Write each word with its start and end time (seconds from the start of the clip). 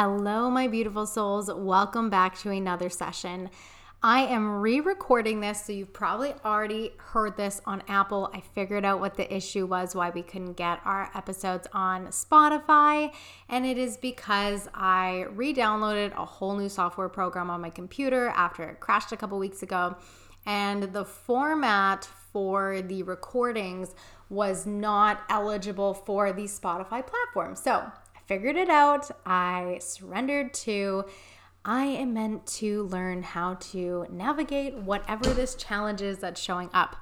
Hello, 0.00 0.48
my 0.48 0.68
beautiful 0.68 1.06
souls. 1.06 1.50
Welcome 1.52 2.08
back 2.08 2.38
to 2.38 2.50
another 2.50 2.88
session. 2.88 3.50
I 4.00 4.20
am 4.26 4.60
re 4.60 4.78
recording 4.78 5.40
this, 5.40 5.64
so 5.64 5.72
you've 5.72 5.92
probably 5.92 6.34
already 6.44 6.92
heard 6.98 7.36
this 7.36 7.60
on 7.66 7.82
Apple. 7.88 8.30
I 8.32 8.38
figured 8.38 8.84
out 8.84 9.00
what 9.00 9.16
the 9.16 9.34
issue 9.34 9.66
was, 9.66 9.96
why 9.96 10.10
we 10.10 10.22
couldn't 10.22 10.52
get 10.52 10.78
our 10.84 11.10
episodes 11.16 11.66
on 11.72 12.06
Spotify, 12.12 13.12
and 13.48 13.66
it 13.66 13.76
is 13.76 13.96
because 13.96 14.68
I 14.72 15.26
re 15.32 15.52
downloaded 15.52 16.16
a 16.16 16.24
whole 16.24 16.56
new 16.56 16.68
software 16.68 17.08
program 17.08 17.50
on 17.50 17.60
my 17.60 17.70
computer 17.70 18.28
after 18.28 18.62
it 18.68 18.78
crashed 18.78 19.10
a 19.10 19.16
couple 19.16 19.36
weeks 19.36 19.64
ago, 19.64 19.96
and 20.46 20.92
the 20.92 21.04
format 21.04 22.08
for 22.32 22.82
the 22.82 23.02
recordings 23.02 23.96
was 24.30 24.64
not 24.64 25.22
eligible 25.28 25.92
for 25.92 26.32
the 26.32 26.44
Spotify 26.44 27.04
platform. 27.04 27.56
So 27.56 27.90
figured 28.28 28.56
it 28.56 28.68
out. 28.68 29.10
I 29.26 29.78
surrendered 29.80 30.54
to 30.54 31.06
I 31.64 31.84
am 31.84 32.14
meant 32.14 32.46
to 32.46 32.84
learn 32.84 33.22
how 33.22 33.54
to 33.54 34.06
navigate 34.10 34.74
whatever 34.74 35.28
this 35.34 35.54
challenge 35.54 36.00
is 36.00 36.18
that's 36.18 36.40
showing 36.40 36.70
up. 36.72 36.96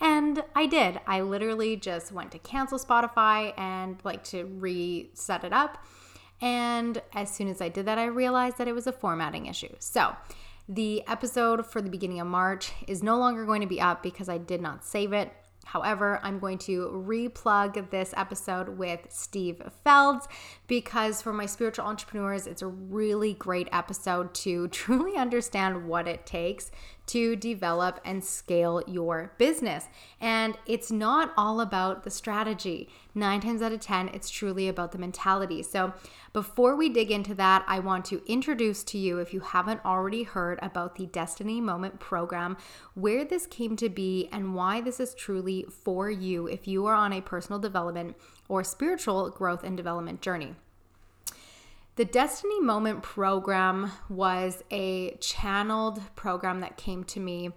And 0.00 0.42
I 0.56 0.66
did. 0.66 1.00
I 1.06 1.20
literally 1.20 1.76
just 1.76 2.10
went 2.10 2.32
to 2.32 2.38
cancel 2.38 2.78
Spotify 2.78 3.52
and 3.58 3.98
like 4.04 4.24
to 4.24 4.44
reset 4.44 5.44
it 5.44 5.52
up. 5.52 5.84
And 6.40 7.02
as 7.14 7.30
soon 7.30 7.48
as 7.48 7.60
I 7.60 7.68
did 7.68 7.86
that, 7.86 7.98
I 7.98 8.06
realized 8.06 8.58
that 8.58 8.68
it 8.68 8.74
was 8.74 8.86
a 8.86 8.92
formatting 8.92 9.46
issue. 9.46 9.74
So 9.78 10.16
the 10.68 11.06
episode 11.06 11.66
for 11.66 11.82
the 11.82 11.90
beginning 11.90 12.20
of 12.20 12.26
March 12.26 12.72
is 12.86 13.02
no 13.02 13.18
longer 13.18 13.44
going 13.44 13.60
to 13.60 13.66
be 13.66 13.80
up 13.80 14.02
because 14.02 14.28
I 14.28 14.38
did 14.38 14.60
not 14.60 14.84
save 14.84 15.12
it. 15.12 15.32
However, 15.64 16.18
I'm 16.22 16.38
going 16.38 16.58
to 16.58 17.04
replug 17.06 17.90
this 17.90 18.14
episode 18.16 18.70
with 18.70 19.00
Steve 19.10 19.60
Felds 19.84 20.26
because 20.68 21.22
for 21.22 21.32
my 21.32 21.46
spiritual 21.46 21.86
entrepreneurs, 21.86 22.46
it's 22.46 22.62
a 22.62 22.66
really 22.66 23.34
great 23.34 23.68
episode 23.72 24.32
to 24.34 24.68
truly 24.68 25.16
understand 25.16 25.88
what 25.88 26.06
it 26.06 26.24
takes 26.24 26.70
to 27.06 27.34
develop 27.34 28.00
and 28.04 28.22
scale 28.22 28.82
your 28.86 29.32
business. 29.38 29.86
And 30.20 30.58
it's 30.66 30.92
not 30.92 31.32
all 31.38 31.62
about 31.62 32.04
the 32.04 32.10
strategy. 32.10 32.90
Nine 33.14 33.40
times 33.40 33.62
out 33.62 33.72
of 33.72 33.80
10, 33.80 34.08
it's 34.08 34.28
truly 34.28 34.68
about 34.68 34.92
the 34.92 34.98
mentality. 34.98 35.62
So, 35.62 35.94
before 36.34 36.76
we 36.76 36.90
dig 36.90 37.10
into 37.10 37.34
that, 37.36 37.64
I 37.66 37.78
want 37.78 38.04
to 38.06 38.22
introduce 38.30 38.84
to 38.84 38.98
you, 38.98 39.18
if 39.18 39.32
you 39.32 39.40
haven't 39.40 39.82
already 39.86 40.22
heard 40.22 40.58
about 40.60 40.96
the 40.96 41.06
Destiny 41.06 41.62
Moment 41.62 41.98
program, 41.98 42.58
where 42.92 43.24
this 43.24 43.46
came 43.46 43.74
to 43.76 43.88
be 43.88 44.28
and 44.30 44.54
why 44.54 44.82
this 44.82 45.00
is 45.00 45.14
truly 45.14 45.64
for 45.70 46.10
you 46.10 46.46
if 46.46 46.68
you 46.68 46.84
are 46.84 46.94
on 46.94 47.14
a 47.14 47.22
personal 47.22 47.58
development 47.58 48.14
or 48.48 48.64
spiritual 48.64 49.30
growth 49.30 49.62
and 49.62 49.76
development 49.76 50.20
journey. 50.20 50.54
The 51.96 52.04
Destiny 52.04 52.60
Moment 52.60 53.02
program 53.02 53.90
was 54.08 54.62
a 54.70 55.16
channeled 55.16 56.00
program 56.14 56.60
that 56.60 56.76
came 56.76 57.02
to 57.04 57.20
me 57.20 57.50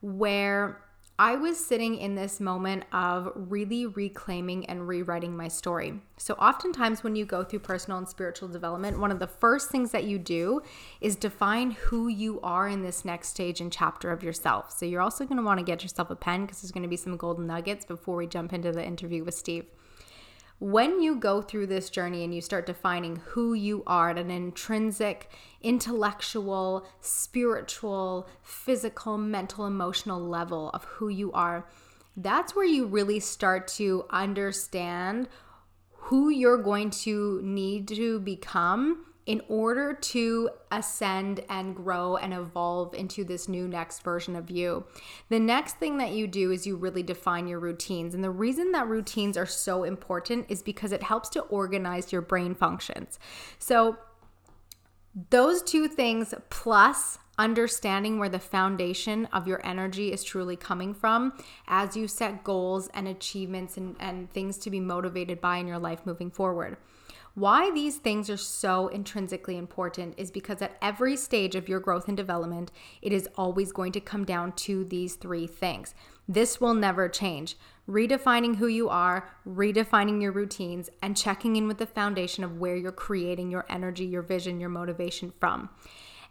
where 0.00 0.82
I 1.20 1.34
was 1.34 1.58
sitting 1.58 1.96
in 1.96 2.14
this 2.14 2.38
moment 2.38 2.84
of 2.92 3.32
really 3.34 3.86
reclaiming 3.86 4.66
and 4.66 4.86
rewriting 4.86 5.36
my 5.36 5.48
story. 5.48 6.00
So, 6.16 6.34
oftentimes, 6.34 7.02
when 7.02 7.16
you 7.16 7.24
go 7.24 7.42
through 7.42 7.58
personal 7.60 7.98
and 7.98 8.08
spiritual 8.08 8.48
development, 8.48 9.00
one 9.00 9.10
of 9.10 9.18
the 9.18 9.26
first 9.26 9.68
things 9.68 9.90
that 9.90 10.04
you 10.04 10.16
do 10.18 10.60
is 11.00 11.16
define 11.16 11.72
who 11.72 12.06
you 12.06 12.40
are 12.42 12.68
in 12.68 12.82
this 12.82 13.04
next 13.04 13.30
stage 13.30 13.60
and 13.60 13.72
chapter 13.72 14.12
of 14.12 14.22
yourself. 14.22 14.70
So, 14.70 14.86
you're 14.86 15.00
also 15.00 15.24
want 15.42 15.58
to 15.58 15.64
get 15.64 15.82
yourself 15.82 16.10
a 16.10 16.14
pen 16.14 16.42
because 16.42 16.62
there's 16.62 16.70
to 16.82 16.88
be 16.88 16.96
some 16.96 17.16
golden 17.16 17.48
nuggets 17.48 17.84
before 17.84 18.14
we 18.14 18.28
jump 18.28 18.52
into 18.52 18.70
the 18.70 18.86
interview 18.86 19.24
with 19.24 19.34
Steve 19.34 19.64
when 20.60 21.00
you 21.00 21.16
go 21.16 21.40
through 21.40 21.66
this 21.66 21.88
journey 21.88 22.24
and 22.24 22.34
you 22.34 22.40
start 22.40 22.66
defining 22.66 23.16
who 23.16 23.54
you 23.54 23.82
are 23.86 24.10
at 24.10 24.18
an 24.18 24.30
intrinsic, 24.30 25.30
intellectual, 25.62 26.86
spiritual, 27.00 28.28
physical, 28.42 29.16
mental, 29.18 29.66
emotional 29.66 30.20
level 30.20 30.70
of 30.70 30.84
who 30.84 31.08
you 31.08 31.30
are, 31.32 31.68
that's 32.16 32.56
where 32.56 32.64
you 32.64 32.86
really 32.86 33.20
start 33.20 33.68
to 33.68 34.04
understand 34.10 35.28
who 35.92 36.28
you're 36.30 36.62
going 36.62 36.90
to 36.90 37.40
need 37.44 37.86
to 37.86 38.18
become 38.20 39.04
in 39.28 39.42
order 39.46 39.92
to 39.92 40.48
ascend 40.72 41.44
and 41.50 41.76
grow 41.76 42.16
and 42.16 42.32
evolve 42.32 42.94
into 42.94 43.22
this 43.22 43.46
new 43.46 43.68
next 43.68 44.02
version 44.02 44.34
of 44.34 44.50
you. 44.50 44.84
The 45.28 45.38
next 45.38 45.76
thing 45.76 45.98
that 45.98 46.12
you 46.12 46.26
do 46.26 46.50
is 46.50 46.66
you 46.66 46.76
really 46.76 47.02
define 47.02 47.46
your 47.46 47.60
routines. 47.60 48.14
And 48.14 48.24
the 48.24 48.30
reason 48.30 48.72
that 48.72 48.88
routines 48.88 49.36
are 49.36 49.44
so 49.44 49.84
important 49.84 50.46
is 50.48 50.62
because 50.62 50.92
it 50.92 51.02
helps 51.02 51.28
to 51.30 51.42
organize 51.42 52.10
your 52.10 52.22
brain 52.22 52.54
functions. 52.54 53.18
So, 53.58 53.98
those 55.30 55.62
two 55.62 55.88
things 55.88 56.32
plus 56.48 57.18
understanding 57.38 58.18
where 58.18 58.28
the 58.28 58.38
foundation 58.38 59.26
of 59.26 59.46
your 59.46 59.64
energy 59.66 60.10
is 60.10 60.24
truly 60.24 60.56
coming 60.56 60.94
from 60.94 61.32
as 61.66 61.96
you 61.96 62.08
set 62.08 62.44
goals 62.44 62.88
and 62.94 63.06
achievements 63.08 63.76
and, 63.76 63.94
and 64.00 64.30
things 64.30 64.56
to 64.58 64.70
be 64.70 64.80
motivated 64.80 65.40
by 65.40 65.58
in 65.58 65.66
your 65.66 65.78
life 65.78 66.06
moving 66.06 66.30
forward. 66.30 66.78
Why 67.38 67.70
these 67.70 67.98
things 67.98 68.28
are 68.30 68.36
so 68.36 68.88
intrinsically 68.88 69.56
important 69.56 70.14
is 70.16 70.32
because 70.32 70.60
at 70.60 70.76
every 70.82 71.14
stage 71.16 71.54
of 71.54 71.68
your 71.68 71.78
growth 71.78 72.08
and 72.08 72.16
development, 72.16 72.72
it 73.00 73.12
is 73.12 73.28
always 73.36 73.70
going 73.70 73.92
to 73.92 74.00
come 74.00 74.24
down 74.24 74.50
to 74.66 74.84
these 74.84 75.14
three 75.14 75.46
things. 75.46 75.94
This 76.26 76.60
will 76.60 76.74
never 76.74 77.08
change. 77.08 77.56
Redefining 77.88 78.56
who 78.56 78.66
you 78.66 78.88
are, 78.88 79.30
redefining 79.48 80.20
your 80.20 80.32
routines, 80.32 80.90
and 81.00 81.16
checking 81.16 81.54
in 81.54 81.68
with 81.68 81.78
the 81.78 81.86
foundation 81.86 82.42
of 82.42 82.58
where 82.58 82.74
you're 82.74 82.90
creating 82.90 83.52
your 83.52 83.66
energy, 83.70 84.04
your 84.04 84.22
vision, 84.22 84.58
your 84.58 84.68
motivation 84.68 85.32
from. 85.38 85.68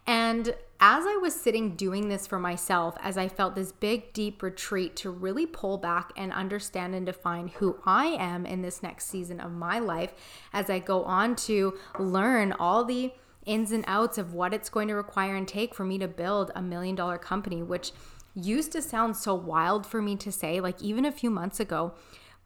And 0.08 0.54
as 0.80 1.04
I 1.04 1.18
was 1.20 1.34
sitting 1.34 1.76
doing 1.76 2.08
this 2.08 2.26
for 2.26 2.38
myself, 2.38 2.96
as 3.02 3.18
I 3.18 3.28
felt 3.28 3.54
this 3.54 3.72
big, 3.72 4.14
deep 4.14 4.42
retreat 4.42 4.96
to 4.96 5.10
really 5.10 5.44
pull 5.44 5.76
back 5.76 6.12
and 6.16 6.32
understand 6.32 6.94
and 6.94 7.04
define 7.04 7.48
who 7.48 7.76
I 7.84 8.06
am 8.06 8.46
in 8.46 8.62
this 8.62 8.82
next 8.82 9.08
season 9.08 9.38
of 9.38 9.52
my 9.52 9.78
life, 9.78 10.14
as 10.54 10.70
I 10.70 10.78
go 10.78 11.04
on 11.04 11.36
to 11.36 11.76
learn 11.98 12.52
all 12.52 12.86
the 12.86 13.12
ins 13.44 13.70
and 13.70 13.84
outs 13.86 14.16
of 14.16 14.32
what 14.32 14.54
it's 14.54 14.70
going 14.70 14.88
to 14.88 14.94
require 14.94 15.36
and 15.36 15.46
take 15.46 15.74
for 15.74 15.84
me 15.84 15.98
to 15.98 16.08
build 16.08 16.52
a 16.54 16.62
million 16.62 16.94
dollar 16.94 17.18
company, 17.18 17.62
which 17.62 17.92
used 18.34 18.72
to 18.72 18.80
sound 18.80 19.14
so 19.14 19.34
wild 19.34 19.84
for 19.84 20.00
me 20.00 20.16
to 20.16 20.32
say, 20.32 20.58
like 20.58 20.80
even 20.80 21.04
a 21.04 21.12
few 21.12 21.28
months 21.28 21.60
ago. 21.60 21.92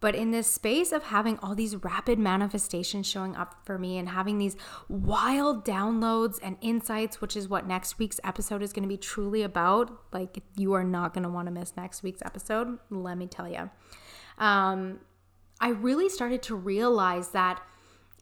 But 0.03 0.17
in 0.17 0.33
this 0.33 0.53
space 0.53 0.91
of 0.91 1.05
having 1.05 1.39
all 1.39 1.55
these 1.55 1.77
rapid 1.77 2.19
manifestations 2.19 3.07
showing 3.07 3.37
up 3.37 3.65
for 3.65 3.79
me 3.79 3.99
and 3.99 4.09
having 4.09 4.37
these 4.37 4.57
wild 4.89 5.65
downloads 5.65 6.41
and 6.43 6.57
insights, 6.61 7.21
which 7.21 7.37
is 7.37 7.49
what 7.49 7.69
next 7.69 8.01
week's 8.01 8.19
episode 8.25 8.65
is 8.65 8.73
going 8.73 8.83
to 8.83 8.89
be 8.89 8.97
truly 8.97 9.43
about, 9.43 9.97
like 10.13 10.43
you 10.57 10.73
are 10.73 10.83
not 10.83 11.15
going 11.15 11.23
to 11.23 11.29
want 11.29 11.47
to 11.47 11.53
miss 11.53 11.77
next 11.77 12.03
week's 12.03 12.21
episode, 12.23 12.79
let 12.91 13.17
me 13.17 13.29
tell 13.29 13.49
you. 13.49 13.71
Um, 14.39 14.99
I 15.61 15.69
really 15.69 16.09
started 16.09 16.43
to 16.43 16.57
realize 16.57 17.29
that 17.29 17.63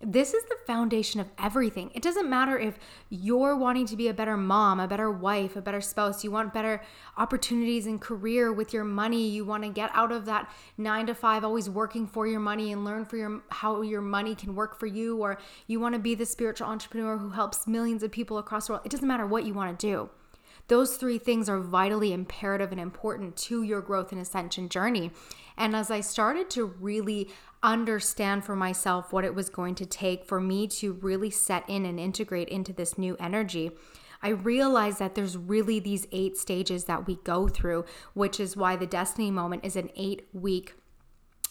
this 0.03 0.33
is 0.33 0.43
the 0.45 0.57
foundation 0.67 1.21
of 1.21 1.29
everything. 1.39 1.91
It 1.95 2.03
doesn't 2.03 2.29
matter 2.29 2.59
if 2.59 2.79
you're 3.11 3.55
wanting 3.55 3.85
to 3.87 3.97
be 3.97 4.09
a 4.09 4.15
better 4.15 4.37
mom, 4.37 4.81
a 4.81 4.89
better 4.89 5.11
wife, 5.11 5.57
a 5.57 5.61
better 5.61 5.83
spouse, 5.83 6.25
you 6.25 6.31
want 6.31 6.55
better 6.55 6.83
opportunities 7.19 7.87
in 7.87 7.99
career 7.99 8.51
with 8.51 8.73
your 8.73 8.85
money, 8.85 9.29
you 9.29 9.45
want 9.45 9.63
to 9.65 9.69
get 9.69 9.91
out 9.93 10.11
of 10.11 10.25
that 10.25 10.51
9 10.79 11.07
to 11.09 11.15
5 11.15 11.45
always 11.45 11.69
working 11.69 12.07
for 12.07 12.27
your 12.27 12.41
money 12.41 12.73
and 12.73 12.83
learn 12.83 13.05
for 13.05 13.19
your 13.19 13.43
how 13.51 13.83
your 13.83 14.01
money 14.01 14.35
can 14.35 14.55
work 14.55 14.79
for 14.79 14.87
you 14.87 15.19
or 15.19 15.39
you 15.67 15.79
want 15.79 15.95
to 15.95 15.99
be 15.99 16.15
the 16.15 16.27
spiritual 16.27 16.69
entrepreneur 16.69 17.19
who 17.19 17.31
helps 17.31 17.67
millions 17.67 18.03
of 18.03 18.11
people 18.11 18.39
across 18.39 18.69
the 18.69 18.73
world. 18.73 18.87
It 18.87 18.91
doesn't 18.91 19.07
matter 19.07 19.27
what 19.27 19.45
you 19.45 19.53
want 19.53 19.79
to 19.79 19.87
do. 19.87 20.09
Those 20.69 20.97
three 20.97 21.19
things 21.19 21.49
are 21.49 21.59
vitally 21.59 22.13
imperative 22.13 22.71
and 22.71 22.81
important 22.81 23.37
to 23.39 23.63
your 23.63 23.81
growth 23.81 24.13
and 24.13 24.21
ascension 24.21 24.69
journey. 24.69 25.11
And 25.57 25.75
as 25.75 25.91
I 25.91 26.01
started 26.01 26.49
to 26.51 26.65
really 26.65 27.29
understand 27.63 28.45
for 28.45 28.57
myself 28.57 29.13
what 29.13 29.25
it 29.25 29.35
was 29.35 29.49
going 29.49 29.75
to 29.77 29.87
take 29.87 30.25
for 30.25 30.41
me 30.41 30.67
to 30.67 30.93
really 30.95 31.31
set 31.31 31.69
in 31.69 31.85
and 31.85 32.01
integrate 32.01 32.49
into 32.49 32.73
this 32.73 32.97
new 32.97 33.17
energy, 33.21 33.71
I 34.23 34.31
realized 34.31 34.99
that 34.99 35.15
there's 35.15 35.37
really 35.37 35.81
these 35.81 36.07
eight 36.13 36.37
stages 36.37 36.85
that 36.85 37.07
we 37.07 37.17
go 37.25 37.49
through, 37.49 37.85
which 38.15 38.39
is 38.39 38.57
why 38.57 38.77
the 38.77 38.87
Destiny 38.87 39.31
Moment 39.31 39.65
is 39.65 39.77
an 39.77 39.91
eight 39.97 40.29
week 40.33 40.75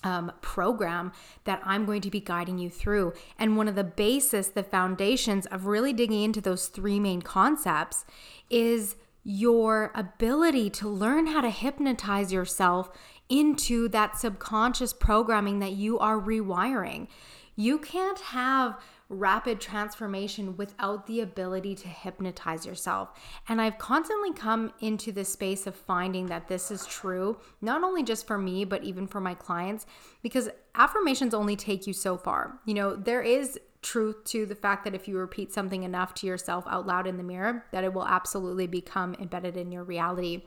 um, 0.03 0.31
program 0.41 1.11
that 1.44 1.61
I'm 1.65 1.85
going 1.85 2.01
to 2.01 2.12
be 2.12 2.21
guiding 2.21 2.57
you 2.57 2.69
through. 2.69 3.13
And 3.38 3.57
one 3.57 3.67
of 3.67 3.75
the 3.75 3.83
basis, 3.83 4.47
the 4.47 4.63
foundations 4.63 5.45
of 5.47 5.65
really 5.65 5.94
digging 5.94 6.23
into 6.23 6.41
those 6.41 6.67
three 6.67 7.00
main 7.00 7.21
concepts 7.21 8.05
is 8.50 8.95
your 9.23 9.91
ability 9.94 10.69
to 10.69 10.88
learn 10.88 11.27
how 11.27 11.41
to 11.41 11.50
hypnotize 11.50 12.31
yourself 12.31 12.89
into 13.29 13.87
that 13.89 14.17
subconscious 14.17 14.91
programming 14.91 15.59
that 15.59 15.73
you 15.73 15.99
are 15.99 16.19
rewiring. 16.19 17.07
You 17.55 17.77
can't 17.77 18.19
have 18.19 18.79
rapid 19.09 19.59
transformation 19.59 20.55
without 20.55 21.07
the 21.07 21.19
ability 21.19 21.73
to 21.73 21.87
hypnotize 21.87 22.65
yourself. 22.65 23.09
And 23.47 23.59
I've 23.59 23.79
constantly 23.79 24.31
come 24.33 24.71
into 24.81 25.11
this 25.11 25.33
space 25.33 25.65
of 25.65 25.75
finding 25.75 26.27
that 26.27 26.47
this 26.47 26.69
is 26.69 26.85
true, 26.85 27.39
not 27.59 27.83
only 27.83 28.03
just 28.03 28.27
for 28.27 28.37
me, 28.37 28.65
but 28.65 28.83
even 28.83 29.07
for 29.07 29.19
my 29.19 29.33
clients, 29.33 29.87
because 30.21 30.49
affirmations 30.75 31.33
only 31.33 31.55
take 31.55 31.87
you 31.87 31.93
so 31.93 32.17
far. 32.17 32.59
You 32.65 32.75
know, 32.75 32.95
there 32.95 33.23
is 33.23 33.59
truth 33.81 34.23
to 34.25 34.45
the 34.45 34.55
fact 34.55 34.83
that 34.83 34.93
if 34.93 35.07
you 35.07 35.17
repeat 35.17 35.53
something 35.53 35.83
enough 35.83 36.13
to 36.13 36.27
yourself 36.27 36.65
out 36.67 36.85
loud 36.85 37.07
in 37.07 37.17
the 37.17 37.23
mirror, 37.23 37.65
that 37.71 37.83
it 37.83 37.93
will 37.93 38.05
absolutely 38.05 38.67
become 38.67 39.15
embedded 39.15 39.57
in 39.57 39.71
your 39.71 39.83
reality. 39.83 40.43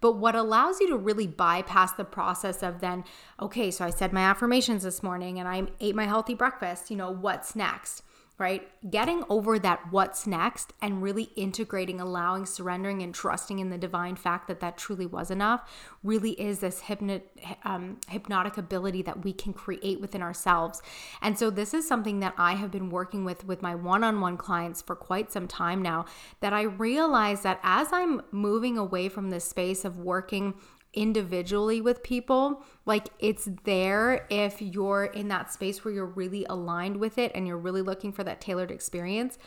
But 0.00 0.12
what 0.12 0.36
allows 0.36 0.80
you 0.80 0.88
to 0.88 0.96
really 0.96 1.26
bypass 1.26 1.92
the 1.92 2.04
process 2.04 2.62
of 2.62 2.80
then, 2.80 3.04
okay, 3.40 3.70
so 3.70 3.84
I 3.84 3.90
said 3.90 4.12
my 4.12 4.22
affirmations 4.22 4.84
this 4.84 5.02
morning 5.02 5.38
and 5.38 5.48
I 5.48 5.64
ate 5.80 5.96
my 5.96 6.06
healthy 6.06 6.34
breakfast, 6.34 6.90
you 6.90 6.96
know, 6.96 7.10
what's 7.10 7.56
next? 7.56 8.02
Right? 8.38 8.68
Getting 8.88 9.24
over 9.28 9.58
that 9.58 9.90
what's 9.90 10.24
next 10.24 10.72
and 10.80 11.02
really 11.02 11.24
integrating, 11.34 12.00
allowing, 12.00 12.46
surrendering, 12.46 13.02
and 13.02 13.12
trusting 13.12 13.58
in 13.58 13.70
the 13.70 13.78
divine 13.78 14.14
fact 14.14 14.46
that 14.46 14.60
that 14.60 14.78
truly 14.78 15.06
was 15.06 15.30
enough 15.30 15.68
really 16.04 16.40
is 16.40 16.60
this 16.60 16.82
hypnot, 16.82 17.22
um, 17.64 17.98
hypnotic 18.08 18.56
ability 18.56 19.02
that 19.02 19.24
we 19.24 19.32
can 19.32 19.52
create 19.52 20.00
within 20.00 20.22
ourselves. 20.22 20.80
And 21.20 21.36
so, 21.36 21.50
this 21.50 21.74
is 21.74 21.86
something 21.86 22.20
that 22.20 22.34
I 22.38 22.54
have 22.54 22.70
been 22.70 22.90
working 22.90 23.24
with 23.24 23.44
with 23.44 23.60
my 23.60 23.74
one 23.74 24.04
on 24.04 24.20
one 24.20 24.36
clients 24.36 24.80
for 24.82 24.94
quite 24.94 25.32
some 25.32 25.48
time 25.48 25.82
now. 25.82 26.04
That 26.40 26.52
I 26.52 26.62
realize 26.62 27.42
that 27.42 27.58
as 27.64 27.88
I'm 27.92 28.22
moving 28.30 28.78
away 28.78 29.08
from 29.08 29.30
this 29.30 29.44
space 29.44 29.84
of 29.84 29.98
working 29.98 30.54
individually 30.94 31.80
with 31.80 32.02
people. 32.02 32.62
Like 32.86 33.08
it's 33.18 33.48
there 33.64 34.26
if 34.30 34.60
you're 34.62 35.04
in 35.04 35.28
that 35.28 35.52
space 35.52 35.84
where 35.84 35.92
you're 35.92 36.06
really 36.06 36.46
aligned 36.48 36.96
with 36.96 37.18
it 37.18 37.32
and 37.34 37.46
you're 37.46 37.58
really 37.58 37.82
looking 37.82 38.12
for 38.12 38.24
that 38.24 38.40
tailored 38.40 38.70
experience. 38.70 39.38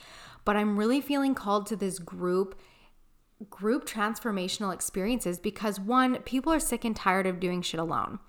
But 0.45 0.55
I'm 0.55 0.77
really 0.77 1.01
feeling 1.01 1.35
called 1.35 1.67
to 1.67 1.75
this 1.75 1.99
group 1.99 2.59
group 3.49 3.88
transformational 3.88 4.71
experiences 4.71 5.39
because 5.39 5.79
one, 5.79 6.17
people 6.23 6.53
are 6.53 6.59
sick 6.59 6.85
and 6.85 6.95
tired 6.95 7.25
of 7.25 7.39
doing 7.39 7.63
shit 7.63 7.79
alone. 7.79 8.19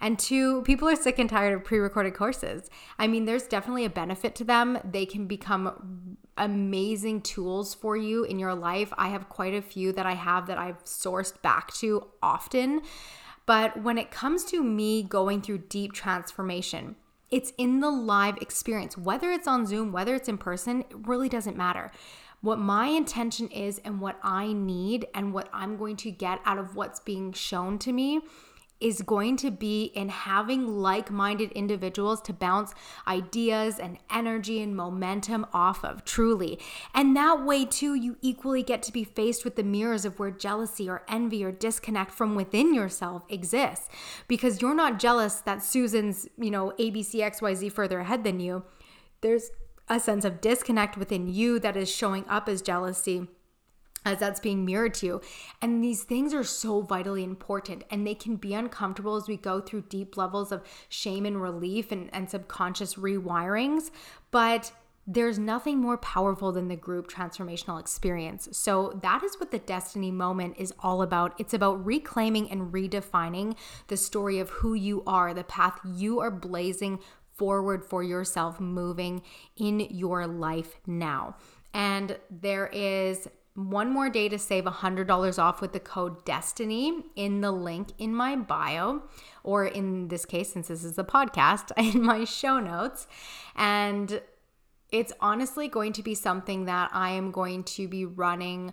And 0.00 0.18
two, 0.18 0.62
people 0.62 0.88
are 0.88 0.96
sick 0.96 1.18
and 1.18 1.28
tired 1.28 1.54
of 1.54 1.64
pre 1.64 1.78
recorded 1.78 2.14
courses. 2.14 2.70
I 2.98 3.06
mean, 3.06 3.24
there's 3.24 3.46
definitely 3.46 3.84
a 3.84 3.90
benefit 3.90 4.34
to 4.36 4.44
them. 4.44 4.78
They 4.84 5.06
can 5.06 5.26
become 5.26 6.18
amazing 6.38 7.22
tools 7.22 7.74
for 7.74 7.96
you 7.96 8.24
in 8.24 8.38
your 8.38 8.54
life. 8.54 8.92
I 8.96 9.08
have 9.08 9.28
quite 9.28 9.54
a 9.54 9.62
few 9.62 9.92
that 9.92 10.06
I 10.06 10.14
have 10.14 10.46
that 10.46 10.58
I've 10.58 10.84
sourced 10.84 11.40
back 11.42 11.72
to 11.74 12.06
often. 12.22 12.82
But 13.46 13.82
when 13.82 13.98
it 13.98 14.10
comes 14.10 14.44
to 14.46 14.62
me 14.62 15.02
going 15.02 15.40
through 15.40 15.58
deep 15.68 15.92
transformation, 15.92 16.96
it's 17.30 17.52
in 17.58 17.80
the 17.80 17.90
live 17.90 18.36
experience. 18.38 18.96
Whether 18.96 19.30
it's 19.30 19.48
on 19.48 19.66
Zoom, 19.66 19.92
whether 19.92 20.14
it's 20.14 20.28
in 20.28 20.38
person, 20.38 20.80
it 20.82 21.06
really 21.06 21.28
doesn't 21.28 21.56
matter. 21.56 21.90
What 22.40 22.58
my 22.58 22.86
intention 22.86 23.48
is 23.48 23.80
and 23.84 24.00
what 24.00 24.18
I 24.22 24.52
need 24.52 25.06
and 25.14 25.34
what 25.34 25.48
I'm 25.52 25.76
going 25.76 25.96
to 25.96 26.10
get 26.10 26.40
out 26.44 26.58
of 26.58 26.76
what's 26.76 27.00
being 27.00 27.32
shown 27.32 27.78
to 27.80 27.92
me 27.92 28.20
is 28.80 29.02
going 29.02 29.36
to 29.36 29.50
be 29.50 29.84
in 29.94 30.08
having 30.08 30.66
like 30.66 31.10
minded 31.10 31.50
individuals 31.52 32.20
to 32.22 32.32
bounce 32.32 32.72
ideas 33.06 33.78
and 33.78 33.98
energy 34.10 34.62
and 34.62 34.76
momentum 34.76 35.46
off 35.52 35.84
of, 35.84 36.04
truly. 36.04 36.58
And 36.94 37.16
that 37.16 37.44
way, 37.44 37.64
too, 37.64 37.94
you 37.94 38.16
equally 38.22 38.62
get 38.62 38.82
to 38.84 38.92
be 38.92 39.04
faced 39.04 39.44
with 39.44 39.56
the 39.56 39.62
mirrors 39.62 40.04
of 40.04 40.18
where 40.18 40.30
jealousy 40.30 40.88
or 40.88 41.02
envy 41.08 41.44
or 41.44 41.50
disconnect 41.50 42.12
from 42.12 42.34
within 42.34 42.72
yourself 42.72 43.22
exists. 43.28 43.88
Because 44.28 44.62
you're 44.62 44.74
not 44.74 44.98
jealous 44.98 45.36
that 45.40 45.62
Susan's, 45.62 46.28
you 46.38 46.50
know, 46.50 46.72
ABCXYZ 46.78 47.72
further 47.72 48.00
ahead 48.00 48.22
than 48.24 48.38
you. 48.40 48.64
There's 49.20 49.50
a 49.88 49.98
sense 49.98 50.24
of 50.24 50.40
disconnect 50.40 50.96
within 50.96 51.26
you 51.26 51.58
that 51.58 51.76
is 51.76 51.90
showing 51.90 52.24
up 52.28 52.48
as 52.48 52.62
jealousy 52.62 53.26
as 54.04 54.18
that's 54.18 54.40
being 54.40 54.64
mirrored 54.64 54.94
to 54.94 55.06
you. 55.06 55.20
And 55.60 55.82
these 55.82 56.04
things 56.04 56.32
are 56.34 56.44
so 56.44 56.80
vitally 56.80 57.24
important 57.24 57.84
and 57.90 58.06
they 58.06 58.14
can 58.14 58.36
be 58.36 58.54
uncomfortable 58.54 59.16
as 59.16 59.28
we 59.28 59.36
go 59.36 59.60
through 59.60 59.82
deep 59.88 60.16
levels 60.16 60.52
of 60.52 60.62
shame 60.88 61.26
and 61.26 61.40
relief 61.40 61.92
and, 61.92 62.08
and 62.12 62.30
subconscious 62.30 62.94
rewirings. 62.94 63.90
But 64.30 64.72
there's 65.10 65.38
nothing 65.38 65.78
more 65.78 65.96
powerful 65.96 66.52
than 66.52 66.68
the 66.68 66.76
group 66.76 67.10
transformational 67.10 67.80
experience. 67.80 68.46
So, 68.52 69.00
that 69.02 69.24
is 69.24 69.36
what 69.40 69.50
the 69.50 69.58
destiny 69.58 70.10
moment 70.10 70.56
is 70.58 70.74
all 70.80 71.00
about. 71.00 71.34
It's 71.38 71.54
about 71.54 71.82
reclaiming 71.82 72.50
and 72.50 72.70
redefining 72.74 73.56
the 73.86 73.96
story 73.96 74.38
of 74.38 74.50
who 74.50 74.74
you 74.74 75.02
are, 75.06 75.32
the 75.32 75.44
path 75.44 75.80
you 75.82 76.20
are 76.20 76.30
blazing 76.30 77.00
forward 77.38 77.86
for 77.86 78.02
yourself, 78.02 78.60
moving 78.60 79.22
in 79.56 79.80
your 79.80 80.26
life 80.26 80.74
now. 80.86 81.36
And 81.72 82.18
there 82.30 82.66
is 82.66 83.28
one 83.58 83.90
more 83.90 84.08
day 84.08 84.28
to 84.28 84.38
save 84.38 84.64
$100 84.64 85.38
off 85.38 85.60
with 85.60 85.72
the 85.72 85.80
code 85.80 86.24
DESTINY 86.24 87.06
in 87.16 87.40
the 87.40 87.50
link 87.50 87.88
in 87.98 88.14
my 88.14 88.36
bio, 88.36 89.02
or 89.42 89.66
in 89.66 90.06
this 90.08 90.24
case, 90.24 90.52
since 90.52 90.68
this 90.68 90.84
is 90.84 90.96
a 90.96 91.02
podcast, 91.02 91.72
in 91.76 92.02
my 92.02 92.24
show 92.24 92.60
notes. 92.60 93.08
And 93.56 94.22
it's 94.92 95.12
honestly 95.20 95.66
going 95.66 95.92
to 95.94 96.04
be 96.04 96.14
something 96.14 96.66
that 96.66 96.90
I 96.92 97.10
am 97.10 97.32
going 97.32 97.64
to 97.64 97.88
be 97.88 98.04
running 98.04 98.72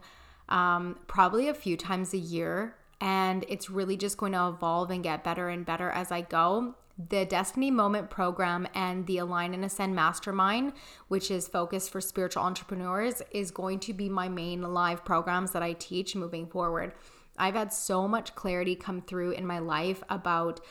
um, 0.50 1.00
probably 1.08 1.50
a 1.50 1.56
few 1.56 1.78
times 1.78 2.14
a 2.14 2.20
year. 2.20 2.76
And 3.02 3.44
it's 3.50 3.72
really 3.72 3.98
just 3.98 4.18
going 4.18 4.34
to 4.34 4.48
evolve 4.50 4.92
and 4.92 5.04
get 5.04 5.24
better 5.24 5.50
and 5.50 5.66
better 5.66 5.90
as 5.90 6.12
I 6.12 6.22
go 6.22 6.76
the 6.98 7.26
Destiny 7.26 7.72
Moment 7.72 8.10
program 8.10 8.68
and 8.74 9.06
the 9.06 9.18
Align 9.18 9.54
and 9.54 9.66
Ascend 9.66 9.96
Mastermind, 9.96 10.74
which 11.08 11.30
is 11.30 11.48
focused 11.48 11.90
for 11.90 12.00
spiritual 12.00 12.44
entrepreneurs, 12.44 13.22
is 13.32 13.52
going 13.52 13.80
to 13.80 13.94
be 13.94 14.08
my 14.08 14.30
main 14.30 14.62
live 14.62 15.04
programs 15.04 15.52
that 15.52 15.64
I 15.64 15.74
teach 15.74 16.16
moving 16.16 16.48
forward. 16.48 16.94
I've 17.38 17.56
had 17.56 17.74
so 17.74 18.08
much 18.08 18.34
clarity 18.36 18.76
come 18.76 19.02
through 19.02 19.32
in 19.32 19.46
my 19.46 19.60
life 19.60 20.04
about 20.10 20.62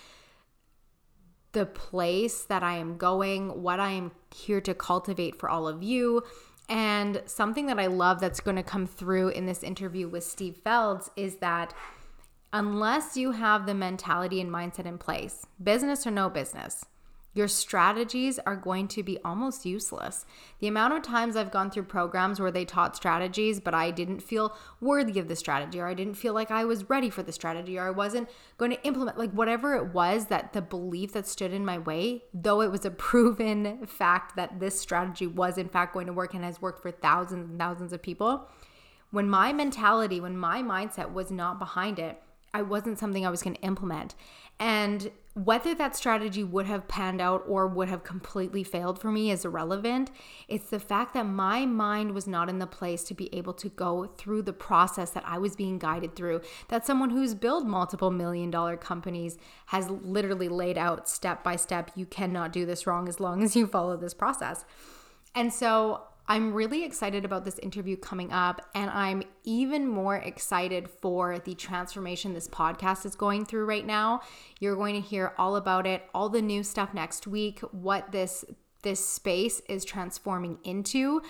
the 1.52 1.66
place 1.66 2.44
that 2.44 2.62
I 2.62 2.76
am 2.76 2.96
going, 2.96 3.62
what 3.62 3.78
I 3.78 3.90
am 3.90 4.12
here 4.34 4.60
to 4.62 4.74
cultivate 4.74 5.38
for 5.38 5.48
all 5.48 5.68
of 5.68 5.82
you. 5.82 6.22
And 6.68 7.22
something 7.26 7.66
that 7.66 7.78
I 7.78 7.86
love 7.86 8.20
that's 8.20 8.40
going 8.40 8.56
to 8.56 8.62
come 8.62 8.86
through 8.86 9.28
in 9.28 9.44
this 9.44 9.62
interview 9.62 10.08
with 10.08 10.24
Steve 10.24 10.56
Felds 10.64 11.10
is 11.16 11.36
that 11.36 11.74
unless 12.54 13.16
you 13.16 13.32
have 13.32 13.66
the 13.66 13.74
mentality 13.74 14.40
and 14.40 14.48
mindset 14.48 14.86
in 14.86 14.96
place, 14.96 15.44
business 15.60 16.06
or 16.06 16.12
no 16.12 16.30
business, 16.30 16.86
your 17.32 17.48
strategies 17.48 18.38
are 18.46 18.54
going 18.54 18.86
to 18.86 19.02
be 19.02 19.18
almost 19.24 19.66
useless. 19.66 20.24
The 20.60 20.68
amount 20.68 20.94
of 20.94 21.02
times 21.02 21.34
I've 21.34 21.50
gone 21.50 21.72
through 21.72 21.82
programs 21.82 22.38
where 22.38 22.52
they 22.52 22.64
taught 22.64 22.94
strategies, 22.94 23.58
but 23.58 23.74
I 23.74 23.90
didn't 23.90 24.20
feel 24.20 24.56
worthy 24.80 25.18
of 25.18 25.26
the 25.26 25.34
strategy, 25.34 25.80
or 25.80 25.88
I 25.88 25.94
didn't 25.94 26.14
feel 26.14 26.32
like 26.32 26.52
I 26.52 26.64
was 26.64 26.88
ready 26.88 27.10
for 27.10 27.24
the 27.24 27.32
strategy, 27.32 27.76
or 27.76 27.88
I 27.88 27.90
wasn't 27.90 28.28
going 28.56 28.70
to 28.70 28.80
implement, 28.84 29.18
like 29.18 29.32
whatever 29.32 29.74
it 29.74 29.92
was 29.92 30.26
that 30.26 30.52
the 30.52 30.62
belief 30.62 31.12
that 31.14 31.26
stood 31.26 31.52
in 31.52 31.64
my 31.64 31.78
way, 31.78 32.22
though 32.32 32.60
it 32.60 32.70
was 32.70 32.84
a 32.84 32.90
proven 32.92 33.84
fact 33.84 34.36
that 34.36 34.60
this 34.60 34.78
strategy 34.78 35.26
was 35.26 35.58
in 35.58 35.68
fact 35.68 35.92
going 35.92 36.06
to 36.06 36.12
work 36.12 36.34
and 36.34 36.44
has 36.44 36.62
worked 36.62 36.82
for 36.82 36.92
thousands 36.92 37.50
and 37.50 37.58
thousands 37.58 37.92
of 37.92 38.00
people. 38.00 38.48
When 39.10 39.28
my 39.28 39.52
mentality, 39.52 40.20
when 40.20 40.36
my 40.36 40.62
mindset 40.62 41.12
was 41.12 41.32
not 41.32 41.58
behind 41.58 41.98
it, 41.98 42.20
I 42.54 42.62
wasn't 42.62 42.98
something 42.98 43.26
I 43.26 43.30
was 43.30 43.42
going 43.42 43.56
to 43.56 43.62
implement. 43.62 44.14
And 44.60 45.10
whether 45.34 45.74
that 45.74 45.96
strategy 45.96 46.44
would 46.44 46.66
have 46.66 46.86
panned 46.86 47.20
out 47.20 47.42
or 47.48 47.66
would 47.66 47.88
have 47.88 48.04
completely 48.04 48.62
failed 48.62 49.00
for 49.00 49.10
me 49.10 49.32
is 49.32 49.44
irrelevant. 49.44 50.12
It's 50.46 50.70
the 50.70 50.78
fact 50.78 51.12
that 51.14 51.26
my 51.26 51.66
mind 51.66 52.14
was 52.14 52.28
not 52.28 52.48
in 52.48 52.60
the 52.60 52.66
place 52.68 53.02
to 53.04 53.14
be 53.14 53.34
able 53.34 53.52
to 53.54 53.68
go 53.68 54.06
through 54.16 54.42
the 54.42 54.52
process 54.52 55.10
that 55.10 55.24
I 55.26 55.38
was 55.38 55.56
being 55.56 55.80
guided 55.80 56.14
through. 56.14 56.42
That 56.68 56.86
someone 56.86 57.10
who's 57.10 57.34
built 57.34 57.66
multiple 57.66 58.12
million 58.12 58.52
dollar 58.52 58.76
companies 58.76 59.36
has 59.66 59.90
literally 59.90 60.48
laid 60.48 60.78
out 60.78 61.08
step 61.08 61.42
by 61.42 61.56
step. 61.56 61.90
You 61.96 62.06
cannot 62.06 62.52
do 62.52 62.64
this 62.64 62.86
wrong 62.86 63.08
as 63.08 63.18
long 63.18 63.42
as 63.42 63.56
you 63.56 63.66
follow 63.66 63.96
this 63.96 64.14
process. 64.14 64.64
And 65.34 65.52
so 65.52 66.02
I'm 66.26 66.54
really 66.54 66.84
excited 66.84 67.24
about 67.24 67.44
this 67.44 67.58
interview 67.58 67.96
coming 67.96 68.32
up, 68.32 68.66
and 68.74 68.90
I'm 68.90 69.24
even 69.44 69.86
more 69.86 70.16
excited 70.16 70.88
for 70.88 71.38
the 71.38 71.54
transformation 71.54 72.32
this 72.32 72.48
podcast 72.48 73.04
is 73.04 73.14
going 73.14 73.44
through 73.44 73.66
right 73.66 73.84
now. 73.84 74.22
You're 74.58 74.76
going 74.76 74.94
to 74.94 75.06
hear 75.06 75.34
all 75.36 75.56
about 75.56 75.86
it, 75.86 76.02
all 76.14 76.30
the 76.30 76.40
new 76.40 76.62
stuff 76.62 76.94
next 76.94 77.26
week, 77.26 77.60
what 77.72 78.12
this 78.12 78.44
this 78.82 79.02
space 79.06 79.62
is 79.66 79.82
transforming 79.82 80.58
into, 80.62 81.22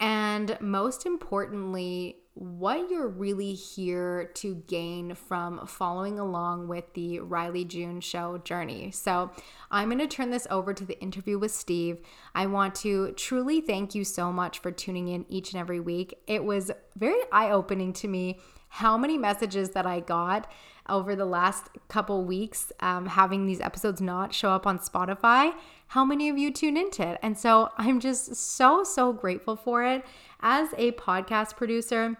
and 0.00 0.56
most 0.62 1.04
importantly, 1.04 2.16
what 2.34 2.90
you're 2.90 3.08
really 3.08 3.52
here 3.52 4.30
to 4.34 4.54
gain 4.66 5.14
from 5.14 5.66
following 5.66 6.18
along 6.18 6.66
with 6.66 6.84
the 6.94 7.18
Rylee 7.18 7.68
June 7.68 8.00
show 8.00 8.38
journey. 8.38 8.90
So, 8.90 9.30
I'm 9.70 9.88
going 9.88 9.98
to 9.98 10.06
turn 10.06 10.30
this 10.30 10.46
over 10.50 10.72
to 10.74 10.84
the 10.84 11.00
interview 11.00 11.38
with 11.38 11.50
Steve. 11.50 11.98
I 12.34 12.46
want 12.46 12.74
to 12.76 13.12
truly 13.12 13.60
thank 13.60 13.94
you 13.94 14.04
so 14.04 14.32
much 14.32 14.58
for 14.60 14.70
tuning 14.70 15.08
in 15.08 15.26
each 15.28 15.52
and 15.52 15.60
every 15.60 15.80
week. 15.80 16.18
It 16.26 16.44
was 16.44 16.70
very 16.96 17.20
eye 17.32 17.50
opening 17.50 17.92
to 17.94 18.08
me 18.08 18.38
how 18.68 18.96
many 18.96 19.18
messages 19.18 19.70
that 19.70 19.86
I 19.86 20.00
got 20.00 20.50
over 20.88 21.14
the 21.14 21.26
last 21.26 21.68
couple 21.88 22.24
weeks 22.24 22.72
um, 22.80 23.06
having 23.06 23.46
these 23.46 23.60
episodes 23.60 24.00
not 24.00 24.34
show 24.34 24.50
up 24.50 24.66
on 24.66 24.78
Spotify. 24.78 25.52
How 25.88 26.04
many 26.04 26.28
of 26.28 26.38
you 26.38 26.50
tune 26.50 26.76
into 26.76 27.06
it? 27.06 27.18
And 27.22 27.38
so 27.38 27.70
I'm 27.76 28.00
just 28.00 28.34
so, 28.34 28.82
so 28.82 29.12
grateful 29.12 29.56
for 29.56 29.84
it 29.84 30.04
as 30.42 30.68
a 30.76 30.92
podcast 30.92 31.56
producer, 31.56 32.16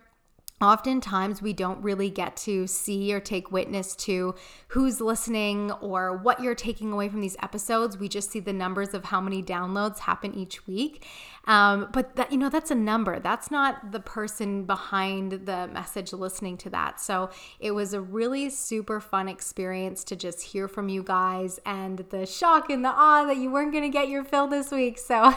oftentimes 0.60 1.42
we 1.42 1.52
don't 1.52 1.82
really 1.82 2.08
get 2.08 2.36
to 2.36 2.66
see 2.68 3.12
or 3.12 3.18
take 3.18 3.50
witness 3.50 3.96
to 3.96 4.34
who's 4.68 5.00
listening 5.00 5.72
or 5.72 6.16
what 6.16 6.40
you're 6.40 6.54
taking 6.54 6.92
away 6.92 7.08
from 7.08 7.20
these 7.20 7.36
episodes. 7.42 7.98
We 7.98 8.08
just 8.08 8.30
see 8.30 8.40
the 8.40 8.52
numbers 8.52 8.94
of 8.94 9.06
how 9.06 9.20
many 9.20 9.42
downloads 9.42 9.98
happen 9.98 10.34
each 10.34 10.66
week. 10.66 11.04
Um, 11.44 11.88
but 11.92 12.16
that, 12.16 12.30
you 12.30 12.38
know, 12.38 12.48
that's 12.48 12.70
a 12.70 12.74
number. 12.74 13.18
That's 13.18 13.50
not 13.50 13.92
the 13.92 14.00
person 14.00 14.64
behind 14.64 15.46
the 15.46 15.68
message 15.72 16.12
listening 16.12 16.56
to 16.58 16.70
that. 16.70 17.00
So 17.00 17.30
it 17.58 17.72
was 17.72 17.92
a 17.92 18.00
really 18.00 18.48
super 18.50 19.00
fun 19.00 19.28
experience 19.28 20.04
to 20.04 20.16
just 20.16 20.42
hear 20.42 20.68
from 20.68 20.88
you 20.88 21.02
guys 21.02 21.58
and 21.66 21.98
the 22.10 22.26
shock 22.26 22.70
and 22.70 22.84
the 22.84 22.90
awe 22.90 23.24
that 23.24 23.36
you 23.36 23.50
weren't 23.50 23.72
going 23.72 23.84
to 23.84 23.90
get 23.90 24.08
your 24.08 24.24
fill 24.24 24.46
this 24.46 24.70
week. 24.70 24.98
So 24.98 25.34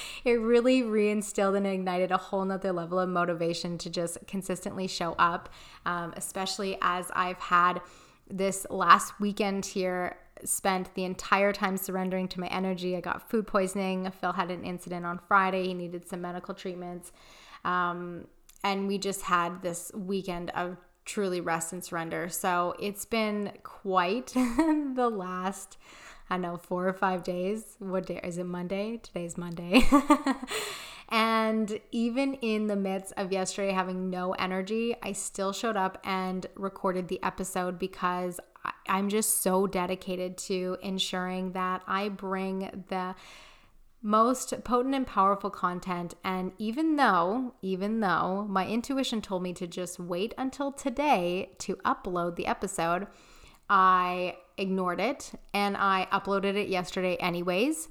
it 0.24 0.34
really 0.34 0.82
reinstilled 0.82 1.56
and 1.56 1.66
ignited 1.66 2.12
a 2.12 2.18
whole 2.18 2.44
nother 2.44 2.72
level 2.72 3.00
of 3.00 3.08
motivation 3.08 3.78
to 3.78 3.90
just 3.90 4.18
consistently 4.26 4.86
show 4.86 5.14
up, 5.18 5.48
um, 5.86 6.14
especially 6.16 6.78
as 6.80 7.10
I've 7.14 7.38
had 7.38 7.80
this 8.30 8.66
last 8.70 9.18
weekend 9.20 9.66
here 9.66 10.16
spent 10.48 10.94
the 10.94 11.04
entire 11.04 11.52
time 11.52 11.76
surrendering 11.76 12.28
to 12.28 12.40
my 12.40 12.46
energy. 12.48 12.96
I 12.96 13.00
got 13.00 13.28
food 13.28 13.46
poisoning. 13.46 14.10
Phil 14.20 14.32
had 14.32 14.50
an 14.50 14.64
incident 14.64 15.06
on 15.06 15.20
Friday. 15.28 15.66
He 15.66 15.74
needed 15.74 16.08
some 16.08 16.20
medical 16.20 16.54
treatments. 16.54 17.12
Um, 17.64 18.26
and 18.64 18.86
we 18.86 18.98
just 18.98 19.22
had 19.22 19.62
this 19.62 19.90
weekend 19.94 20.50
of 20.50 20.76
truly 21.04 21.40
rest 21.40 21.72
and 21.72 21.84
surrender. 21.84 22.28
So 22.28 22.74
it's 22.78 23.04
been 23.04 23.52
quite 23.62 24.26
the 24.34 25.10
last, 25.12 25.76
I 26.30 26.34
don't 26.34 26.42
know, 26.42 26.56
four 26.56 26.86
or 26.86 26.92
five 26.92 27.24
days. 27.24 27.76
What 27.78 28.06
day 28.06 28.20
is 28.22 28.38
it? 28.38 28.44
Monday? 28.44 28.98
Today's 28.98 29.36
Monday. 29.36 29.88
and 31.08 31.80
even 31.90 32.34
in 32.34 32.68
the 32.68 32.76
midst 32.76 33.12
of 33.16 33.32
yesterday 33.32 33.72
having 33.72 34.10
no 34.10 34.32
energy, 34.32 34.94
I 35.02 35.12
still 35.12 35.52
showed 35.52 35.76
up 35.76 35.98
and 36.04 36.46
recorded 36.54 37.08
the 37.08 37.22
episode 37.22 37.78
because 37.78 38.38
I'm 38.88 39.08
just 39.08 39.42
so 39.42 39.66
dedicated 39.66 40.36
to 40.38 40.76
ensuring 40.82 41.52
that 41.52 41.82
I 41.86 42.08
bring 42.08 42.84
the 42.88 43.14
most 44.02 44.52
potent 44.64 44.94
and 44.94 45.06
powerful 45.06 45.50
content. 45.50 46.14
And 46.24 46.52
even 46.58 46.96
though 46.96 47.54
even 47.62 48.00
though 48.00 48.46
my 48.48 48.66
intuition 48.66 49.22
told 49.22 49.42
me 49.42 49.52
to 49.54 49.66
just 49.66 50.00
wait 50.00 50.34
until 50.36 50.72
today 50.72 51.52
to 51.58 51.76
upload 51.76 52.36
the 52.36 52.46
episode 52.46 53.06
I 53.70 54.36
ignored 54.58 55.00
it 55.00 55.32
and 55.54 55.76
I 55.76 56.08
uploaded 56.12 56.56
it 56.56 56.68
yesterday 56.68 57.16
anyways 57.16 57.88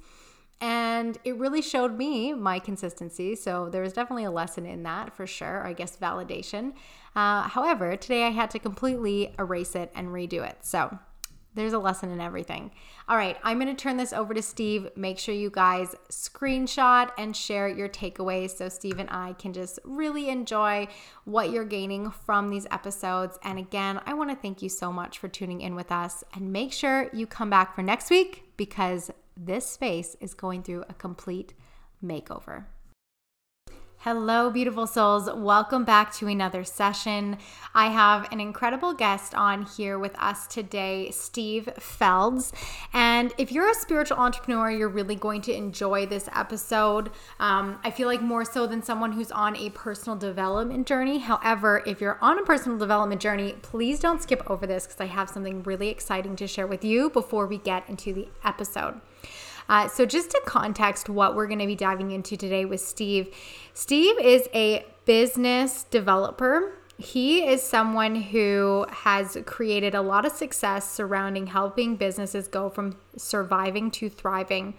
and 0.62 1.18
it 1.24 1.36
really 1.38 1.62
showed 1.62 1.98
me 1.98 2.34
my 2.34 2.60
consistency. 2.60 3.36
So 3.36 3.68
there 3.70 3.82
was 3.82 3.94
definitely 3.94 4.26
a 4.26 4.32
lesson 4.32 4.68
in 4.68 4.84
that 4.84 5.16
for 5.16 5.26
sure, 5.26 5.66
I 5.66 5.74
guess 5.74 5.98
validation. 5.98 6.74
Uh, 7.16 7.42
however, 7.50 7.98
today 7.98 8.24
I 8.26 8.30
had 8.30 8.52
to 8.52 8.60
completely 8.60 9.34
erase 9.40 9.76
it 9.76 9.92
and 9.96 10.10
redo 10.10 10.48
it. 10.48 10.60
So 10.62 10.98
there's 11.54 11.74
a 11.74 11.80
lesson 11.80 12.12
in 12.12 12.22
everything. 12.22 12.72
All 13.10 13.18
right, 13.18 13.38
I'm 13.44 13.60
going 13.60 13.76
to 13.76 13.82
turn 13.82 13.98
this 13.98 14.14
over 14.14 14.34
to 14.34 14.42
Steve. 14.42 14.88
Make 14.96 15.20
sure 15.20 15.36
you 15.36 15.50
guys 15.50 15.96
screenshot 16.10 17.10
and 17.18 17.36
share 17.36 17.68
your 17.68 17.90
takeaways 17.90 18.52
so 18.52 18.70
Steve 18.70 19.00
and 19.00 19.10
I 19.10 19.34
can 19.34 19.52
just 19.52 19.80
really 19.84 20.30
enjoy 20.30 20.88
what 21.26 21.50
you're 21.50 21.66
gaining 21.66 22.12
from 22.12 22.52
these 22.52 22.68
episodes. 22.72 23.38
And 23.44 23.60
again, 23.60 24.00
I 24.06 24.14
want 24.14 24.30
to 24.30 24.36
thank 24.36 24.62
you 24.62 24.70
so 24.70 24.94
much 24.94 25.18
for 25.18 25.28
tuning 25.28 25.60
in 25.60 25.76
with 25.76 25.92
us 25.92 26.24
and 26.36 26.54
make 26.54 26.72
sure 26.72 27.10
you 27.12 27.28
come 27.28 27.50
back 27.50 27.76
for 27.76 27.82
next 27.82 28.10
week 28.10 28.44
because 28.56 29.12
this 29.44 29.66
space 29.66 30.16
is 30.20 30.36
going 30.36 30.62
through 30.62 30.84
a 30.88 30.94
complete 30.94 31.54
makeover. 32.04 32.66
Hello, 33.98 34.50
beautiful 34.50 34.88
souls. 34.88 35.30
Welcome 35.32 35.84
back 35.84 36.12
to 36.16 36.28
another 36.28 36.64
session. 36.64 37.38
I 37.76 37.88
have 37.90 38.32
an 38.32 38.40
incredible 38.40 38.94
guest 38.94 39.36
on 39.36 39.64
here 39.64 40.00
with 40.00 40.16
us 40.20 40.48
today, 40.48 41.12
Steve 41.12 41.70
Felds. 41.80 42.52
And 42.94 43.32
if 43.38 43.52
you're 43.52 43.70
a 43.70 43.76
spiritual 43.76 44.18
entrepreneur, 44.18 44.72
you're 44.72 44.90
really 44.90 45.16
going 45.16 45.42
to 45.44 45.56
enjoy 45.56 46.08
this 46.08 46.28
episode. 46.36 47.12
Um, 47.40 47.80
I 47.84 47.92
feel 47.92 48.08
like 48.08 48.24
more 48.24 48.44
so 48.44 48.66
than 48.66 48.82
someone 48.82 49.12
who's 49.12 49.32
on 49.32 49.56
a 49.56 49.70
personal 49.70 50.18
development 50.18 50.88
journey. 50.88 51.20
However, 51.20 51.84
if 51.86 52.02
you're 52.02 52.18
on 52.22 52.40
a 52.40 52.44
personal 52.44 52.80
development 52.80 53.22
journey, 53.22 53.54
please 53.62 54.00
don't 54.00 54.22
skip 54.22 54.50
over 54.50 54.66
this 54.66 54.88
because 54.88 55.02
I 55.02 55.06
have 55.06 55.30
something 55.30 55.62
really 55.62 55.90
exciting 55.90 56.36
to 56.38 56.48
share 56.48 56.66
with 56.66 56.84
you 56.84 57.12
before 57.12 57.46
we 57.46 57.60
get 57.60 57.88
into 57.88 58.14
the 58.14 58.28
episode. 58.44 59.00
Uh, 59.72 59.88
so, 59.88 60.06
just 60.06 60.30
to 60.30 60.42
context 60.46 61.08
what 61.08 61.34
we're 61.34 61.48
going 61.48 61.58
to 61.58 61.66
be 61.66 61.78
diving 61.78 62.12
into 62.12 62.36
today 62.36 62.66
with 62.66 62.82
Steve, 62.82 63.34
Steve 63.74 64.20
is 64.20 64.50
a 64.54 64.86
business 65.06 65.84
developer. 65.84 66.74
He 66.98 67.48
is 67.48 67.64
someone 67.64 68.16
who 68.16 68.86
has 68.90 69.38
created 69.46 69.96
a 69.96 70.02
lot 70.02 70.26
of 70.26 70.34
success 70.34 70.92
surrounding 70.92 71.48
helping 71.48 71.96
businesses 71.96 72.50
go 72.50 72.70
from 72.70 72.98
surviving 73.16 73.92
to 73.92 74.10
thriving. 74.10 74.74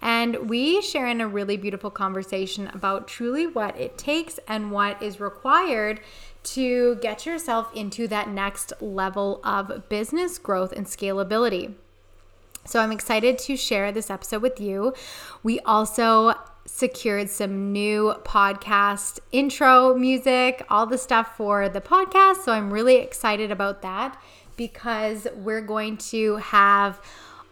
And 0.00 0.48
we 0.48 0.80
share 0.80 1.08
in 1.08 1.20
a 1.20 1.26
really 1.26 1.56
beautiful 1.56 1.90
conversation 1.90 2.68
about 2.68 3.08
truly 3.08 3.48
what 3.48 3.76
it 3.76 3.98
takes 3.98 4.38
and 4.46 4.70
what 4.70 5.02
is 5.02 5.18
required 5.18 6.00
to 6.44 6.94
get 6.96 7.26
yourself 7.26 7.74
into 7.74 8.06
that 8.08 8.28
next 8.28 8.72
level 8.80 9.40
of 9.42 9.88
business 9.88 10.38
growth 10.38 10.70
and 10.70 10.86
scalability. 10.86 11.74
So 12.66 12.80
I'm 12.80 12.92
excited 12.92 13.38
to 13.38 13.56
share 13.56 13.92
this 13.92 14.10
episode 14.10 14.42
with 14.42 14.60
you. 14.60 14.94
We 15.42 15.60
also 15.60 16.34
secured 16.66 17.30
some 17.30 17.72
new 17.72 18.14
podcast 18.24 19.20
intro 19.32 19.94
music, 19.94 20.64
all 20.68 20.86
the 20.86 20.98
stuff 20.98 21.36
for 21.36 21.68
the 21.68 21.80
podcast. 21.80 22.44
So 22.44 22.52
I'm 22.52 22.72
really 22.72 22.96
excited 22.96 23.50
about 23.50 23.82
that 23.82 24.20
because 24.56 25.26
we're 25.36 25.60
going 25.60 25.96
to 25.98 26.36
have 26.36 27.00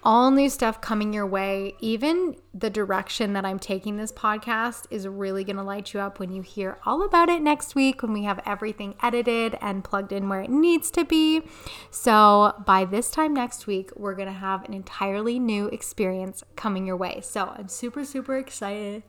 all 0.04 0.30
new 0.30 0.48
stuff 0.48 0.80
coming 0.80 1.12
your 1.12 1.26
way. 1.26 1.74
Even 1.80 2.36
the 2.52 2.70
direction 2.70 3.32
that 3.32 3.44
I'm 3.44 3.58
taking 3.58 3.96
this 3.96 4.12
podcast 4.12 4.86
is 4.90 5.08
really 5.08 5.44
going 5.44 5.56
to 5.56 5.62
light 5.62 5.94
you 5.94 6.00
up 6.00 6.18
when 6.18 6.30
you 6.30 6.42
hear 6.42 6.78
all 6.84 7.02
about 7.02 7.28
it 7.28 7.40
next 7.42 7.74
week 7.74 8.02
when 8.02 8.12
we 8.12 8.24
have 8.24 8.40
everything 8.44 8.94
edited 9.02 9.56
and 9.60 9.82
plugged 9.82 10.12
in 10.12 10.28
where 10.28 10.42
it 10.42 10.50
needs 10.50 10.90
to 10.92 11.04
be. 11.04 11.42
So, 11.90 12.62
by 12.66 12.84
this 12.84 13.10
time 13.10 13.32
next 13.34 13.66
week, 13.66 13.90
we're 13.96 14.14
going 14.14 14.28
to 14.28 14.34
have 14.34 14.64
an 14.64 14.74
entirely 14.74 15.38
new 15.38 15.66
experience 15.68 16.44
coming 16.56 16.86
your 16.86 16.96
way. 16.96 17.20
So, 17.22 17.54
I'm 17.56 17.68
super, 17.68 18.04
super 18.04 18.36
excited 18.36 19.02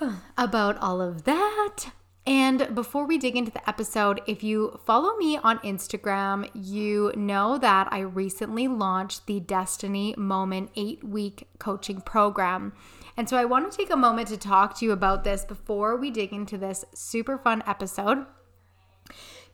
about 0.38 0.78
all 0.78 1.00
of 1.00 1.24
that. 1.24 1.92
And 2.26 2.74
before 2.74 3.06
we 3.06 3.18
dig 3.18 3.36
into 3.36 3.50
the 3.50 3.68
episode, 3.68 4.22
if 4.26 4.42
you 4.42 4.80
follow 4.86 5.14
me 5.16 5.36
on 5.36 5.58
Instagram, 5.58 6.48
you 6.54 7.12
know 7.14 7.58
that 7.58 7.88
I 7.90 8.00
recently 8.00 8.66
launched 8.66 9.26
the 9.26 9.40
Destiny 9.40 10.14
Moment 10.16 10.70
eight 10.74 11.04
week 11.04 11.48
coaching 11.58 12.00
program. 12.00 12.72
And 13.18 13.28
so 13.28 13.36
I 13.36 13.44
want 13.44 13.70
to 13.70 13.76
take 13.76 13.90
a 13.90 13.96
moment 13.96 14.28
to 14.28 14.38
talk 14.38 14.78
to 14.78 14.86
you 14.86 14.92
about 14.92 15.22
this 15.22 15.44
before 15.44 15.96
we 15.96 16.10
dig 16.10 16.32
into 16.32 16.56
this 16.56 16.86
super 16.94 17.36
fun 17.36 17.62
episode. 17.66 18.24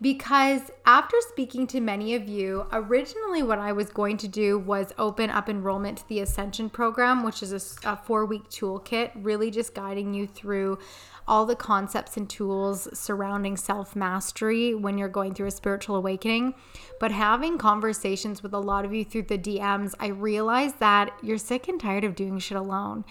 Because 0.03 0.71
after 0.87 1.17
speaking 1.29 1.67
to 1.67 1.81
many 1.81 2.15
of 2.15 2.27
you, 2.27 2.67
originally 2.73 3.43
what 3.43 3.59
I 3.59 3.73
was 3.73 3.91
going 3.91 4.17
to 4.19 4.29
do 4.29 4.59
was 4.59 4.95
open 4.97 5.29
up 5.29 5.49
enrollment 5.51 5.99
to 5.99 6.09
the 6.09 6.21
Ascension 6.21 6.71
program, 6.71 7.23
which 7.23 7.43
is 7.43 7.53
a, 7.53 7.91
a 7.91 7.97
four 7.97 8.25
week 8.25 8.49
toolkit, 8.49 9.11
really 9.15 9.51
just 9.51 9.75
guiding 9.75 10.15
you 10.15 10.27
through 10.27 10.79
all 11.27 11.47
the 11.47 11.57
concepts 11.57 12.17
and 12.17 12.29
tools 12.29 12.89
surrounding 12.93 13.57
self 13.57 13.95
mastery 13.95 14.75
when 14.75 14.99
you're 14.99 15.09
going 15.09 15.35
through 15.35 15.49
a 15.49 15.53
spiritual 15.53 15.97
awakening. 15.97 16.55
But 16.99 17.13
having 17.13 17.59
conversations 17.59 18.43
with 18.43 18.53
a 18.53 18.59
lot 18.59 18.85
of 18.85 18.93
you 18.93 19.05
through 19.05 19.23
the 19.23 19.39
DMs, 19.39 19.95
I 19.99 20.09
realized 20.09 20.79
that 20.81 21.13
you're 21.23 21.39
sick 21.39 21.69
and 21.69 21.81
tired 21.81 22.05
of 22.05 22.15
doing 22.15 22.39
shit 22.39 22.59
alone. 22.59 23.05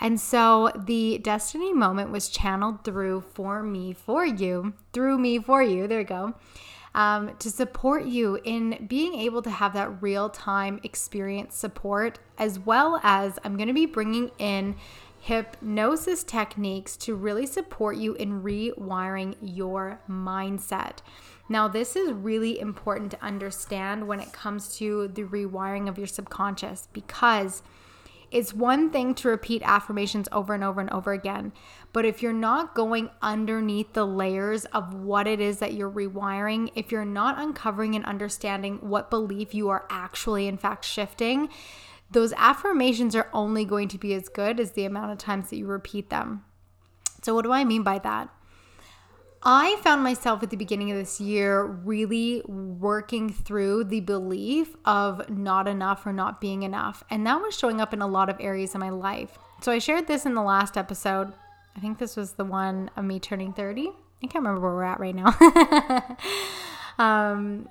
And 0.00 0.20
so 0.20 0.70
the 0.76 1.18
destiny 1.18 1.72
moment 1.72 2.10
was 2.10 2.28
channeled 2.28 2.84
through 2.84 3.22
for 3.34 3.62
me, 3.62 3.92
for 3.92 4.24
you, 4.24 4.74
through 4.92 5.18
me, 5.18 5.38
for 5.38 5.62
you. 5.62 5.86
There 5.86 6.00
you 6.00 6.06
go. 6.06 6.34
Um, 6.94 7.36
to 7.40 7.50
support 7.50 8.06
you 8.06 8.40
in 8.42 8.86
being 8.88 9.14
able 9.16 9.42
to 9.42 9.50
have 9.50 9.74
that 9.74 10.02
real 10.02 10.30
time 10.30 10.80
experience 10.82 11.54
support, 11.54 12.18
as 12.38 12.58
well 12.58 13.00
as 13.02 13.38
I'm 13.44 13.56
going 13.56 13.68
to 13.68 13.74
be 13.74 13.84
bringing 13.84 14.30
in 14.38 14.76
hypnosis 15.26 16.22
techniques 16.22 16.96
to 16.96 17.16
really 17.16 17.46
support 17.46 17.96
you 17.96 18.14
in 18.14 18.44
rewiring 18.44 19.34
your 19.40 20.00
mindset. 20.08 20.98
Now, 21.48 21.66
this 21.66 21.96
is 21.96 22.12
really 22.12 22.60
important 22.60 23.10
to 23.10 23.24
understand 23.24 24.06
when 24.06 24.20
it 24.20 24.32
comes 24.32 24.76
to 24.76 25.08
the 25.08 25.24
rewiring 25.24 25.88
of 25.88 25.98
your 25.98 26.06
subconscious 26.06 26.86
because 26.92 27.64
it's 28.30 28.54
one 28.54 28.90
thing 28.90 29.16
to 29.16 29.28
repeat 29.28 29.62
affirmations 29.64 30.28
over 30.30 30.54
and 30.54 30.62
over 30.62 30.80
and 30.80 30.90
over 30.90 31.12
again, 31.12 31.52
but 31.92 32.04
if 32.04 32.22
you're 32.22 32.32
not 32.32 32.76
going 32.76 33.10
underneath 33.20 33.94
the 33.94 34.06
layers 34.06 34.64
of 34.66 34.94
what 34.94 35.26
it 35.26 35.40
is 35.40 35.58
that 35.58 35.74
you're 35.74 35.90
rewiring, 35.90 36.70
if 36.76 36.92
you're 36.92 37.04
not 37.04 37.40
uncovering 37.40 37.96
and 37.96 38.04
understanding 38.04 38.76
what 38.76 39.10
belief 39.10 39.54
you 39.54 39.70
are 39.70 39.86
actually, 39.90 40.46
in 40.46 40.56
fact, 40.56 40.84
shifting, 40.84 41.48
those 42.10 42.32
affirmations 42.36 43.14
are 43.14 43.28
only 43.32 43.64
going 43.64 43.88
to 43.88 43.98
be 43.98 44.14
as 44.14 44.28
good 44.28 44.60
as 44.60 44.72
the 44.72 44.84
amount 44.84 45.12
of 45.12 45.18
times 45.18 45.50
that 45.50 45.56
you 45.56 45.66
repeat 45.66 46.10
them. 46.10 46.44
So, 47.22 47.34
what 47.34 47.44
do 47.44 47.52
I 47.52 47.64
mean 47.64 47.82
by 47.82 47.98
that? 48.00 48.28
I 49.42 49.76
found 49.82 50.02
myself 50.02 50.42
at 50.42 50.50
the 50.50 50.56
beginning 50.56 50.90
of 50.90 50.98
this 50.98 51.20
year 51.20 51.64
really 51.64 52.42
working 52.46 53.32
through 53.32 53.84
the 53.84 54.00
belief 54.00 54.74
of 54.84 55.30
not 55.30 55.68
enough 55.68 56.04
or 56.04 56.12
not 56.12 56.40
being 56.40 56.64
enough. 56.64 57.04
And 57.10 57.24
that 57.26 57.40
was 57.40 57.56
showing 57.56 57.80
up 57.80 57.92
in 57.92 58.02
a 58.02 58.08
lot 58.08 58.28
of 58.28 58.36
areas 58.40 58.74
of 58.74 58.80
my 58.80 58.90
life. 58.90 59.38
So 59.60 59.70
I 59.70 59.78
shared 59.78 60.08
this 60.08 60.26
in 60.26 60.34
the 60.34 60.42
last 60.42 60.76
episode. 60.76 61.32
I 61.76 61.80
think 61.80 61.98
this 61.98 62.16
was 62.16 62.32
the 62.32 62.44
one 62.44 62.90
of 62.96 63.04
me 63.04 63.20
turning 63.20 63.52
30. 63.52 63.88
I 63.88 64.26
can't 64.26 64.44
remember 64.44 64.60
where 64.60 64.72
we're 64.72 64.82
at 64.82 64.98
right 64.98 65.14
now. 65.14 65.36
um, 66.98 67.68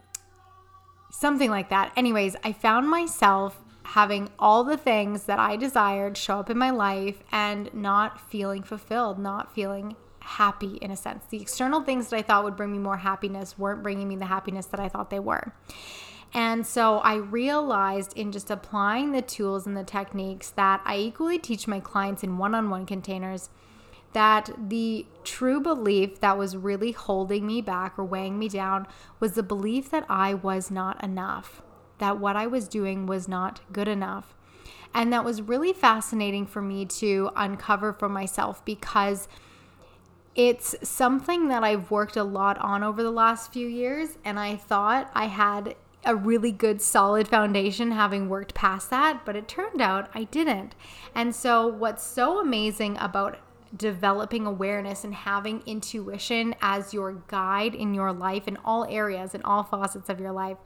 something 1.12 1.50
like 1.50 1.72
that. 1.72 1.92
Anyways, 1.98 2.38
I 2.44 2.54
found 2.54 2.88
myself 2.88 3.65
having 3.86 4.30
all 4.40 4.64
the 4.64 4.78
things 4.78 5.24
that 5.24 5.40
I 5.40 5.56
desired 5.56 6.18
show 6.18 6.40
up 6.40 6.50
in 6.50 6.58
my 6.58 6.72
life 6.72 7.24
and 7.32 7.74
not 7.74 8.20
feeling 8.20 8.64
fulfilled, 8.64 9.20
not 9.20 9.54
feeling 9.54 9.96
happy 10.20 10.78
in 10.82 10.92
a 10.92 10.96
sense. 10.96 11.24
The 11.30 11.42
external 11.42 11.82
things 11.82 12.10
that 12.10 12.18
I 12.18 12.22
thought 12.24 12.44
would 12.44 12.56
bring 12.56 12.72
me 12.72 12.80
more 12.80 12.98
happiness 12.98 13.58
weren't 13.58 13.84
bringing 13.84 14.08
me 14.08 14.16
the 14.16 14.26
happiness 14.26 14.66
that 14.68 14.80
I 14.80 14.90
thought 14.90 15.10
they 15.10 15.20
were. 15.20 15.54
And 16.34 16.66
so 16.66 16.98
I 17.00 17.16
realized 17.16 18.12
in 18.18 18.32
just 18.32 18.50
applying 18.50 19.12
the 19.12 19.22
tools 19.22 19.66
and 19.68 19.78
the 19.78 19.84
techniques 19.84 20.50
that 20.52 20.82
I 20.84 20.98
equally 20.98 21.38
teach 21.38 21.68
my 21.68 21.80
clients 21.80 22.24
in 22.24 22.38
one 22.38 22.56
on 22.56 22.70
one 22.70 22.86
containers 22.86 23.50
that 24.16 24.50
the 24.58 25.06
true 25.24 25.60
belief 25.60 26.22
that 26.22 26.38
was 26.38 26.58
really 26.58 26.92
holding 26.94 27.46
me 27.46 27.62
back 27.62 27.94
or 27.98 28.04
weighing 28.04 28.40
me 28.40 28.50
down 28.50 28.88
was 29.20 29.34
the 29.34 29.44
belief 29.44 29.92
that 29.92 30.06
I 30.10 30.34
was 30.34 30.72
not 30.72 31.04
enough, 31.04 31.62
that 31.98 32.20
what 32.20 32.36
I 32.36 32.48
was 32.48 32.68
doing 32.68 33.06
was 33.06 33.28
not 33.28 33.62
good 33.72 33.88
enough. 33.88 34.34
And 34.94 35.12
that 35.12 35.26
was 35.26 35.42
really 35.42 35.74
fascinating 35.74 36.46
for 36.46 36.62
me 36.62 36.86
to 36.86 37.30
uncover 37.36 37.92
for 37.92 38.08
myself 38.08 38.64
because 38.64 39.28
it's 40.36 40.76
something 40.88 41.48
that 41.50 41.64
I've 41.64 41.92
worked 41.92 42.18
a 42.18 42.24
lot 42.24 42.58
on 42.60 42.84
over 42.84 43.04
the 43.04 43.12
last 43.12 43.52
few 43.52 43.68
years. 43.68 44.18
And 44.24 44.40
I 44.40 44.56
thought 44.56 45.12
I 45.14 45.26
had 45.26 45.76
a 46.06 46.16
really 46.16 46.52
good 46.52 46.82
solid 46.82 47.28
foundation 47.28 47.92
having 47.92 48.30
worked 48.30 48.54
past 48.54 48.90
that, 48.92 49.26
but 49.26 49.36
it 49.36 49.48
turned 49.48 49.82
out 49.82 50.10
I 50.14 50.26
didn't. 50.26 50.76
And 51.14 51.36
so, 51.36 51.66
what's 51.68 52.04
so 52.04 52.40
amazing 52.40 52.98
about 53.00 53.40
developing 53.76 54.46
awareness 54.46 55.04
and 55.04 55.14
having 55.14 55.62
intuition 55.66 56.56
as 56.62 56.94
your 56.94 57.24
guide 57.28 57.76
in 57.76 57.94
your 57.94 58.14
life 58.14 58.48
in 58.48 58.58
all 58.64 58.86
areas 58.86 59.36
in 59.36 59.42
all 59.42 59.64
facets 59.64 60.10
of 60.10 60.20
your 60.20 60.32
life 60.32 60.58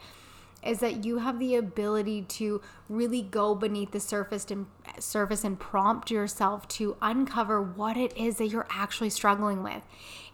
is 0.63 0.80
that 0.80 1.06
you 1.06 1.20
have 1.20 1.39
the 1.39 1.56
ability 1.56 2.24
to 2.24 2.62
really 2.88 3.22
go 3.22 3.56
beneath 3.56 3.92
the 3.92 4.00
surface 4.00 4.50
and 4.51 4.66
surface 5.00 5.44
and 5.44 5.60
prompt 5.60 6.12
yourself 6.12 6.68
to 6.68 6.98
uncover 7.01 7.62
what 7.62 7.96
it 7.96 8.16
is 8.18 8.38
that 8.38 8.48
you're 8.48 8.68
actually 8.70 9.10
struggling 9.10 9.63
with. 9.63 9.82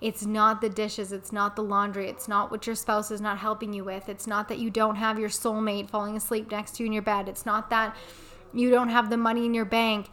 It's 0.02 0.26
not 0.26 0.62
the 0.62 0.70
dishes, 0.70 1.12
it's 1.12 1.32
not 1.32 1.56
the 1.56 1.64
laundry, 1.64 2.10
it's 2.10 2.28
not 2.28 2.52
what 2.52 2.66
your 2.66 2.76
spouse 2.76 3.12
is 3.12 3.22
not 3.22 3.38
helping 3.38 3.74
you 3.74 3.84
with. 3.84 4.10
It's 4.10 4.28
not 4.28 4.48
that 4.50 4.60
you 4.60 4.70
don't 4.70 4.96
have 4.96 5.20
your 5.20 5.30
soulmate 5.30 5.90
falling 5.90 6.18
asleep 6.18 6.52
next 6.52 6.76
to 6.76 6.84
you 6.84 6.88
in 6.88 6.94
your 6.94 7.02
bed. 7.02 7.30
It's 7.30 7.46
not 7.46 7.70
that 7.70 7.96
you 8.54 8.70
don't 8.70 8.90
have 8.90 9.10
the 9.10 9.18
money 9.18 9.46
in 9.46 9.54
your 9.54 9.66
bank 9.66 10.08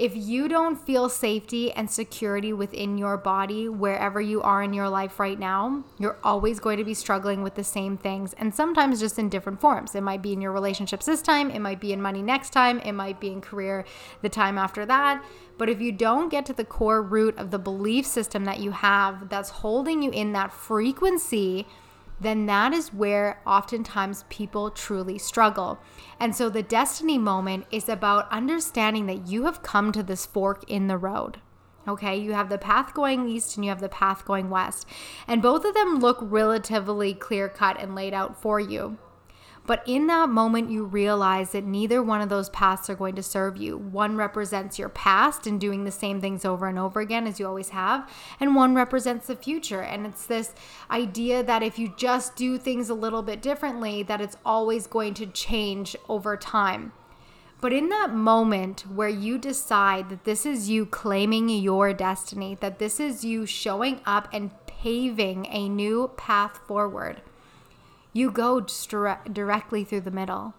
if 0.00 0.16
you 0.16 0.48
don't 0.48 0.76
feel 0.76 1.10
safety 1.10 1.70
and 1.72 1.90
security 1.90 2.54
within 2.54 2.96
your 2.96 3.18
body, 3.18 3.68
wherever 3.68 4.18
you 4.18 4.40
are 4.40 4.62
in 4.62 4.72
your 4.72 4.88
life 4.88 5.20
right 5.20 5.38
now, 5.38 5.84
you're 5.98 6.16
always 6.24 6.58
going 6.58 6.78
to 6.78 6.84
be 6.84 6.94
struggling 6.94 7.42
with 7.42 7.54
the 7.54 7.62
same 7.62 7.98
things 7.98 8.32
and 8.38 8.54
sometimes 8.54 8.98
just 8.98 9.18
in 9.18 9.28
different 9.28 9.60
forms. 9.60 9.94
It 9.94 10.00
might 10.00 10.22
be 10.22 10.32
in 10.32 10.40
your 10.40 10.52
relationships 10.52 11.04
this 11.04 11.20
time, 11.20 11.50
it 11.50 11.58
might 11.58 11.80
be 11.80 11.92
in 11.92 12.00
money 12.00 12.22
next 12.22 12.48
time, 12.48 12.78
it 12.78 12.92
might 12.92 13.20
be 13.20 13.28
in 13.28 13.42
career 13.42 13.84
the 14.22 14.30
time 14.30 14.56
after 14.56 14.86
that. 14.86 15.22
But 15.58 15.68
if 15.68 15.82
you 15.82 15.92
don't 15.92 16.30
get 16.30 16.46
to 16.46 16.54
the 16.54 16.64
core 16.64 17.02
root 17.02 17.36
of 17.36 17.50
the 17.50 17.58
belief 17.58 18.06
system 18.06 18.46
that 18.46 18.60
you 18.60 18.70
have 18.70 19.28
that's 19.28 19.50
holding 19.50 20.02
you 20.02 20.10
in 20.12 20.32
that 20.32 20.50
frequency, 20.50 21.66
then 22.20 22.46
that 22.46 22.72
is 22.72 22.92
where 22.92 23.40
oftentimes 23.46 24.24
people 24.28 24.70
truly 24.70 25.18
struggle. 25.18 25.78
And 26.18 26.36
so 26.36 26.48
the 26.48 26.62
destiny 26.62 27.18
moment 27.18 27.66
is 27.70 27.88
about 27.88 28.30
understanding 28.30 29.06
that 29.06 29.26
you 29.26 29.46
have 29.46 29.62
come 29.62 29.90
to 29.92 30.02
this 30.02 30.26
fork 30.26 30.62
in 30.68 30.86
the 30.86 30.98
road. 30.98 31.40
Okay, 31.88 32.16
you 32.16 32.32
have 32.32 32.50
the 32.50 32.58
path 32.58 32.92
going 32.92 33.28
east 33.28 33.56
and 33.56 33.64
you 33.64 33.70
have 33.70 33.80
the 33.80 33.88
path 33.88 34.24
going 34.24 34.50
west. 34.50 34.86
And 35.26 35.40
both 35.40 35.64
of 35.64 35.74
them 35.74 35.98
look 35.98 36.18
relatively 36.20 37.14
clear 37.14 37.48
cut 37.48 37.80
and 37.80 37.94
laid 37.94 38.12
out 38.12 38.40
for 38.40 38.60
you. 38.60 38.98
But 39.70 39.84
in 39.86 40.08
that 40.08 40.28
moment, 40.28 40.68
you 40.68 40.84
realize 40.84 41.52
that 41.52 41.62
neither 41.62 42.02
one 42.02 42.20
of 42.20 42.28
those 42.28 42.48
paths 42.48 42.90
are 42.90 42.96
going 42.96 43.14
to 43.14 43.22
serve 43.22 43.56
you. 43.56 43.78
One 43.78 44.16
represents 44.16 44.80
your 44.80 44.88
past 44.88 45.46
and 45.46 45.60
doing 45.60 45.84
the 45.84 45.92
same 45.92 46.20
things 46.20 46.44
over 46.44 46.66
and 46.66 46.76
over 46.76 46.98
again 46.98 47.24
as 47.28 47.38
you 47.38 47.46
always 47.46 47.68
have, 47.68 48.10
and 48.40 48.56
one 48.56 48.74
represents 48.74 49.28
the 49.28 49.36
future. 49.36 49.80
And 49.80 50.06
it's 50.06 50.26
this 50.26 50.54
idea 50.90 51.44
that 51.44 51.62
if 51.62 51.78
you 51.78 51.94
just 51.96 52.34
do 52.34 52.58
things 52.58 52.90
a 52.90 52.94
little 52.94 53.22
bit 53.22 53.40
differently, 53.40 54.02
that 54.02 54.20
it's 54.20 54.36
always 54.44 54.88
going 54.88 55.14
to 55.14 55.26
change 55.26 55.94
over 56.08 56.36
time. 56.36 56.92
But 57.60 57.72
in 57.72 57.90
that 57.90 58.12
moment 58.12 58.80
where 58.92 59.08
you 59.08 59.38
decide 59.38 60.08
that 60.08 60.24
this 60.24 60.44
is 60.44 60.68
you 60.68 60.84
claiming 60.84 61.48
your 61.48 61.94
destiny, 61.94 62.56
that 62.60 62.80
this 62.80 62.98
is 62.98 63.24
you 63.24 63.46
showing 63.46 64.00
up 64.04 64.26
and 64.32 64.50
paving 64.66 65.46
a 65.46 65.68
new 65.68 66.10
path 66.16 66.58
forward, 66.66 67.22
you 68.12 68.30
go 68.30 68.60
directly 69.32 69.84
through 69.84 70.02
the 70.02 70.10
middle. 70.10 70.54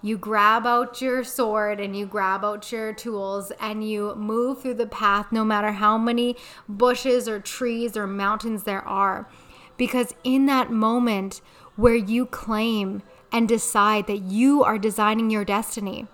You 0.00 0.16
grab 0.16 0.64
out 0.64 1.02
your 1.02 1.24
sword 1.24 1.80
and 1.80 1.96
you 1.96 2.06
grab 2.06 2.44
out 2.44 2.70
your 2.70 2.92
tools 2.92 3.50
and 3.60 3.88
you 3.88 4.14
move 4.14 4.62
through 4.62 4.74
the 4.74 4.86
path 4.86 5.32
no 5.32 5.44
matter 5.44 5.72
how 5.72 5.98
many 5.98 6.36
bushes 6.68 7.28
or 7.28 7.40
trees 7.40 7.96
or 7.96 8.06
mountains 8.06 8.62
there 8.62 8.86
are. 8.86 9.28
Because 9.76 10.14
in 10.22 10.46
that 10.46 10.70
moment 10.70 11.40
where 11.74 11.96
you 11.96 12.26
claim 12.26 13.02
and 13.32 13.48
decide 13.48 14.06
that 14.06 14.22
you 14.22 14.62
are 14.62 14.78
designing 14.78 15.30
your 15.30 15.44
destiny, 15.44 16.06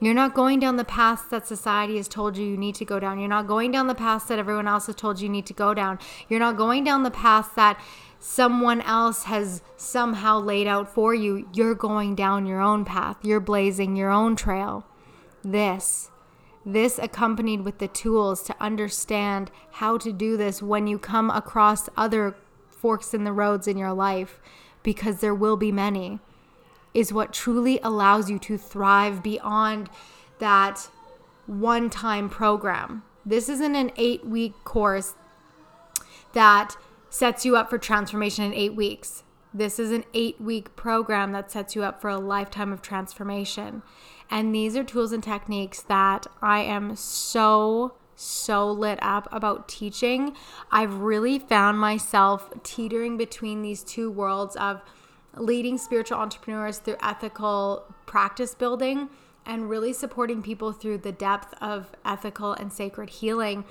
you're 0.00 0.14
not 0.14 0.34
going 0.34 0.60
down 0.60 0.76
the 0.76 0.84
path 0.84 1.30
that 1.30 1.46
society 1.46 1.96
has 1.96 2.06
told 2.06 2.36
you 2.36 2.46
you 2.46 2.56
need 2.56 2.76
to 2.76 2.84
go 2.84 3.00
down. 3.00 3.18
You're 3.18 3.28
not 3.28 3.48
going 3.48 3.72
down 3.72 3.88
the 3.88 3.94
path 3.96 4.28
that 4.28 4.38
everyone 4.38 4.68
else 4.68 4.86
has 4.86 4.94
told 4.94 5.20
you 5.20 5.26
you 5.26 5.32
need 5.32 5.46
to 5.46 5.54
go 5.54 5.74
down. 5.74 5.98
You're 6.28 6.38
not 6.38 6.56
going 6.56 6.84
down 6.84 7.02
the 7.02 7.10
path 7.10 7.54
that 7.56 7.80
someone 8.20 8.80
else 8.80 9.24
has 9.24 9.62
somehow 9.76 10.40
laid 10.40 10.66
out 10.66 10.92
for 10.92 11.14
you, 11.14 11.48
you're 11.52 11.74
going 11.74 12.14
down 12.14 12.46
your 12.46 12.60
own 12.60 12.84
path. 12.84 13.16
You're 13.22 13.40
blazing 13.40 13.96
your 13.96 14.10
own 14.10 14.36
trail. 14.36 14.84
This, 15.44 16.10
this 16.66 16.98
accompanied 16.98 17.62
with 17.62 17.78
the 17.78 17.88
tools 17.88 18.42
to 18.44 18.56
understand 18.60 19.50
how 19.72 19.98
to 19.98 20.12
do 20.12 20.36
this 20.36 20.60
when 20.62 20.86
you 20.86 20.98
come 20.98 21.30
across 21.30 21.88
other 21.96 22.36
forks 22.68 23.14
in 23.14 23.24
the 23.24 23.32
roads 23.32 23.66
in 23.66 23.78
your 23.78 23.92
life, 23.92 24.40
because 24.82 25.20
there 25.20 25.34
will 25.34 25.56
be 25.56 25.72
many, 25.72 26.18
is 26.94 27.12
what 27.12 27.32
truly 27.32 27.78
allows 27.82 28.30
you 28.30 28.38
to 28.38 28.58
thrive 28.58 29.22
beyond 29.22 29.88
that 30.38 30.88
one 31.46 31.88
time 31.88 32.28
program. 32.28 33.02
This 33.24 33.48
isn't 33.48 33.74
an 33.74 33.92
eight 33.96 34.26
week 34.26 34.54
course 34.64 35.14
that 36.32 36.76
sets 37.10 37.44
you 37.44 37.56
up 37.56 37.70
for 37.70 37.78
transformation 37.78 38.44
in 38.44 38.54
eight 38.54 38.74
weeks. 38.74 39.24
This 39.52 39.78
is 39.78 39.90
an 39.92 40.04
eight 40.12 40.40
week 40.40 40.76
program 40.76 41.32
that 41.32 41.50
sets 41.50 41.74
you 41.74 41.82
up 41.82 42.00
for 42.00 42.10
a 42.10 42.18
lifetime 42.18 42.72
of 42.72 42.82
transformation. 42.82 43.82
And 44.30 44.54
these 44.54 44.76
are 44.76 44.84
tools 44.84 45.12
and 45.12 45.22
techniques 45.22 45.80
that 45.82 46.26
I 46.42 46.60
am 46.60 46.96
so, 46.96 47.94
so 48.14 48.70
lit 48.70 48.98
up 49.00 49.26
about 49.32 49.68
teaching. 49.68 50.36
I've 50.70 51.00
really 51.00 51.38
found 51.38 51.78
myself 51.78 52.52
teetering 52.62 53.16
between 53.16 53.62
these 53.62 53.82
two 53.82 54.10
worlds 54.10 54.54
of 54.56 54.82
leading 55.34 55.78
spiritual 55.78 56.18
entrepreneurs 56.18 56.78
through 56.78 56.96
ethical 57.02 57.94
practice 58.04 58.54
building 58.54 59.08
and 59.46 59.70
really 59.70 59.94
supporting 59.94 60.42
people 60.42 60.72
through 60.72 60.98
the 60.98 61.12
depth 61.12 61.54
of 61.62 61.90
ethical 62.04 62.52
and 62.52 62.70
sacred 62.70 63.08
healing 63.08 63.64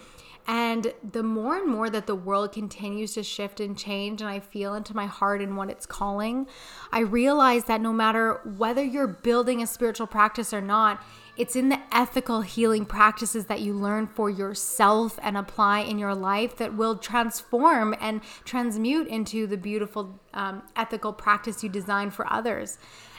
and 0.48 0.94
the 1.12 1.24
more 1.24 1.58
and 1.58 1.68
more 1.68 1.90
that 1.90 2.08
the 2.08 2.16
world 2.16 2.54
continues 2.54 3.14
to 3.16 3.24
shift 3.24 3.60
and 3.60 3.78
change, 3.78 4.22
and 4.22 4.30
I 4.30 4.40
feel 4.40 4.76
into 4.76 4.96
my 4.96 5.06
heart 5.06 5.42
and 5.42 5.58
what 5.58 5.70
it's 5.70 5.86
calling, 5.86 6.48
I 6.92 7.02
realize 7.02 7.66
that 7.66 7.82
no 7.82 7.92
matter 7.92 8.40
whether 8.58 8.84
you're 8.84 9.08
building 9.08 9.62
a 9.62 9.68
spiritual 9.68 10.08
practice 10.08 10.54
or 10.54 10.62
not, 10.62 11.04
it's 11.36 11.56
in 11.56 11.70
the 11.70 11.80
ethical 11.92 12.42
healing 12.42 12.86
practices 12.86 13.46
that 13.46 13.60
you 13.60 13.74
learn 13.74 14.08
for 14.08 14.30
yourself 14.30 15.20
and 15.22 15.38
apply 15.38 15.82
in 15.82 16.00
your 16.00 16.16
life 16.16 16.56
that 16.58 16.74
will 16.76 16.96
transform 16.96 17.94
and 18.00 18.22
transmute 18.46 19.08
into 19.08 19.48
the 19.48 19.58
beautiful 19.58 20.20
um, 20.34 20.64
ethical 20.76 21.12
practice 21.12 21.62
you 21.62 21.70
design 21.70 22.10
for 22.10 22.32
others. 22.32 22.78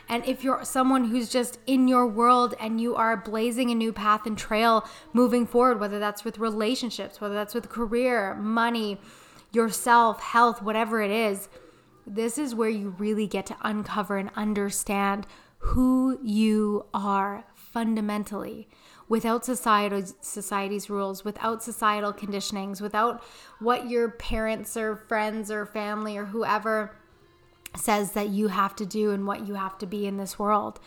And 0.08 0.24
if 0.26 0.42
you're 0.42 0.64
someone 0.64 1.04
who's 1.04 1.28
just 1.28 1.58
in 1.66 1.86
your 1.86 2.06
world 2.06 2.54
and 2.58 2.80
you 2.80 2.96
are 2.96 3.16
blazing 3.16 3.70
a 3.70 3.74
new 3.74 3.92
path 3.92 4.26
and 4.26 4.38
trail 4.38 4.88
moving 5.12 5.46
forward, 5.46 5.80
whether 5.80 5.98
that's 5.98 6.24
with 6.24 6.38
relationships, 6.38 7.20
whether 7.20 7.34
that's 7.34 7.54
with 7.54 7.68
career, 7.68 8.34
money, 8.34 8.98
yourself, 9.52 10.20
health, 10.20 10.62
whatever 10.62 11.02
it 11.02 11.10
is, 11.10 11.48
this 12.06 12.38
is 12.38 12.54
where 12.54 12.70
you 12.70 12.94
really 12.98 13.26
get 13.26 13.44
to 13.46 13.56
uncover 13.62 14.16
and 14.16 14.30
understand 14.34 15.26
who 15.58 16.18
you 16.22 16.86
are 16.94 17.44
fundamentally. 17.54 18.68
without 19.08 19.44
societal 19.44 20.02
society's 20.20 20.90
rules, 20.90 21.24
without 21.24 21.62
societal 21.62 22.12
conditionings, 22.12 22.80
without 22.80 23.22
what 23.58 23.88
your 23.88 24.10
parents 24.10 24.76
or 24.76 24.96
friends 24.96 25.50
or 25.50 25.64
family 25.66 26.16
or 26.16 26.26
whoever 26.26 26.94
says 27.76 28.12
that 28.12 28.28
you 28.28 28.48
have 28.48 28.74
to 28.76 28.86
do 28.86 29.10
and 29.10 29.26
what 29.26 29.46
you 29.46 29.54
have 29.54 29.78
to 29.78 29.86
be 29.86 30.06
in 30.06 30.16
this 30.16 30.38
world. 30.38 30.80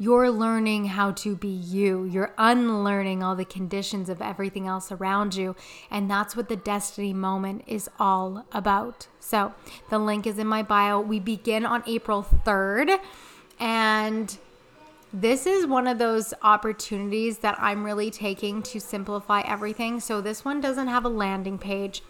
You're 0.00 0.30
learning 0.30 0.86
how 0.86 1.10
to 1.10 1.34
be 1.34 1.48
you. 1.48 2.04
You're 2.04 2.32
unlearning 2.38 3.22
all 3.24 3.34
the 3.34 3.44
conditions 3.44 4.08
of 4.08 4.22
everything 4.22 4.68
else 4.68 4.92
around 4.92 5.34
you. 5.34 5.56
And 5.90 6.08
that's 6.08 6.36
what 6.36 6.48
the 6.48 6.56
destiny 6.56 7.12
moment 7.12 7.64
is 7.66 7.90
all 7.98 8.46
about. 8.52 9.08
So 9.18 9.54
the 9.90 9.98
link 9.98 10.24
is 10.24 10.38
in 10.38 10.46
my 10.46 10.62
bio. 10.62 11.00
We 11.00 11.18
begin 11.18 11.66
on 11.66 11.82
April 11.84 12.24
3rd. 12.46 13.00
And 13.58 14.38
this 15.12 15.46
is 15.46 15.66
one 15.66 15.88
of 15.88 15.98
those 15.98 16.32
opportunities 16.42 17.38
that 17.38 17.56
I'm 17.58 17.82
really 17.82 18.12
taking 18.12 18.62
to 18.64 18.78
simplify 18.78 19.40
everything. 19.40 19.98
So 19.98 20.20
this 20.20 20.44
one 20.44 20.60
doesn't 20.60 20.86
have 20.86 21.04
a 21.04 21.08
landing 21.08 21.58
page. 21.58 22.04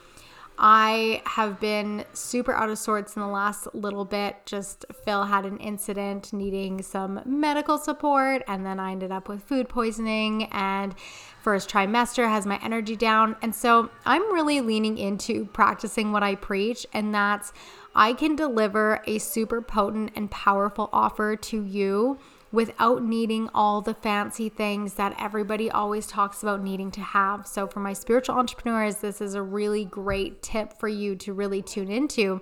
I 0.59 1.23
have 1.25 1.61
been 1.61 2.05
super 2.13 2.53
out 2.53 2.69
of 2.69 2.79
sorts 2.79 3.15
in 3.15 3.23
the 3.23 3.29
last 3.29 3.73
little 3.75 4.05
bit. 4.05 4.37
Just 4.45 4.85
Phil 5.05 5.25
had 5.25 5.47
an 5.47 5.59
incident 5.59 6.33
needing 6.33 6.83
some 6.83 7.21
medical 7.25 7.79
support, 7.79 8.43
and 8.49 8.67
then 8.67 8.81
I 8.81 8.93
ended 8.93 9.13
up 9.13 9.29
with 9.29 9.45
food 9.45 9.69
poisoning. 9.69 10.45
And 10.51 10.97
first 11.43 11.71
trimester 11.71 12.29
has 12.29 12.45
my 12.45 12.59
energy 12.63 12.97
down. 12.97 13.37
And 13.41 13.55
so 13.55 13.91
I'm 14.05 14.33
really 14.33 14.61
leaning 14.61 14.99
into 14.99 15.47
practicing 15.47 16.11
what 16.11 16.25
I 16.25 16.35
preach, 16.35 16.87
and 16.93 17.15
that's 17.15 17.53
I 17.95 18.13
can 18.13 18.37
deliver 18.37 19.03
a 19.07 19.19
super 19.19 19.63
potent 19.63 20.13
and 20.15 20.31
powerful 20.31 20.89
offer 20.93 21.37
to 21.37 21.63
you 21.63 22.19
without 22.51 23.03
needing 23.03 23.49
all 23.55 23.81
the 23.81 23.95
fancy 23.95 24.49
things 24.49 24.95
that 24.95 25.15
everybody 25.19 25.71
always 25.71 26.07
talks 26.07 26.43
about 26.43 26.63
needing 26.63 26.91
to 26.91 27.01
have. 27.01 27.47
So, 27.47 27.67
for 27.67 27.81
my 27.81 27.93
spiritual 27.93 28.37
entrepreneurs, 28.37 28.97
this 28.97 29.21
is 29.21 29.35
a 29.35 29.43
really 29.43 29.85
great 29.85 30.43
tip 30.43 30.79
for 30.79 30.89
you 30.89 31.15
to 31.17 31.33
really 31.33 31.63
tune 31.63 31.91
into 31.91 32.41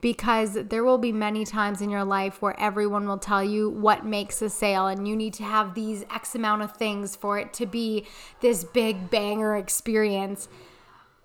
because 0.00 0.54
there 0.54 0.82
will 0.82 0.98
be 0.98 1.12
many 1.12 1.44
times 1.44 1.82
in 1.82 1.90
your 1.90 2.04
life 2.04 2.40
where 2.40 2.58
everyone 2.58 3.06
will 3.06 3.18
tell 3.18 3.44
you 3.44 3.68
what 3.68 4.04
makes 4.04 4.40
a 4.40 4.48
sale 4.48 4.86
and 4.86 5.06
you 5.06 5.14
need 5.14 5.34
to 5.34 5.42
have 5.42 5.74
these 5.74 6.04
X 6.10 6.34
amount 6.34 6.62
of 6.62 6.72
things 6.76 7.16
for 7.16 7.38
it 7.38 7.52
to 7.54 7.66
be 7.66 8.06
this 8.40 8.64
big 8.64 9.10
banger 9.10 9.56
experience. 9.56 10.48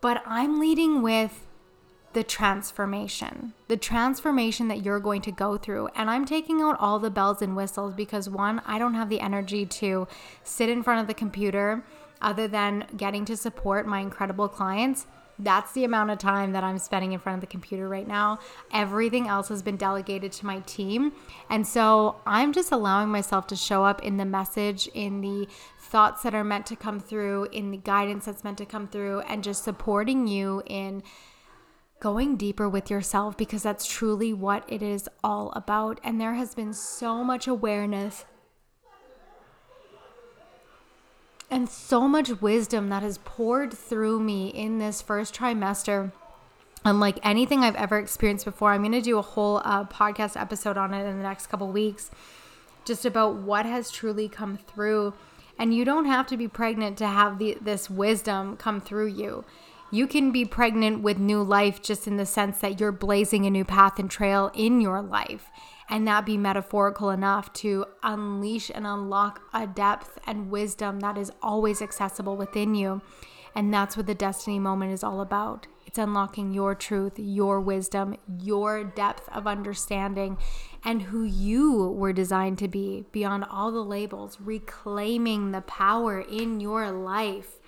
But 0.01 0.21
I'm 0.25 0.59
leading 0.59 1.01
with 1.01 1.44
the 2.15 2.23
transformation, 2.23 3.53
the 3.67 3.75
transformation 3.75 4.69
that 4.69 4.85
you're 4.85 5.01
going 5.01 5.21
to 5.21 5.33
go 5.33 5.57
through. 5.57 5.89
And 5.95 6.09
I'm 6.09 6.25
taking 6.25 6.61
out 6.61 6.77
all 6.79 6.97
the 6.97 7.11
bells 7.11 7.41
and 7.41 7.57
whistles 7.57 7.93
because 7.93 8.29
one, 8.29 8.61
I 8.65 8.79
don't 8.79 8.93
have 8.93 9.09
the 9.09 9.19
energy 9.19 9.65
to 9.65 10.07
sit 10.41 10.69
in 10.69 10.81
front 10.81 11.01
of 11.01 11.07
the 11.07 11.13
computer 11.13 11.83
other 12.21 12.47
than 12.47 12.87
getting 12.95 13.25
to 13.25 13.35
support 13.35 13.85
my 13.85 13.99
incredible 13.99 14.47
clients. 14.47 15.07
That's 15.37 15.73
the 15.73 15.83
amount 15.83 16.11
of 16.11 16.17
time 16.17 16.53
that 16.53 16.63
I'm 16.63 16.77
spending 16.77 17.11
in 17.11 17.19
front 17.19 17.35
of 17.35 17.41
the 17.41 17.47
computer 17.47 17.89
right 17.89 18.07
now. 18.07 18.39
Everything 18.71 19.27
else 19.27 19.49
has 19.49 19.61
been 19.61 19.75
delegated 19.75 20.31
to 20.31 20.45
my 20.45 20.61
team. 20.61 21.11
And 21.49 21.67
so 21.67 22.15
I'm 22.25 22.53
just 22.53 22.71
allowing 22.71 23.09
myself 23.09 23.45
to 23.47 23.57
show 23.57 23.83
up 23.83 24.01
in 24.01 24.15
the 24.15 24.23
message, 24.23 24.87
in 24.93 25.19
the 25.19 25.49
thoughts 25.77 26.23
that 26.23 26.33
are 26.33 26.45
meant 26.45 26.65
to 26.67 26.77
come 26.77 27.01
through, 27.01 27.49
in 27.51 27.71
the 27.71 27.77
guidance 27.77 28.23
that's 28.23 28.45
meant 28.45 28.59
to 28.59 28.65
come 28.65 28.87
through, 28.87 29.19
and 29.27 29.43
just 29.43 29.65
supporting 29.65 30.29
you 30.29 30.63
in 30.65 31.03
going 31.99 32.35
deeper 32.35 32.67
with 32.67 32.89
yourself 32.89 33.37
because 33.37 33.63
that's 33.63 33.85
truly 33.85 34.33
what 34.33 34.63
it 34.67 34.81
is 34.81 35.09
all 35.23 35.51
about. 35.55 35.99
And 36.03 36.19
there 36.19 36.33
has 36.33 36.53
been 36.53 36.73
so 36.73 37.23
much 37.23 37.47
awareness 37.47 38.25
and 41.49 41.69
so 41.69 42.07
much 42.07 42.29
wisdom 42.41 42.89
that 42.89 43.03
has 43.03 43.19
poured 43.19 43.73
through 43.73 44.19
me 44.19 44.47
in 44.47 44.79
this 44.79 45.01
first 45.01 45.33
trimester. 45.35 46.11
Unlike 46.83 47.19
anything 47.23 47.63
I've 47.63 47.75
ever 47.75 47.97
experienced 47.97 48.45
before, 48.45 48.71
I'm 48.71 48.81
going 48.81 48.91
to 48.91 49.01
do 49.01 49.17
a 49.17 49.23
whole 49.23 49.61
uh, 49.63 49.85
podcast 49.85 50.39
episode 50.39 50.77
on 50.77 50.93
it 50.93 51.07
in 51.07 51.17
the 51.17 51.23
next 51.23 51.47
couple 51.47 51.71
weeks, 51.71 52.11
just 52.83 53.05
about 53.05 53.35
what 53.35 53.65
has 53.65 53.89
truly 53.89 54.29
come 54.29 54.57
through. 54.57 55.13
And 55.57 55.73
you 55.73 55.85
don't 55.85 56.05
have 56.05 56.27
to 56.27 56.37
be 56.37 56.47
pregnant 56.47 56.97
to 56.97 57.07
have 57.07 57.39
the, 57.39 57.57
this 57.61 57.89
wisdom 57.89 58.57
come 58.57 58.81
through 58.81 59.07
you 59.07 59.45
you 59.91 60.07
can 60.07 60.31
be 60.31 60.45
pregnant 60.45 61.01
with 61.01 61.17
new 61.17 61.41
life 61.41 61.81
just 61.81 62.07
in 62.07 62.17
the 62.17 62.25
sense 62.25 62.59
that 62.59 62.79
you're 62.79 62.91
blazing 62.91 63.45
a 63.45 63.49
new 63.49 63.65
path 63.65 63.99
and 63.99 64.09
trail 64.09 64.51
in 64.53 64.81
your 64.81 65.01
life 65.01 65.49
and 65.89 66.07
that 66.07 66.25
be 66.25 66.37
metaphorical 66.37 67.09
enough 67.09 67.53
to 67.53 67.85
unleash 68.03 68.71
and 68.73 68.87
unlock 68.87 69.41
a 69.53 69.67
depth 69.67 70.17
and 70.25 70.49
wisdom 70.49 70.99
that 70.99 71.17
is 71.17 71.31
always 71.41 71.81
accessible 71.81 72.35
within 72.35 72.75
you. 72.75 73.01
And 73.53 73.73
that's 73.73 73.95
what 73.95 74.07
the 74.07 74.15
destiny 74.15 74.59
moment 74.59 74.91
is 74.91 75.03
all 75.03 75.21
about. 75.21 75.67
It's 75.85 75.97
unlocking 75.97 76.51
your 76.51 76.75
truth, 76.75 77.13
your 77.17 77.61
wisdom, 77.61 78.15
your 78.41 78.83
depth 78.83 79.29
of 79.29 79.47
understanding, 79.47 80.37
and 80.83 81.03
who 81.03 81.23
you 81.23 81.89
were 81.91 82.11
designed 82.11 82.57
to 82.57 82.67
be 82.67 83.05
beyond 83.11 83.45
all 83.49 83.71
the 83.71 83.83
labels, 83.83 84.37
reclaiming 84.41 85.51
the 85.51 85.61
power 85.61 86.19
in 86.19 86.59
your 86.59 86.91
life 86.91 87.59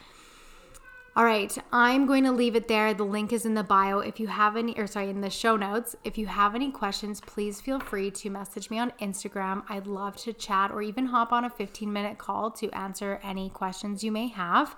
all 1.17 1.25
right, 1.25 1.57
I'm 1.73 2.05
going 2.05 2.25
to 2.25 2.31
leave 2.31 2.55
it 2.55 2.67
there. 2.67 2.93
The 2.93 3.03
link 3.03 3.33
is 3.33 3.43
in 3.43 3.55
the 3.55 3.63
bio. 3.63 3.97
If 3.97 4.19
you 4.19 4.27
have 4.27 4.55
any, 4.55 4.77
or 4.77 4.85
sorry, 4.85 5.09
in 5.09 5.21
the 5.21 5.31
show 5.31 5.55
notes. 5.57 5.95
If 6.03 6.15
you 6.15 6.27
have 6.27 6.53
any 6.53 6.69
questions, 6.69 7.21
please 7.21 7.59
feel 7.59 7.79
free 7.79 8.11
to 8.11 8.29
message 8.29 8.69
me 8.69 8.77
on 8.77 8.93
Instagram. 9.01 9.63
I'd 9.67 9.87
love 9.87 10.15
to 10.17 10.33
chat 10.33 10.69
or 10.69 10.83
even 10.83 11.07
hop 11.07 11.33
on 11.33 11.43
a 11.43 11.49
15 11.49 11.91
minute 11.91 12.19
call 12.19 12.51
to 12.51 12.69
answer 12.69 13.19
any 13.23 13.49
questions 13.49 14.03
you 14.03 14.11
may 14.11 14.27
have. 14.27 14.75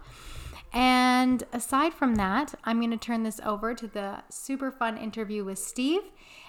And 0.71 1.43
aside 1.51 1.93
from 1.93 2.15
that, 2.15 2.53
I'm 2.63 2.79
going 2.79 2.91
to 2.91 2.97
turn 2.97 3.23
this 3.23 3.41
over 3.43 3.73
to 3.73 3.87
the 3.87 4.23
super 4.29 4.71
fun 4.71 4.97
interview 4.97 5.43
with 5.43 5.59
Steve. 5.59 6.03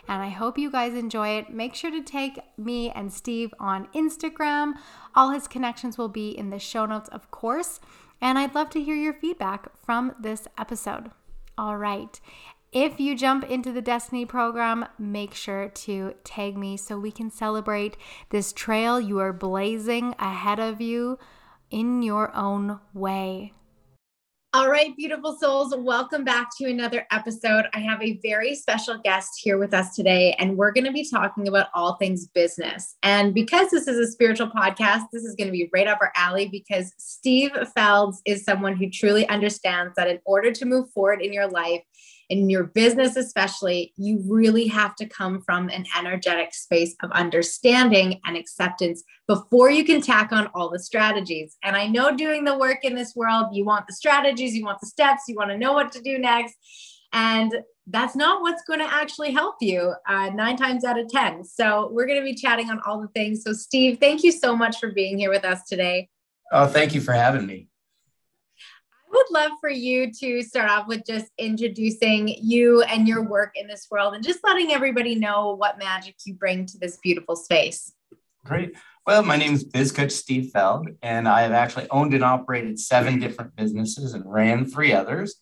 And 0.07 0.23
I 0.23 0.29
hope 0.29 0.57
you 0.57 0.71
guys 0.71 0.95
enjoy 0.95 1.31
it. 1.31 1.51
Make 1.51 1.75
sure 1.75 1.91
to 1.91 2.03
take 2.03 2.39
me 2.57 2.91
and 2.91 3.13
Steve 3.13 3.53
on 3.59 3.89
Instagram. 3.89 4.75
All 5.17 5.31
his 5.31 5.49
connections 5.49 5.99
will 5.99 6.09
be 6.09 6.31
in 6.31 6.51
the 6.51 6.61
show 6.61 6.87
notes, 6.87 7.09
of 7.09 7.31
course. 7.33 7.81
And 8.21 8.39
I'd 8.39 8.55
love 8.55 8.71
to 8.71 8.83
hear 8.83 8.97
your 8.97 9.15
feedback 9.15 9.69
from 9.85 10.15
this 10.21 10.47
episode. 10.59 11.11
All 11.57 11.77
right. 11.77 12.21
If 12.73 13.01
you 13.01 13.17
jump 13.17 13.45
into 13.51 13.73
the 13.73 13.83
Destiny 13.83 14.25
program, 14.25 14.87
make 14.99 15.35
sure 15.35 15.69
to 15.69 16.15
tag 16.23 16.57
me 16.57 16.77
so 16.77 16.99
we 16.99 17.11
can 17.11 17.31
celebrate 17.31 17.97
this 18.29 18.53
trail 18.53 19.01
you 19.01 19.19
are 19.19 19.33
blazing 19.33 20.15
ahead 20.21 20.61
of 20.61 20.81
you 20.81 21.19
in 21.71 22.03
your 22.03 22.35
own 22.35 22.79
way. 22.95 23.55
All 24.53 24.69
right, 24.69 24.97
beautiful 24.97 25.39
souls, 25.39 25.73
welcome 25.79 26.25
back 26.25 26.49
to 26.59 26.69
another 26.69 27.07
episode. 27.13 27.67
I 27.73 27.79
have 27.79 28.03
a 28.03 28.19
very 28.21 28.57
special 28.57 28.99
guest 28.99 29.39
here 29.41 29.59
with 29.59 29.73
us 29.73 29.95
today, 29.95 30.35
and 30.41 30.57
we're 30.57 30.73
going 30.73 30.87
to 30.87 30.93
be 30.93 31.09
talking 31.09 31.47
about 31.47 31.69
all 31.73 31.95
things 31.95 32.27
business. 32.27 32.97
And 33.05 33.33
because 33.33 33.71
this 33.71 33.87
is 33.87 33.97
a 33.97 34.11
spiritual 34.11 34.49
podcast, 34.49 35.05
this 35.13 35.23
is 35.23 35.37
going 35.37 35.47
to 35.47 35.53
be 35.53 35.71
right 35.73 35.87
up 35.87 36.01
our 36.01 36.11
alley 36.17 36.49
because 36.49 36.93
Steve 36.99 37.53
Felds 37.77 38.17
is 38.25 38.43
someone 38.43 38.75
who 38.75 38.91
truly 38.91 39.25
understands 39.29 39.95
that 39.95 40.09
in 40.09 40.19
order 40.25 40.51
to 40.51 40.65
move 40.65 40.91
forward 40.91 41.23
in 41.23 41.33
your 41.33 41.47
life, 41.47 41.85
in 42.31 42.49
your 42.49 42.65
business, 42.65 43.17
especially, 43.17 43.93
you 43.97 44.23
really 44.27 44.69
have 44.69 44.95
to 44.97 45.07
come 45.07 45.43
from 45.43 45.69
an 45.69 45.85
energetic 45.99 46.55
space 46.55 46.95
of 47.03 47.11
understanding 47.11 48.21
and 48.25 48.37
acceptance 48.37 49.03
before 49.27 49.69
you 49.69 49.85
can 49.85 50.01
tack 50.01 50.31
on 50.31 50.47
all 50.55 50.71
the 50.71 50.79
strategies. 50.79 51.57
And 51.65 51.77
I 51.77 51.89
know 51.89 52.17
doing 52.17 52.45
the 52.45 52.57
work 52.57 52.85
in 52.85 52.95
this 52.95 53.15
world, 53.17 53.49
you 53.53 53.65
want 53.65 53.89
the 53.89 53.93
strategies, 53.93 54.55
you 54.55 54.65
want 54.65 54.81
the 54.81 54.87
steps, 54.87 55.25
you 55.27 55.35
want 55.35 55.51
to 55.51 55.59
know 55.59 55.73
what 55.73 55.91
to 55.93 56.01
do 56.01 56.19
next. 56.19 56.55
And 57.13 57.53
that's 57.89 58.15
not 58.15 58.41
what's 58.41 58.63
going 58.63 58.79
to 58.79 58.87
actually 58.87 59.33
help 59.33 59.57
you 59.61 59.93
uh, 60.09 60.31
nine 60.31 60.57
times 60.57 60.85
out 60.85 61.01
of 61.01 61.09
10. 61.09 61.43
So, 61.43 61.91
we're 61.91 62.07
going 62.07 62.21
to 62.21 62.25
be 62.25 62.37
chatting 62.37 62.71
on 62.71 62.81
all 62.87 63.01
the 63.01 63.09
things. 63.09 63.43
So, 63.43 63.53
Steve, 63.53 63.99
thank 63.99 64.23
you 64.23 64.31
so 64.31 64.57
much 64.57 64.79
for 64.79 64.93
being 64.93 65.19
here 65.19 65.31
with 65.31 65.45
us 65.45 65.65
today. 65.65 66.09
Oh, 66.53 66.69
thank 66.69 66.95
you 66.95 67.01
for 67.01 67.13
having 67.13 67.47
me 67.47 67.70
would 69.21 69.35
love 69.35 69.53
for 69.61 69.71
you 69.71 70.11
to 70.13 70.43
start 70.43 70.71
off 70.71 70.87
with 70.87 71.05
just 71.07 71.31
introducing 71.37 72.29
you 72.29 72.83
and 72.83 73.07
your 73.07 73.23
work 73.23 73.53
in 73.55 73.67
this 73.67 73.87
world 73.91 74.15
and 74.15 74.25
just 74.25 74.41
letting 74.45 74.73
everybody 74.73 75.15
know 75.15 75.55
what 75.55 75.79
magic 75.79 76.15
you 76.25 76.35
bring 76.35 76.65
to 76.67 76.79
this 76.79 76.99
beautiful 77.03 77.37
space. 77.37 77.93
Great. 78.47 78.75
Well, 79.07 79.23
my 79.23 79.37
name 79.37 79.53
is 79.53 79.65
Biz 79.65 79.93
Coach 79.93 80.13
Steve 80.13 80.51
Feld, 80.53 80.89
and 81.03 81.29
I 81.29 81.43
have 81.43 81.53
actually 81.53 81.87
owned 81.91 82.15
and 82.15 82.25
operated 82.25 82.79
seven 82.79 83.19
different 83.19 83.55
businesses 83.57 84.15
and 84.15 84.25
ran 84.25 84.65
three 84.65 84.93
others. 84.93 85.37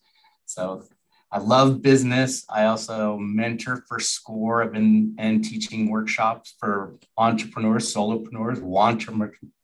So 0.46 0.84
I 1.30 1.38
love 1.38 1.82
business. 1.82 2.44
I 2.48 2.64
also 2.64 3.16
mentor 3.18 3.84
for 3.86 4.00
SCORE. 4.00 4.64
I've 4.64 4.72
been 4.72 5.14
and 5.18 5.44
teaching 5.44 5.90
workshops 5.90 6.56
for 6.58 6.96
entrepreneurs, 7.16 7.94
solopreneurs, 7.94 8.60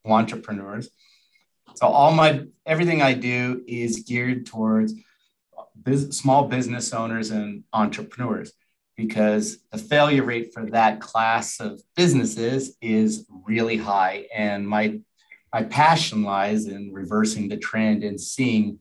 entrepreneurs. 0.05 0.89
So 1.75 1.87
all 1.87 2.11
my 2.11 2.45
everything 2.65 3.01
I 3.01 3.13
do 3.13 3.63
is 3.67 4.03
geared 4.07 4.45
towards 4.45 4.93
business, 5.83 6.17
small 6.17 6.47
business 6.47 6.93
owners 6.93 7.31
and 7.31 7.63
entrepreneurs 7.73 8.53
because 8.95 9.57
the 9.71 9.77
failure 9.77 10.23
rate 10.23 10.53
for 10.53 10.65
that 10.67 11.01
class 11.01 11.59
of 11.59 11.81
businesses 11.95 12.77
is 12.81 13.25
really 13.45 13.77
high 13.77 14.25
and 14.33 14.67
my 14.67 14.99
my 15.53 15.63
passion 15.63 16.23
lies 16.23 16.65
in 16.65 16.91
reversing 16.91 17.47
the 17.47 17.57
trend 17.57 18.03
and 18.03 18.19
seeing 18.19 18.79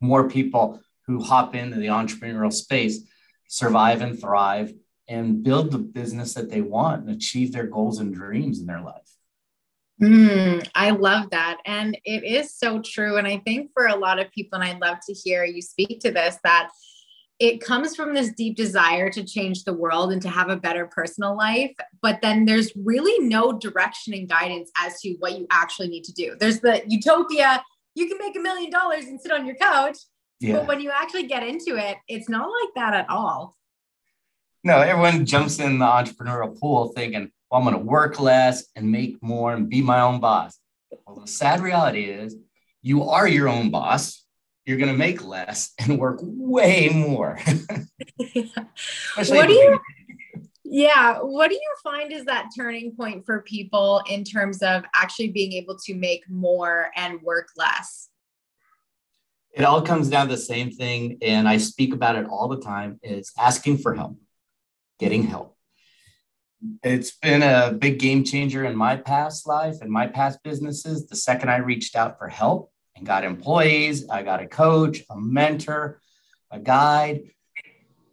more 0.00 0.28
people 0.28 0.80
who 1.06 1.22
hop 1.22 1.54
into 1.54 1.76
the 1.76 1.86
entrepreneurial 1.86 2.52
space 2.52 3.00
survive 3.46 4.00
and 4.00 4.18
thrive 4.18 4.72
and 5.08 5.42
build 5.42 5.70
the 5.70 5.78
business 5.78 6.32
that 6.34 6.48
they 6.48 6.62
want 6.62 7.02
and 7.02 7.10
achieve 7.10 7.52
their 7.52 7.66
goals 7.66 7.98
and 7.98 8.14
dreams 8.14 8.60
in 8.60 8.66
their 8.66 8.80
life. 8.80 9.10
Mm, 10.00 10.66
I 10.74 10.90
love 10.90 11.30
that. 11.30 11.58
And 11.66 11.96
it 12.04 12.24
is 12.24 12.56
so 12.56 12.80
true. 12.80 13.16
And 13.16 13.26
I 13.26 13.38
think 13.38 13.70
for 13.74 13.86
a 13.86 13.96
lot 13.96 14.18
of 14.18 14.30
people, 14.32 14.58
and 14.58 14.68
I'd 14.68 14.80
love 14.80 14.98
to 15.06 15.12
hear 15.12 15.44
you 15.44 15.62
speak 15.62 16.00
to 16.00 16.10
this, 16.10 16.38
that 16.44 16.70
it 17.38 17.60
comes 17.60 17.96
from 17.96 18.14
this 18.14 18.30
deep 18.32 18.56
desire 18.56 19.10
to 19.10 19.24
change 19.24 19.64
the 19.64 19.72
world 19.72 20.12
and 20.12 20.22
to 20.22 20.28
have 20.28 20.48
a 20.48 20.56
better 20.56 20.86
personal 20.86 21.36
life. 21.36 21.72
But 22.00 22.20
then 22.22 22.44
there's 22.44 22.72
really 22.76 23.26
no 23.26 23.52
direction 23.52 24.14
and 24.14 24.28
guidance 24.28 24.70
as 24.76 25.00
to 25.00 25.14
what 25.18 25.38
you 25.38 25.46
actually 25.50 25.88
need 25.88 26.04
to 26.04 26.12
do. 26.12 26.36
There's 26.38 26.60
the 26.60 26.82
utopia, 26.86 27.62
you 27.94 28.08
can 28.08 28.18
make 28.18 28.36
a 28.36 28.40
million 28.40 28.70
dollars 28.70 29.06
and 29.06 29.20
sit 29.20 29.32
on 29.32 29.44
your 29.44 29.56
couch. 29.56 29.98
Yeah. 30.40 30.58
But 30.58 30.68
when 30.68 30.80
you 30.80 30.90
actually 30.90 31.26
get 31.26 31.46
into 31.46 31.76
it, 31.76 31.96
it's 32.08 32.28
not 32.28 32.48
like 32.48 32.74
that 32.76 32.94
at 32.94 33.10
all. 33.10 33.56
No, 34.64 34.78
everyone 34.78 35.26
jumps 35.26 35.58
in 35.58 35.78
the 35.78 35.84
entrepreneurial 35.84 36.58
pool 36.58 36.92
thinking, 36.94 37.30
well, 37.52 37.60
I'm 37.60 37.66
going 37.66 37.78
to 37.78 37.86
work 37.86 38.18
less 38.18 38.64
and 38.74 38.90
make 38.90 39.22
more 39.22 39.52
and 39.52 39.68
be 39.68 39.82
my 39.82 40.00
own 40.00 40.20
boss. 40.20 40.58
Well, 41.06 41.20
the 41.20 41.26
sad 41.26 41.60
reality 41.60 42.04
is 42.04 42.34
you 42.80 43.04
are 43.04 43.28
your 43.28 43.46
own 43.46 43.70
boss. 43.70 44.24
You're 44.64 44.78
going 44.78 44.90
to 44.90 44.96
make 44.96 45.22
less 45.22 45.74
and 45.78 45.98
work 45.98 46.20
way 46.22 46.88
more. 46.88 47.38
what 49.28 49.48
do 49.48 49.52
you 49.52 49.78
yeah 50.64 51.18
what 51.18 51.48
do 51.48 51.54
you 51.54 51.74
find 51.82 52.12
is 52.12 52.24
that 52.24 52.48
turning 52.56 52.96
point 52.96 53.26
for 53.26 53.42
people 53.42 54.02
in 54.08 54.24
terms 54.24 54.62
of 54.62 54.84
actually 54.94 55.28
being 55.28 55.52
able 55.52 55.76
to 55.76 55.94
make 55.94 56.22
more 56.30 56.90
and 56.96 57.20
work 57.20 57.48
less 57.58 58.08
it 59.52 59.64
all 59.64 59.82
comes 59.82 60.08
down 60.08 60.28
to 60.28 60.34
the 60.34 60.40
same 60.40 60.70
thing 60.70 61.18
and 61.20 61.46
i 61.46 61.58
speak 61.58 61.92
about 61.92 62.16
it 62.16 62.24
all 62.26 62.48
the 62.48 62.60
time 62.60 62.98
is 63.02 63.32
asking 63.38 63.76
for 63.76 63.94
help 63.94 64.16
getting 64.98 65.24
help 65.24 65.58
it's 66.82 67.12
been 67.12 67.42
a 67.42 67.72
big 67.72 67.98
game 67.98 68.24
changer 68.24 68.64
in 68.64 68.76
my 68.76 68.96
past 68.96 69.46
life 69.46 69.80
and 69.80 69.90
my 69.90 70.06
past 70.06 70.42
businesses. 70.42 71.06
The 71.06 71.16
second 71.16 71.50
i 71.50 71.56
reached 71.56 71.96
out 71.96 72.18
for 72.18 72.28
help 72.28 72.70
and 72.96 73.06
got 73.06 73.24
employees 73.24 74.08
i 74.08 74.22
got 74.22 74.42
a 74.42 74.46
coach 74.46 75.02
a 75.10 75.18
mentor 75.18 76.00
a 76.50 76.58
guide 76.58 77.22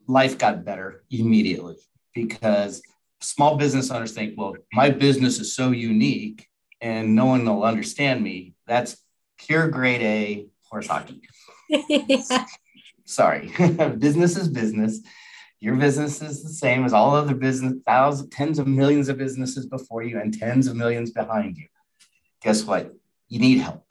life 0.07 0.37
got 0.37 0.63
better 0.63 1.03
immediately 1.11 1.75
because 2.13 2.81
small 3.21 3.57
business 3.57 3.91
owners 3.91 4.13
think 4.13 4.35
well 4.37 4.55
my 4.71 4.89
business 4.89 5.39
is 5.39 5.53
so 5.53 5.71
unique 5.71 6.49
and 6.81 7.15
no 7.15 7.25
one 7.25 7.45
will 7.45 7.63
understand 7.63 8.23
me. 8.23 8.53
That's 8.67 8.97
pure 9.37 9.67
grade 9.67 10.01
a 10.01 10.47
horse 10.69 10.87
hockey. 10.87 11.21
Yeah. 11.69 12.45
sorry. 13.05 13.51
Business 13.97 14.37
is 14.37 14.47
business 14.47 15.01
your 15.59 15.75
business 15.75 16.21
is 16.21 16.41
the 16.41 16.49
same 16.49 16.85
as 16.85 16.93
all 16.93 17.15
other 17.15 17.35
business, 17.35 17.73
thousands, 17.85 18.29
tens 18.29 18.59
of 18.59 18.67
millions 18.67 19.09
of 19.09 19.17
businesses 19.17 19.65
before 19.65 20.03
you 20.03 20.19
and 20.19 20.37
tens 20.37 20.67
of 20.67 20.75
millions 20.75 21.11
behind 21.11 21.57
you. 21.57 21.67
Guess 22.41 22.63
what? 22.63 22.93
You 23.27 23.39
need 23.39 23.59
help. 23.59 23.85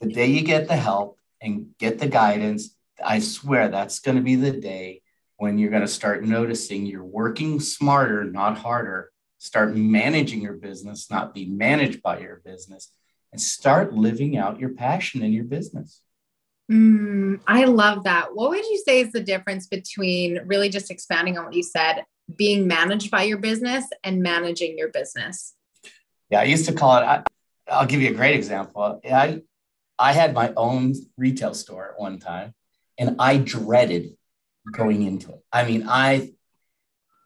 The 0.00 0.08
day 0.08 0.26
you 0.26 0.42
get 0.42 0.68
the 0.68 0.76
help 0.76 1.18
and 1.40 1.76
get 1.78 1.98
the 1.98 2.06
guidance, 2.06 2.76
I 3.04 3.18
swear 3.18 3.68
that's 3.68 3.98
going 3.98 4.16
to 4.16 4.22
be 4.22 4.36
the 4.36 4.52
day 4.52 5.02
when 5.36 5.58
you're 5.58 5.70
going 5.70 5.82
to 5.82 5.88
start 5.88 6.24
noticing 6.24 6.86
you're 6.86 7.04
working 7.04 7.58
smarter, 7.58 8.24
not 8.24 8.58
harder. 8.58 9.10
Start 9.38 9.74
managing 9.76 10.40
your 10.40 10.54
business, 10.54 11.10
not 11.10 11.34
be 11.34 11.46
managed 11.46 12.02
by 12.02 12.20
your 12.20 12.40
business, 12.44 12.92
and 13.32 13.40
start 13.40 13.92
living 13.92 14.36
out 14.36 14.60
your 14.60 14.70
passion 14.70 15.22
in 15.22 15.32
your 15.32 15.44
business. 15.44 16.00
Mm, 16.70 17.40
I 17.46 17.64
love 17.64 18.04
that. 18.04 18.34
What 18.34 18.50
would 18.50 18.64
you 18.64 18.82
say 18.84 19.00
is 19.00 19.12
the 19.12 19.20
difference 19.20 19.66
between 19.66 20.40
really 20.46 20.68
just 20.68 20.90
expanding 20.90 21.36
on 21.36 21.44
what 21.44 21.54
you 21.54 21.62
said, 21.62 22.04
being 22.36 22.66
managed 22.66 23.10
by 23.10 23.24
your 23.24 23.38
business 23.38 23.84
and 24.02 24.22
managing 24.22 24.78
your 24.78 24.88
business? 24.88 25.54
Yeah, 26.30 26.40
I 26.40 26.44
used 26.44 26.66
to 26.66 26.72
call 26.72 26.96
it. 26.96 27.04
I, 27.04 27.22
will 27.80 27.86
give 27.86 28.00
you 28.00 28.10
a 28.10 28.14
great 28.14 28.34
example. 28.34 29.00
I 29.04 29.42
I 29.98 30.12
had 30.12 30.34
my 30.34 30.52
own 30.56 30.94
retail 31.16 31.54
store 31.54 31.92
at 31.92 32.00
one 32.00 32.18
time, 32.18 32.54
and 32.98 33.16
I 33.18 33.36
dreaded 33.36 34.16
going 34.72 35.02
into 35.02 35.30
it. 35.30 35.40
I 35.52 35.64
mean, 35.64 35.86
I 35.86 36.32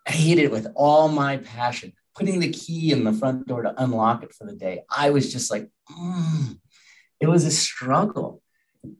hated 0.07 0.44
it 0.44 0.51
with 0.51 0.66
all 0.74 1.09
my 1.09 1.38
passion. 1.38 1.92
Putting 2.14 2.40
the 2.40 2.51
key 2.51 2.90
in 2.90 3.05
the 3.05 3.12
front 3.12 3.46
door 3.46 3.62
to 3.62 3.81
unlock 3.81 4.24
it 4.24 4.35
for 4.35 4.44
the 4.44 4.53
day, 4.53 4.83
I 4.90 5.11
was 5.11 5.33
just 5.33 5.53
like, 5.53 5.68
mm. 5.88 6.59
it 7.20 7.29
was 7.29 7.44
a 7.44 7.51
struggle 7.51 8.42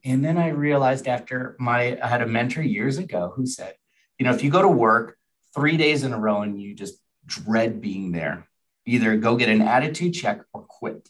and 0.05 0.25
then 0.25 0.39
I 0.39 0.49
realized 0.49 1.07
after 1.07 1.57
my, 1.59 1.99
I 2.03 2.07
had 2.07 2.23
a 2.23 2.27
mentor 2.27 2.63
years 2.63 2.99
ago 2.99 3.33
who 3.35 3.47
said, 3.47 3.75
you 4.19 4.25
know, 4.25 4.33
if 4.33 4.43
you 4.43 4.51
go 4.51 4.63
to 4.63 4.69
work 4.69 5.17
three 5.55 5.77
days 5.77 6.05
in 6.05 6.13
a 6.13 6.19
row 6.19 6.43
and 6.43 6.61
you 6.61 6.75
just 6.75 6.99
dread 7.27 7.81
being 7.81 8.13
there, 8.13 8.47
either 8.87 9.17
go 9.17 9.37
get 9.37 9.49
an 9.49 9.63
attitude 9.63 10.15
check 10.15 10.43
or 10.53 10.63
quit. 10.63 11.09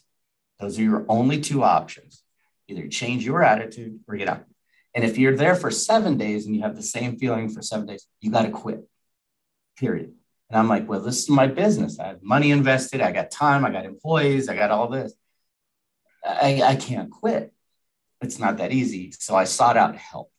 Those 0.59 0.77
are 0.77 0.83
your 0.83 1.05
only 1.07 1.39
two 1.39 1.63
options. 1.63 2.21
Either 2.67 2.87
change 2.87 3.25
your 3.25 3.43
attitude 3.43 3.99
or 4.07 4.15
get 4.15 4.27
out. 4.27 4.45
And 4.93 5.03
if 5.03 5.17
you're 5.17 5.35
there 5.35 5.55
for 5.55 5.71
seven 5.71 6.17
days 6.17 6.45
and 6.45 6.55
you 6.55 6.61
have 6.61 6.75
the 6.75 6.83
same 6.83 7.17
feeling 7.17 7.49
for 7.49 7.61
seven 7.61 7.85
days, 7.85 8.05
you 8.21 8.31
got 8.31 8.43
to 8.43 8.51
quit, 8.51 8.87
period. 9.77 10.13
And 10.49 10.59
I'm 10.59 10.67
like, 10.67 10.87
well, 10.87 10.99
this 10.99 11.19
is 11.19 11.29
my 11.29 11.47
business. 11.47 11.99
I 11.99 12.07
have 12.07 12.23
money 12.23 12.51
invested. 12.51 13.01
I 13.01 13.11
got 13.11 13.31
time. 13.31 13.63
I 13.65 13.71
got 13.71 13.85
employees. 13.85 14.49
I 14.49 14.55
got 14.55 14.71
all 14.71 14.89
this. 14.89 15.13
I, 16.25 16.61
I 16.63 16.75
can't 16.75 17.09
quit 17.09 17.53
it's 18.21 18.39
not 18.39 18.57
that 18.57 18.71
easy. 18.71 19.11
So 19.11 19.35
I 19.35 19.45
sought 19.45 19.77
out 19.77 19.95
help. 19.95 20.31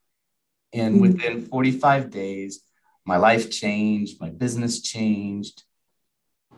And 0.72 0.94
mm-hmm. 0.94 1.02
within 1.02 1.42
45 1.42 2.10
days, 2.10 2.62
my 3.04 3.16
life 3.16 3.50
changed, 3.50 4.20
my 4.20 4.30
business 4.30 4.80
changed. 4.82 5.64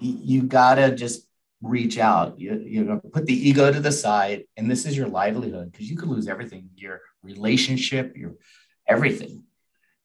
You, 0.00 0.42
gotta 0.42 0.94
just 0.94 1.28
reach 1.62 1.96
out. 1.96 2.38
You, 2.40 2.62
you 2.66 2.84
know, 2.84 3.00
put 3.12 3.26
the 3.26 3.48
ego 3.48 3.70
to 3.70 3.80
the 3.80 3.92
side, 3.92 4.44
and 4.56 4.70
this 4.70 4.84
is 4.84 4.96
your 4.96 5.06
livelihood 5.06 5.70
because 5.70 5.88
you 5.88 5.96
could 5.96 6.08
lose 6.08 6.26
everything 6.26 6.70
your 6.76 7.00
relationship, 7.22 8.16
your 8.16 8.34
everything. 8.88 9.44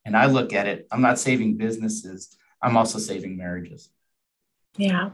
And 0.06 0.16
I 0.16 0.28
look 0.28 0.54
at 0.54 0.68
it, 0.68 0.88
I'm 0.92 1.02
not 1.02 1.20
saving 1.20 1.58
businesses, 1.58 2.38
I'm 2.62 2.78
also 2.78 3.00
saving 3.00 3.38
marriages. 3.38 3.90
Yeah, 4.78 5.10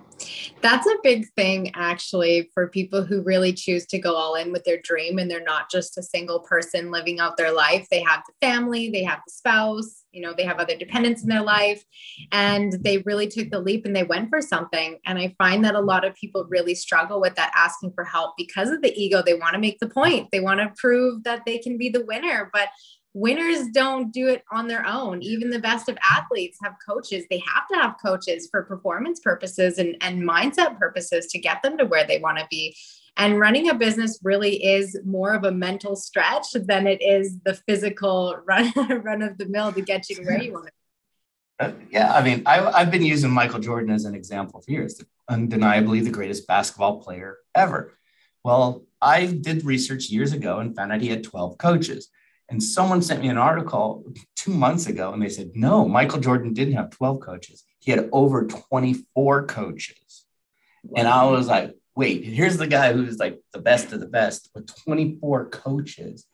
that's 0.62 0.86
a 0.86 0.97
big 1.04 1.26
thing 1.38 1.71
actually 1.73 2.49
for 2.54 2.67
people 2.67 3.04
who 3.04 3.21
really 3.23 3.54
choose 3.54 3.86
to 3.88 3.99
go 3.99 4.13
all 4.13 4.36
in 4.36 4.52
with 4.52 4.65
their 4.65 4.82
dream 4.82 5.19
and 5.19 5.32
they're 5.32 5.41
not 5.41 5.71
just 5.71 5.97
a 5.97 6.04
single 6.04 6.41
person 6.41 6.91
living 6.91 7.21
out 7.21 7.38
their 7.38 7.54
life. 7.54 7.88
They 7.89 8.02
have 8.02 8.23
the 8.28 8.45
family, 8.45 8.89
they 8.89 9.04
have 9.04 9.19
the 9.26 9.32
spouse, 9.32 10.04
you 10.12 10.21
know, 10.21 10.34
they 10.34 10.43
have 10.43 10.60
other 10.60 10.76
dependents 10.76 11.23
in 11.23 11.30
their 11.30 11.41
life, 11.41 11.84
and 12.34 12.73
they 12.84 12.97
really 12.99 13.28
took 13.28 13.52
the 13.52 13.60
leap 13.60 13.86
and 13.86 13.95
they 13.95 14.04
went 14.04 14.30
for 14.30 14.41
something. 14.41 14.99
And 15.06 15.17
I 15.17 15.34
find 15.38 15.63
that 15.63 15.76
a 15.76 15.82
lot 15.82 16.04
of 16.04 16.13
people 16.15 16.45
really 16.49 16.76
struggle 16.76 17.21
with 17.21 17.36
that 17.36 17.52
asking 17.56 17.93
for 17.93 18.04
help 18.04 18.34
because 18.38 18.69
of 18.69 18.82
the 18.82 18.93
ego. 19.02 19.23
They 19.26 19.36
want 19.36 19.54
to 19.54 19.60
make 19.60 19.80
the 19.80 19.89
point, 19.89 20.30
they 20.32 20.41
want 20.41 20.60
to 20.60 20.73
prove 20.78 21.23
that 21.23 21.43
they 21.45 21.58
can 21.58 21.78
be 21.78 21.88
the 21.88 22.06
winner. 22.06 22.49
But 22.52 22.67
winners 23.13 23.67
don't 23.69 24.12
do 24.12 24.28
it 24.28 24.43
on 24.52 24.67
their 24.67 24.86
own. 24.86 25.21
Even 25.21 25.49
the 25.49 25.60
best 25.60 25.88
of 25.88 25.97
athletes 26.10 26.58
have 26.63 26.76
coaches. 26.86 27.26
They 27.30 27.41
have 27.45 27.67
to 27.69 27.76
have 27.76 27.95
coaches 28.04 28.47
for 28.49 28.63
performance 28.63 29.19
purposes 29.19 29.78
and, 29.78 29.95
and 30.02 30.23
mindset 30.23 30.80
purposes 30.80 31.28
to 31.28 31.39
get 31.39 31.62
them 31.62 31.78
to 31.78 31.86
where 31.86 32.06
they 32.06 32.19
want 32.19 32.39
to 32.39 32.47
be. 32.49 32.76
And 33.15 33.39
running 33.39 33.69
a 33.69 33.76
business 33.76 34.19
really 34.23 34.63
is 34.63 34.99
more 35.06 35.36
of 35.36 35.43
a 35.43 35.52
mental 35.52 35.95
stretch 35.95 36.54
than 36.54 36.88
it 36.88 37.02
is 37.02 37.38
the 37.45 37.54
physical 37.54 38.38
run, 38.47 38.73
run 38.76 39.21
of 39.21 39.38
the 39.38 39.45
mill 39.45 39.71
to 39.71 39.82
get 39.82 40.10
you 40.10 40.15
to 40.15 40.23
where 40.23 40.41
you 40.41 40.54
want 40.54 40.65
to 40.65 40.71
be. 40.71 40.78
Uh, 41.60 41.71
yeah, 41.91 42.12
I 42.12 42.23
mean, 42.23 42.41
I, 42.47 42.65
I've 42.65 42.89
been 42.89 43.04
using 43.04 43.30
Michael 43.30 43.60
Jordan 43.60 43.91
as 43.91 44.06
an 44.06 44.15
example 44.15 44.62
for 44.62 44.71
years, 44.71 44.99
undeniably 45.30 45.99
the 45.99 46.10
greatest 46.10 46.47
basketball 46.47 46.99
player 46.99 47.38
ever. 47.54 47.93
Well, 48.43 48.86
I 48.99 49.28
did 49.28 49.63
research 49.63 50.10
years 50.10 50.34
ago 50.34 50.58
and 50.58 50.76
found 50.76 50.91
out 50.91 51.02
he 51.02 51.10
had 51.10 51.23
12 51.23 51.60
coaches. 51.60 52.10
And 52.49 52.62
someone 52.62 53.01
sent 53.01 53.21
me 53.21 53.29
an 53.29 53.38
article 53.38 54.06
two 54.36 54.53
months 54.53 54.88
ago 54.88 55.13
and 55.13 55.21
they 55.21 55.29
said, 55.29 55.51
no, 55.56 55.88
Michael 55.88 56.19
Jordan 56.19 56.53
didn't 56.53 56.75
have 56.75 56.89
12 56.91 57.19
coaches. 57.19 57.63
He 57.79 57.91
had 57.91 58.10
over 58.12 58.45
24 58.45 59.47
coaches. 59.47 60.25
Wow. 60.84 60.99
And 60.99 61.08
I 61.08 61.25
was 61.25 61.47
like, 61.47 61.75
wait, 61.95 62.23
here's 62.23 62.58
the 62.58 62.67
guy 62.67 62.93
who's 62.93 63.17
like 63.17 63.39
the 63.53 63.60
best 63.60 63.93
of 63.93 63.99
the 63.99 64.08
best 64.08 64.49
with 64.53 64.67
24 64.84 65.49
coaches. 65.49 66.25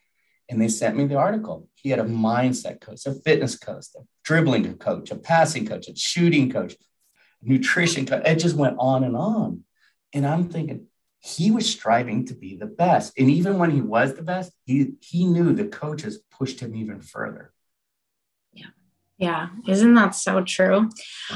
And 0.49 0.59
they 0.59 0.67
sent 0.67 0.97
me 0.97 1.05
the 1.05 1.15
article. 1.15 1.67
He 1.75 1.89
had 1.89 1.99
a 1.99 2.03
mindset 2.03 2.81
coach, 2.81 3.05
a 3.05 3.13
fitness 3.13 3.57
coach, 3.57 3.85
a 3.95 4.01
dribbling 4.23 4.77
coach, 4.77 5.11
a 5.11 5.15
passing 5.15 5.67
coach, 5.67 5.87
a 5.87 5.95
shooting 5.95 6.51
coach, 6.51 6.75
nutrition 7.41 8.05
coach. 8.05 8.23
It 8.25 8.35
just 8.35 8.55
went 8.55 8.77
on 8.79 9.03
and 9.03 9.15
on. 9.15 9.63
And 10.11 10.25
I'm 10.25 10.49
thinking, 10.49 10.87
he 11.19 11.51
was 11.51 11.69
striving 11.69 12.25
to 12.25 12.33
be 12.33 12.55
the 12.55 12.65
best. 12.65 13.13
And 13.17 13.29
even 13.29 13.57
when 13.57 13.71
he 13.71 13.81
was 13.81 14.13
the 14.13 14.23
best, 14.23 14.51
he, 14.65 14.93
he 15.01 15.25
knew 15.25 15.53
the 15.53 15.67
coaches 15.67 16.19
pushed 16.31 16.61
him 16.61 16.75
even 16.75 17.01
further. 17.01 17.53
Yeah. 18.53 18.67
Yeah, 19.17 19.49
isn't 19.67 19.95
that 19.95 20.15
so 20.15 20.41
true? 20.45 20.89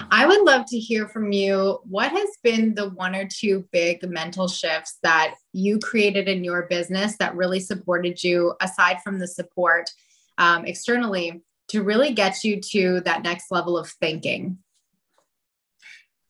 I 0.09 0.25
would 0.25 0.43
love 0.43 0.65
to 0.67 0.79
hear 0.79 1.09
from 1.09 1.33
you. 1.33 1.79
What 1.83 2.11
has 2.11 2.29
been 2.41 2.75
the 2.75 2.91
one 2.91 3.13
or 3.13 3.27
two 3.27 3.67
big 3.73 4.09
mental 4.09 4.47
shifts 4.47 4.99
that 5.03 5.35
you 5.51 5.79
created 5.79 6.29
in 6.29 6.45
your 6.45 6.61
business 6.67 7.17
that 7.17 7.35
really 7.35 7.59
supported 7.59 8.23
you, 8.23 8.53
aside 8.61 9.01
from 9.03 9.19
the 9.19 9.27
support 9.27 9.89
um, 10.37 10.63
externally, 10.63 11.41
to 11.69 11.83
really 11.83 12.13
get 12.13 12.45
you 12.45 12.61
to 12.61 13.01
that 13.01 13.21
next 13.21 13.51
level 13.51 13.77
of 13.77 13.89
thinking? 13.89 14.59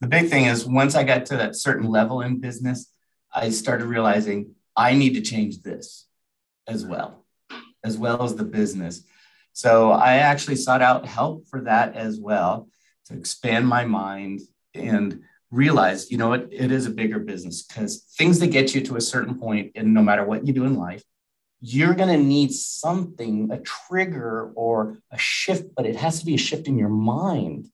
The 0.02 0.08
big 0.08 0.30
thing 0.32 0.46
is 0.46 0.66
once 0.66 0.96
I 0.96 1.04
got 1.04 1.28
to 1.28 1.38
that 1.38 1.56
certain 1.56 1.88
level 1.88 2.22
in 2.22 2.40
business, 2.40 2.92
I 3.34 3.50
started 3.50 3.86
realizing 3.86 4.56
I 4.76 4.94
need 4.94 5.16
to 5.16 5.22
change 5.22 5.62
this 5.62 6.08
as 6.68 6.86
well, 6.86 7.26
as 7.84 7.98
well 7.98 8.24
as 8.24 8.36
the 8.36 8.46
business 8.46 9.04
so 9.54 9.92
I 9.92 10.16
actually 10.16 10.56
sought 10.56 10.82
out 10.82 11.06
help 11.06 11.48
for 11.48 11.62
that 11.62 11.96
as 11.96 12.20
well 12.20 12.68
to 13.06 13.14
expand 13.14 13.68
my 13.68 13.86
mind 13.86 14.42
and 14.74 15.22
realize, 15.52 16.10
you 16.10 16.18
know 16.18 16.30
what, 16.30 16.48
it 16.52 16.72
is 16.72 16.88
a 16.88 16.92
bigger 16.92 17.20
business 17.20 17.62
because 17.62 18.04
things 18.18 18.40
that 18.40 18.48
get 18.48 18.74
you 18.74 18.82
to 18.82 18.96
a 18.96 19.02
certain 19.02 19.38
point, 19.38 19.74
and 19.76 19.94
no 19.94 20.02
matter 20.02 20.26
what 20.26 20.48
you 20.48 20.54
do 20.54 20.66
in 20.66 20.76
life, 20.76 21.04
you're 21.62 21.94
going 21.94 22.10
to 22.10 22.18
need 22.18 22.52
something, 22.52 23.52
a 23.52 23.60
trigger 23.60 24.52
or 24.56 24.98
a 25.12 25.18
shift, 25.20 25.76
but 25.76 25.86
it 25.86 25.96
has 25.96 26.20
to 26.20 26.26
be 26.26 26.34
a 26.34 26.40
shift 26.40 26.68
in 26.68 26.78
your 26.78 26.90
mind 26.90 27.68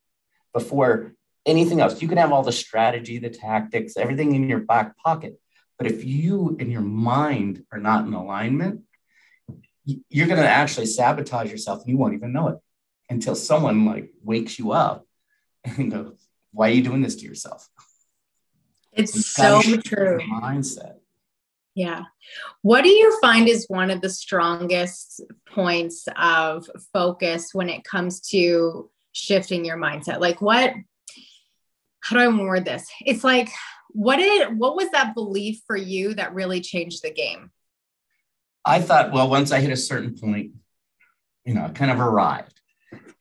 before 0.54 1.14
anything 1.46 1.80
else. 1.80 2.02
You 2.02 2.10
can 2.10 2.18
have 2.18 2.34
all 2.34 2.44
the 2.44 2.52
strategy, 2.52 3.20
the 3.20 3.30
tactics, 3.30 3.96
everything 3.96 4.36
in 4.36 4.50
your 4.50 4.60
back 4.60 4.98
pocket. 4.98 5.40
But 5.80 5.88
if 5.88 6.04
you 6.04 6.58
and 6.60 6.72
your 6.72 6.82
mind 6.82 7.64
are 7.72 7.80
not 7.80 8.06
in 8.06 8.14
alignment, 8.14 8.82
you're 9.86 10.28
going 10.28 10.42
to 10.42 10.48
actually 10.48 10.86
sabotage 10.86 11.50
yourself 11.50 11.80
and 11.80 11.90
you 11.90 11.98
won't 11.98 12.14
even 12.14 12.34
know 12.34 12.50
it 12.50 12.58
until 13.10 13.34
someone 13.34 13.86
like 13.86 14.12
wakes 14.24 14.60
you 14.60 14.72
up 14.72 15.08
and 15.64 15.90
goes, 15.92 16.14
why 16.52 16.70
are 16.70 16.74
you 16.74 16.84
doing 16.84 17.02
this 17.02 17.16
to 17.16 17.26
yourself? 17.26 17.68
It's 18.92 19.26
so 19.26 19.62
true. 19.62 20.20
Mindset. 20.20 20.96
Yeah. 21.76 22.04
What 22.62 22.84
do 22.84 22.90
you 22.90 23.18
find 23.22 23.48
is 23.48 23.66
one 23.70 23.90
of 23.90 24.02
the 24.02 24.10
strongest 24.10 25.22
points 25.48 26.08
of 26.18 26.70
focus 26.92 27.54
when 27.54 27.70
it 27.70 27.86
comes 27.86 28.20
to 28.32 28.90
shifting 29.14 29.64
your 29.64 29.78
mindset? 29.78 30.20
Like 30.20 30.42
what 30.42 30.74
how 32.02 32.16
do 32.16 32.22
I 32.22 32.28
word 32.28 32.66
this? 32.66 32.88
It's 33.06 33.24
like 33.24 33.50
what 33.90 34.18
did 34.18 34.58
what 34.58 34.76
was 34.76 34.90
that 34.92 35.16
belief 35.16 35.62
for 35.66 35.76
you 35.76 36.14
that 36.16 36.34
really 36.34 36.62
changed 36.62 37.04
the 37.04 37.12
game? 37.12 37.52
I 38.66 38.82
thought, 38.82 39.12
well, 39.12 39.30
once 39.30 39.52
I 39.52 39.60
hit 39.60 39.72
a 39.72 39.78
certain 39.78 40.18
point, 40.18 40.52
you 41.46 41.54
know, 41.54 41.66
I 41.66 41.70
kind 41.70 41.92
of 41.92 42.00
arrived. 42.00 42.60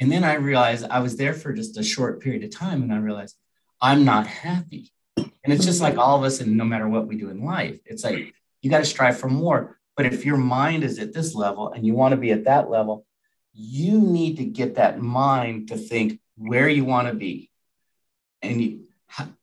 And 0.01 0.13
then 0.13 0.25
I 0.25 0.35
realized 0.35 0.87
I 0.89 1.01
was 1.01 1.17
there 1.17 1.33
for 1.33 1.53
just 1.53 1.79
a 1.79 1.83
short 1.83 2.21
period 2.21 2.45
of 2.45 2.51
time 2.51 2.83
and 2.83 2.93
I 2.93 2.99
realized 2.99 3.37
I'm 3.81 4.05
not 4.05 4.27
happy. 4.27 4.93
And 5.17 5.53
it's 5.53 5.65
just 5.65 5.81
like 5.81 5.97
all 5.97 6.19
of 6.19 6.25
us, 6.25 6.41
and 6.41 6.57
no 6.57 6.65
matter 6.65 6.89
what 6.89 7.07
we 7.07 7.17
do 7.17 7.31
in 7.31 7.45
life, 7.45 7.79
it's 7.87 8.05
like 8.05 8.35
you 8.61 8.71
got 8.71 8.79
to 8.79 8.85
strive 8.85 9.19
for 9.19 9.29
more. 9.29 9.79
But 9.97 10.07
if 10.07 10.25
your 10.25 10.37
mind 10.37 10.85
is 10.85 10.99
at 10.99 11.13
this 11.13 11.35
level 11.35 11.73
and 11.73 11.87
you 11.87 11.95
want 11.95 12.13
to 12.13 12.17
be 12.17 12.31
at 12.33 12.45
that 12.45 12.71
level, 12.71 13.07
you 13.53 14.01
need 14.01 14.37
to 14.37 14.45
get 14.45 14.77
that 14.77 15.01
mind 15.01 15.69
to 15.69 15.77
think 15.77 16.21
where 16.37 16.69
you 16.69 16.85
want 16.85 17.09
to 17.09 17.15
be. 17.15 17.51
And 18.43 18.63
you, 18.63 18.88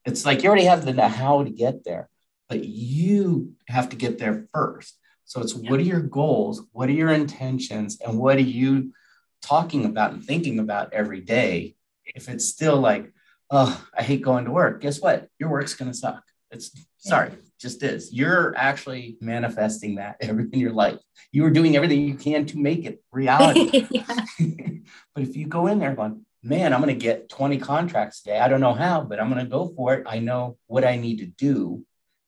it's 0.06 0.26
like 0.26 0.44
you 0.44 0.50
already 0.50 0.66
have 0.66 0.86
the 0.86 1.08
how 1.08 1.44
to 1.44 1.50
get 1.50 1.84
there, 1.84 2.10
but 2.50 2.64
you 2.64 3.54
have 3.68 3.90
to 3.90 3.96
get 3.96 4.18
there 4.18 4.48
first. 4.54 4.98
So 5.26 5.42
it's 5.42 5.56
what 5.56 5.80
are 5.80 5.84
your 5.84 6.02
goals? 6.02 6.64
What 6.72 6.90
are 6.90 6.94
your 6.94 7.12
intentions? 7.12 8.00
And 8.00 8.20
what 8.20 8.38
are 8.38 8.42
you 8.42 8.94
talking 9.42 9.86
about 9.86 10.14
and 10.14 10.24
thinking 10.24 10.60
about 10.60 10.94
every 10.94 11.22
day? 11.22 11.76
If 12.06 12.30
it's 12.30 12.46
still 12.46 12.80
like, 12.80 13.12
oh, 13.50 13.84
I 13.98 14.04
hate 14.04 14.22
going 14.22 14.46
to 14.46 14.52
work, 14.52 14.82
guess 14.82 15.02
what? 15.02 15.28
Your 15.40 15.50
work's 15.50 15.74
going 15.74 15.92
to 15.92 15.98
suck. 15.98 16.24
It's 16.52 16.72
sorry, 16.98 17.32
just 17.60 17.84
is. 17.84 18.14
You're 18.14 18.56
actually 18.56 19.18
manifesting 19.20 19.96
that 19.96 20.18
every 20.22 20.48
in 20.52 20.60
your 20.60 20.74
life. 20.74 21.00
You 21.32 21.46
are 21.46 21.52
doing 21.52 21.76
everything 21.76 22.02
you 22.02 22.16
can 22.16 22.46
to 22.48 22.58
make 22.58 22.86
it 22.86 23.04
reality. 23.12 23.88
but 25.14 25.24
if 25.24 25.36
you 25.36 25.48
go 25.48 25.68
in 25.68 25.80
there 25.80 25.96
going, 25.96 26.26
man, 26.46 26.74
I'm 26.74 26.82
going 26.82 26.98
to 26.98 27.04
get 27.04 27.28
20 27.30 27.58
contracts 27.58 28.22
today. 28.22 28.40
I 28.40 28.48
don't 28.48 28.62
know 28.62 28.74
how, 28.74 29.02
but 29.02 29.20
I'm 29.20 29.32
going 29.32 29.44
to 29.44 29.50
go 29.50 29.74
for 29.76 29.96
it. 29.96 30.04
I 30.08 30.20
know 30.20 30.58
what 30.68 30.86
I 30.86 30.96
need 30.96 31.18
to 31.18 31.26
do. 31.26 31.84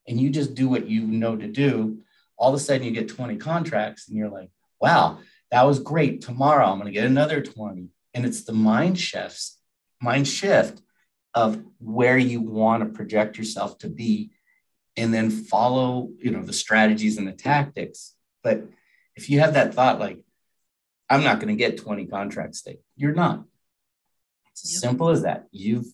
And 0.08 0.20
you 0.20 0.30
just 0.30 0.56
do 0.56 0.68
what 0.68 0.90
you 0.90 1.02
know 1.06 1.36
to 1.36 1.48
do 1.48 2.00
all 2.38 2.50
of 2.50 2.56
a 2.56 2.60
sudden 2.60 2.84
you 2.84 2.92
get 2.92 3.10
20 3.10 3.38
contracts 3.38 4.08
and 4.08 4.18
you're 4.18 4.30
like, 4.30 4.50
wow, 4.80 5.20
that 5.52 5.66
was 5.66 5.80
great. 5.80 6.22
Tomorrow 6.22 6.68
I'm 6.68 6.80
going 6.80 6.86
to 6.86 6.92
get 6.92 7.06
another 7.06 7.42
20. 7.42 7.88
And 8.14 8.26
it's 8.26 8.44
the 8.44 8.54
mind 8.54 9.00
shifts, 9.00 9.58
mind 10.02 10.28
shift 10.28 10.82
of 11.34 11.62
where 11.80 12.18
you 12.18 12.42
want 12.42 12.84
to 12.84 12.96
project 12.96 13.38
yourself 13.38 13.78
to 13.80 13.90
be 13.90 14.32
and 14.96 15.14
then 15.14 15.30
follow, 15.30 16.10
you 16.20 16.32
know, 16.32 16.42
the 16.42 16.54
strategies 16.54 17.18
and 17.18 17.28
the 17.28 17.34
tactics. 17.34 18.14
But 18.44 18.66
if 19.16 19.30
you 19.30 19.40
have 19.40 19.54
that 19.54 19.74
thought 19.74 20.00
like, 20.00 20.24
I'm 21.10 21.24
not 21.24 21.40
going 21.40 21.50
to 21.50 21.56
get 21.56 21.78
20 21.78 22.06
contracts 22.08 22.62
today, 22.62 22.80
you're 22.96 23.14
not. 23.14 23.44
Yep. 24.66 24.82
simple 24.82 25.10
as 25.10 25.24
that. 25.24 25.48
You've 25.52 25.88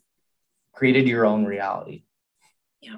created 0.73 1.07
your 1.07 1.25
own 1.25 1.45
reality. 1.45 2.03
Yeah. 2.81 2.97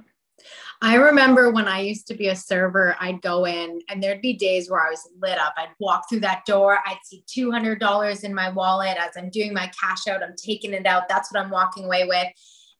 I 0.81 0.95
remember 0.95 1.51
when 1.51 1.67
I 1.67 1.79
used 1.79 2.07
to 2.07 2.15
be 2.15 2.27
a 2.27 2.35
server, 2.35 2.95
I'd 2.99 3.21
go 3.21 3.45
in 3.45 3.81
and 3.89 4.03
there'd 4.03 4.21
be 4.21 4.33
days 4.33 4.69
where 4.69 4.85
I 4.85 4.89
was 4.89 5.07
lit 5.19 5.37
up. 5.37 5.53
I'd 5.57 5.69
walk 5.79 6.09
through 6.09 6.19
that 6.21 6.45
door, 6.45 6.79
I'd 6.85 6.99
see 7.03 7.23
$200 7.27 8.23
in 8.23 8.33
my 8.33 8.49
wallet 8.49 8.97
as 8.99 9.17
I'm 9.17 9.29
doing 9.29 9.53
my 9.53 9.71
cash 9.79 10.07
out, 10.07 10.21
I'm 10.21 10.35
taking 10.35 10.73
it 10.73 10.85
out. 10.85 11.07
That's 11.07 11.31
what 11.31 11.41
I'm 11.41 11.49
walking 11.49 11.85
away 11.85 12.05
with. 12.05 12.27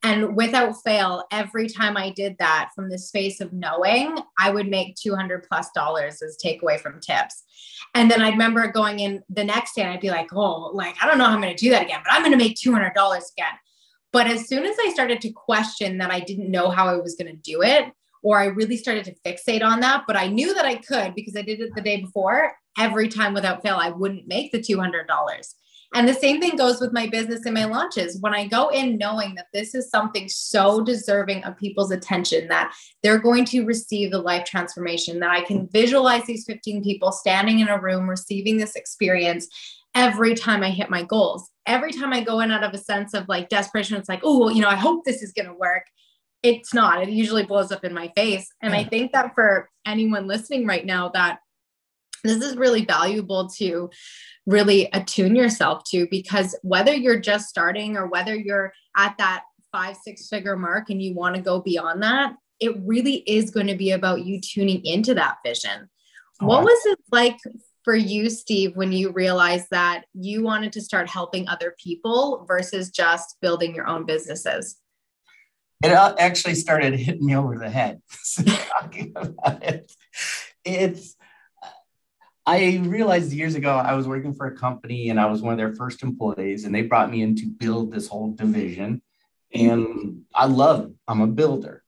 And 0.03 0.35
without 0.35 0.75
fail, 0.83 1.23
every 1.31 1.67
time 1.67 1.97
I 1.97 2.11
did 2.11 2.35
that 2.37 2.69
from 2.75 2.89
the 2.89 2.97
space 2.97 3.41
of 3.41 3.53
knowing, 3.53 4.17
I 4.37 4.51
would 4.51 4.67
make 4.67 4.95
200 4.95 5.47
plus 5.47 5.69
dollars 5.73 6.21
as 6.21 6.37
takeaway 6.43 6.79
from 6.79 6.99
tips. 6.99 7.43
And 7.95 8.11
then 8.11 8.21
I 8.21 8.29
remember 8.29 8.71
going 8.71 8.99
in 8.99 9.23
the 9.29 9.43
next 9.43 9.75
day 9.75 9.81
and 9.81 9.91
I'd 9.91 10.01
be 10.01 10.11
like, 10.11 10.33
oh, 10.33 10.71
like, 10.73 10.95
I 11.01 11.07
don't 11.07 11.17
know 11.17 11.25
how 11.25 11.33
I'm 11.33 11.41
going 11.41 11.55
to 11.55 11.63
do 11.63 11.71
that 11.71 11.83
again, 11.83 12.01
but 12.03 12.13
I'm 12.13 12.21
going 12.21 12.31
to 12.31 12.37
make 12.37 12.55
$200 12.55 12.91
again. 12.93 13.53
But 14.11 14.27
as 14.27 14.47
soon 14.47 14.65
as 14.65 14.75
I 14.79 14.91
started 14.93 15.21
to 15.21 15.31
question 15.31 15.97
that 15.97 16.11
I 16.11 16.19
didn't 16.19 16.51
know 16.51 16.69
how 16.69 16.87
I 16.87 16.95
was 16.97 17.15
going 17.15 17.33
to 17.33 17.41
do 17.41 17.63
it, 17.63 17.91
or 18.21 18.39
I 18.39 18.45
really 18.45 18.77
started 18.77 19.05
to 19.05 19.15
fixate 19.25 19.63
on 19.63 19.81
that, 19.81 20.03
but 20.07 20.15
I 20.15 20.27
knew 20.27 20.53
that 20.55 20.65
I 20.65 20.75
could 20.75 21.13
because 21.15 21.35
I 21.35 21.41
did 21.41 21.59
it 21.59 21.75
the 21.75 21.81
day 21.81 22.01
before, 22.01 22.53
every 22.77 23.07
time 23.07 23.33
without 23.33 23.61
fail, 23.61 23.75
I 23.75 23.89
wouldn't 23.89 24.27
make 24.27 24.51
the 24.51 24.59
$200. 24.59 25.05
And 25.95 26.05
the 26.05 26.13
same 26.13 26.41
thing 26.41 26.57
goes 26.57 26.81
with 26.81 26.91
my 26.91 27.07
business 27.07 27.45
and 27.45 27.53
my 27.53 27.63
launches. 27.63 28.17
When 28.19 28.33
I 28.33 28.47
go 28.47 28.67
in 28.67 28.97
knowing 28.97 29.33
that 29.35 29.47
this 29.53 29.73
is 29.73 29.89
something 29.89 30.27
so 30.27 30.83
deserving 30.83 31.45
of 31.45 31.55
people's 31.55 31.91
attention, 31.91 32.49
that 32.49 32.75
they're 33.01 33.17
going 33.17 33.45
to 33.45 33.65
receive 33.65 34.11
the 34.11 34.19
life 34.19 34.43
transformation, 34.43 35.21
that 35.21 35.31
I 35.31 35.41
can 35.41 35.69
visualize 35.69 36.25
these 36.25 36.43
15 36.45 36.83
people 36.83 37.13
standing 37.13 37.59
in 37.59 37.69
a 37.69 37.79
room 37.79 38.09
receiving 38.09 38.57
this 38.57 38.75
experience 38.75 39.47
every 39.95 40.35
time 40.35 40.63
I 40.63 40.69
hit 40.69 40.89
my 40.89 41.01
goals. 41.01 41.49
Every 41.65 41.93
time 41.93 42.11
I 42.11 42.21
go 42.21 42.41
in 42.41 42.51
out 42.51 42.65
of 42.65 42.73
a 42.73 42.77
sense 42.77 43.13
of 43.13 43.29
like 43.29 43.47
desperation, 43.47 43.95
it's 43.95 44.09
like, 44.09 44.21
oh, 44.21 44.49
you 44.49 44.61
know, 44.61 44.67
I 44.67 44.75
hope 44.75 45.05
this 45.05 45.23
is 45.23 45.31
going 45.31 45.47
to 45.47 45.53
work. 45.53 45.85
It's 46.43 46.73
not. 46.73 47.01
It 47.01 47.09
usually 47.09 47.45
blows 47.45 47.71
up 47.71 47.85
in 47.85 47.93
my 47.93 48.11
face. 48.17 48.47
And 48.61 48.73
I 48.73 48.83
think 48.83 49.13
that 49.13 49.33
for 49.33 49.69
anyone 49.85 50.27
listening 50.27 50.67
right 50.67 50.85
now, 50.85 51.09
that 51.09 51.39
this 52.29 52.43
is 52.43 52.57
really 52.57 52.85
valuable 52.85 53.49
to 53.57 53.89
really 54.45 54.89
attune 54.93 55.35
yourself 55.35 55.83
to 55.85 56.07
because 56.09 56.57
whether 56.61 56.93
you're 56.93 57.19
just 57.19 57.47
starting 57.47 57.97
or 57.97 58.07
whether 58.07 58.35
you're 58.35 58.73
at 58.95 59.17
that 59.17 59.43
five, 59.71 59.97
six 59.97 60.27
figure 60.27 60.55
mark 60.55 60.89
and 60.89 61.01
you 61.01 61.13
want 61.13 61.35
to 61.35 61.41
go 61.41 61.59
beyond 61.59 62.01
that, 62.03 62.35
it 62.59 62.75
really 62.81 63.15
is 63.27 63.49
going 63.49 63.67
to 63.67 63.75
be 63.75 63.91
about 63.91 64.25
you 64.25 64.39
tuning 64.39 64.85
into 64.85 65.13
that 65.13 65.37
vision. 65.45 65.89
Oh, 66.41 66.47
what 66.47 66.63
was 66.63 66.79
it 66.85 66.99
like 67.11 67.37
for 67.83 67.95
you, 67.95 68.29
Steve, 68.29 68.75
when 68.75 68.91
you 68.91 69.11
realized 69.11 69.67
that 69.71 70.05
you 70.13 70.43
wanted 70.43 70.73
to 70.73 70.81
start 70.81 71.09
helping 71.09 71.47
other 71.47 71.75
people 71.81 72.45
versus 72.47 72.89
just 72.89 73.35
building 73.41 73.75
your 73.75 73.87
own 73.87 74.05
businesses? 74.05 74.77
It 75.83 75.91
uh, 75.91 76.15
actually 76.17 76.55
started 76.55 76.93
hitting 76.95 77.25
me 77.25 77.35
over 77.35 77.57
the 77.57 77.69
head 77.69 78.01
talking 78.69 79.13
about 79.15 79.63
it. 79.63 79.91
It's 80.63 81.15
I 82.45 82.81
realized 82.83 83.33
years 83.33 83.55
ago 83.55 83.71
I 83.75 83.93
was 83.95 84.07
working 84.07 84.33
for 84.33 84.45
a 84.45 84.55
company 84.55 85.09
and 85.09 85.19
I 85.19 85.25
was 85.25 85.41
one 85.41 85.53
of 85.53 85.57
their 85.57 85.73
first 85.73 86.03
employees, 86.03 86.65
and 86.65 86.73
they 86.73 86.83
brought 86.83 87.11
me 87.11 87.21
in 87.21 87.35
to 87.37 87.45
build 87.47 87.91
this 87.91 88.07
whole 88.07 88.31
division. 88.31 89.01
And 89.53 90.23
I 90.33 90.45
love, 90.45 90.91
I'm 91.07 91.21
a 91.21 91.27
builder, 91.27 91.83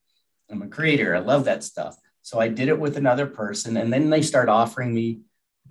I'm 0.50 0.62
a 0.62 0.68
creator, 0.68 1.16
I 1.16 1.20
love 1.20 1.46
that 1.46 1.64
stuff. 1.64 1.96
So 2.22 2.40
I 2.40 2.48
did 2.48 2.70
it 2.70 2.80
with 2.80 2.98
another 2.98 3.28
person, 3.28 3.78
and 3.78 3.92
then 3.92 4.10
they 4.10 4.22
start 4.22 4.50
offering 4.50 4.94
me 4.94 5.22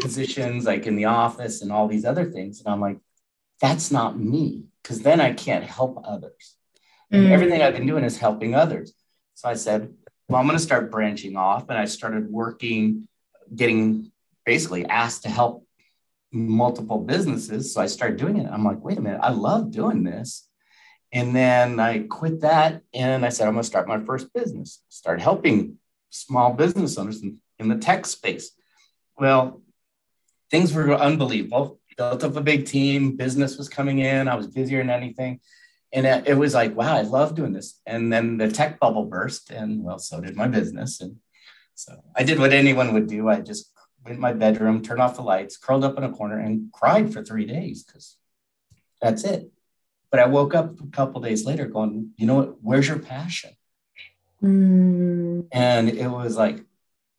positions 0.01 0.67
like 0.67 0.87
in 0.87 0.97
the 0.97 1.07
office 1.07 1.63
and 1.63 1.73
all 1.73 1.89
these 1.89 2.05
other 2.05 2.25
things. 2.25 2.61
And 2.61 2.69
I'm 2.69 2.81
like, 2.81 2.99
that's 3.61 3.91
not 3.91 4.19
me, 4.19 4.67
because 4.83 5.01
then 5.01 5.21
I 5.21 5.33
can't 5.33 5.65
help 5.65 6.03
others. 6.05 6.55
And 7.11 7.27
mm. 7.27 7.31
everything 7.31 7.63
I've 7.63 7.75
been 7.75 7.87
doing 7.87 8.05
is 8.05 8.19
helping 8.19 8.55
others. 8.55 8.93
So 9.35 9.49
I 9.49 9.55
said, 9.55 9.95
well, 10.29 10.41
I'm 10.41 10.47
going 10.47 10.59
to 10.59 10.63
start 10.63 10.91
branching 10.91 11.37
off. 11.37 11.69
And 11.69 11.79
I 11.79 11.85
started 11.85 12.31
working, 12.31 13.09
getting 13.55 14.11
basically 14.47 14.87
asked 14.87 15.25
to 15.25 15.29
help 15.29 15.67
multiple 16.33 16.99
businesses. 16.99 17.75
So 17.75 17.81
I 17.81 17.87
started 17.87 18.17
doing 18.17 18.39
it. 18.39 18.51
I'm 18.51 18.65
like, 18.65 18.83
wait 18.83 18.99
a 18.99 19.01
minute, 19.01 19.21
I 19.23 19.31
love 19.31 19.71
doing 19.71 20.05
this. 20.05 20.49
And 21.13 21.35
then 21.35 21.79
I 21.81 22.01
quit 22.01 22.41
that 22.41 22.83
and 22.95 23.25
I 23.25 23.29
said, 23.29 23.47
I'm 23.47 23.55
going 23.55 23.63
to 23.63 23.67
start 23.67 23.89
my 23.89 24.01
first 24.01 24.33
business, 24.33 24.83
start 24.89 25.21
helping 25.21 25.79
small 26.11 26.53
business 26.53 26.97
owners 26.99 27.23
in, 27.23 27.39
in 27.59 27.69
the 27.69 27.77
tech 27.77 28.07
space. 28.07 28.51
Well, 29.19 29.63
things 30.51 30.73
were 30.73 30.95
unbelievable. 30.95 31.81
Built 31.97 32.25
up 32.25 32.37
a 32.37 32.43
big 32.43 32.67
team, 32.67 33.17
business 33.17 33.57
was 33.57 33.71
coming 33.71 34.01
in, 34.01 34.29
I 34.29 34.35
was 34.35 34.49
busier 34.49 34.79
than 34.79 34.91
anything. 34.91 35.41
And 35.93 36.05
it, 36.05 36.29
it 36.29 36.35
was 36.35 36.53
like, 36.53 36.77
wow, 36.77 36.95
I 36.95 37.03
love 37.03 37.35
doing 37.35 37.53
this. 37.53 37.81
And 37.87 38.13
then 38.13 38.37
the 38.37 38.51
tech 38.51 38.79
bubble 38.79 39.07
burst, 39.07 39.51
and 39.51 39.83
well, 39.83 39.99
so 39.99 40.21
did 40.21 40.37
my 40.37 40.49
business. 40.49 41.01
And 41.01 41.17
so 41.75 42.03
I 42.15 42.23
did 42.23 42.39
what 42.39 42.53
anyone 42.53 42.93
would 42.93 43.07
do. 43.07 43.31
I 43.31 43.41
just 43.41 43.73
went 44.07 44.15
in 44.17 44.21
my 44.21 44.33
bedroom, 44.33 44.83
turned 44.83 45.01
off 45.01 45.17
the 45.17 45.23
lights, 45.23 45.57
curled 45.57 45.83
up 45.83 45.99
in 45.99 46.05
a 46.05 46.13
corner, 46.13 46.39
and 46.39 46.71
cried 46.73 47.13
for 47.13 47.25
three 47.25 47.45
days 47.45 47.83
because 47.83 48.17
that's 49.03 49.25
it. 49.25 49.51
But 50.13 50.21
I 50.21 50.27
woke 50.27 50.55
up 50.55 50.81
a 50.81 50.87
couple 50.87 51.21
days 51.21 51.45
later 51.45 51.67
going, 51.67 52.13
you 52.17 52.27
know 52.27 52.37
what? 52.37 52.63
Where's 52.63 52.87
your 52.87 53.01
passion? 53.01 53.51
Mm. 54.41 55.49
And 55.51 55.89
it 55.89 56.07
was 56.07 56.37
like, 56.37 56.65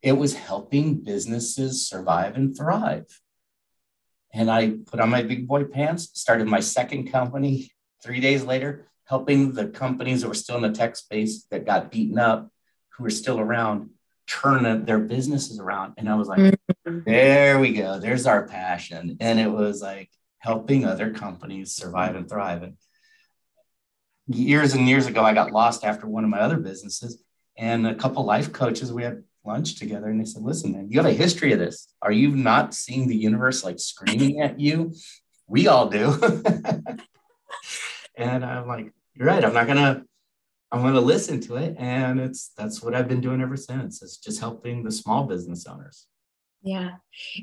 it 0.01 0.13
was 0.13 0.35
helping 0.35 1.03
businesses 1.03 1.85
survive 1.85 2.37
and 2.37 2.55
thrive. 2.55 3.19
And 4.33 4.49
I 4.49 4.77
put 4.85 5.01
on 5.01 5.09
my 5.09 5.23
big 5.23 5.45
boy 5.45 5.65
pants, 5.65 6.09
started 6.13 6.47
my 6.47 6.61
second 6.61 7.11
company 7.11 7.71
three 8.01 8.21
days 8.21 8.45
later, 8.45 8.87
helping 9.03 9.51
the 9.51 9.67
companies 9.67 10.21
that 10.21 10.29
were 10.29 10.33
still 10.33 10.55
in 10.55 10.61
the 10.61 10.71
tech 10.71 10.95
space 10.95 11.43
that 11.51 11.65
got 11.65 11.91
beaten 11.91 12.17
up, 12.17 12.49
who 12.89 13.03
were 13.03 13.09
still 13.09 13.39
around, 13.39 13.89
turn 14.27 14.85
their 14.85 14.99
businesses 14.99 15.59
around. 15.59 15.93
And 15.97 16.09
I 16.09 16.15
was 16.15 16.27
like, 16.27 16.39
mm-hmm. 16.39 16.99
there 17.05 17.59
we 17.59 17.73
go. 17.73 17.99
There's 17.99 18.27
our 18.27 18.47
passion. 18.47 19.17
And 19.19 19.39
it 19.39 19.49
was 19.49 19.81
like 19.81 20.09
helping 20.39 20.85
other 20.85 21.11
companies 21.13 21.73
survive 21.73 22.15
and 22.15 22.29
thrive. 22.29 22.63
And 22.63 22.77
years 24.27 24.73
and 24.73 24.87
years 24.87 25.07
ago, 25.07 25.23
I 25.23 25.33
got 25.33 25.51
lost 25.51 25.83
after 25.85 26.07
one 26.07 26.23
of 26.23 26.29
my 26.29 26.39
other 26.39 26.57
businesses. 26.57 27.23
And 27.57 27.87
a 27.87 27.95
couple 27.95 28.23
life 28.23 28.51
coaches, 28.51 28.93
we 28.93 29.03
had 29.03 29.23
lunch 29.45 29.75
together 29.75 30.07
and 30.09 30.19
they 30.19 30.25
said, 30.25 30.43
listen, 30.43 30.73
man, 30.73 30.87
you 30.89 30.99
have 30.99 31.05
a 31.09 31.13
history 31.13 31.53
of 31.53 31.59
this. 31.59 31.87
Are 32.01 32.11
you 32.11 32.35
not 32.35 32.73
seeing 32.73 33.07
the 33.07 33.15
universe 33.15 33.63
like 33.63 33.79
screaming 33.79 34.41
at 34.41 34.59
you? 34.59 34.93
We 35.47 35.67
all 35.67 35.89
do. 35.89 36.13
and 38.15 38.45
I'm 38.45 38.67
like, 38.67 38.91
you're 39.15 39.27
right. 39.27 39.43
I'm 39.43 39.53
not 39.53 39.65
going 39.65 39.77
to 39.77 40.03
I'm 40.71 40.81
going 40.81 40.93
to 40.95 41.01
listen 41.01 41.39
to 41.41 41.55
it. 41.55 41.75
And 41.77 42.19
it's 42.19 42.49
that's 42.57 42.81
what 42.81 42.93
I've 42.93 43.07
been 43.07 43.21
doing 43.21 43.41
ever 43.41 43.57
since. 43.57 44.01
It's 44.01 44.17
just 44.17 44.39
helping 44.39 44.83
the 44.83 44.91
small 44.91 45.23
business 45.23 45.65
owners. 45.65 46.07
Yeah. 46.63 46.95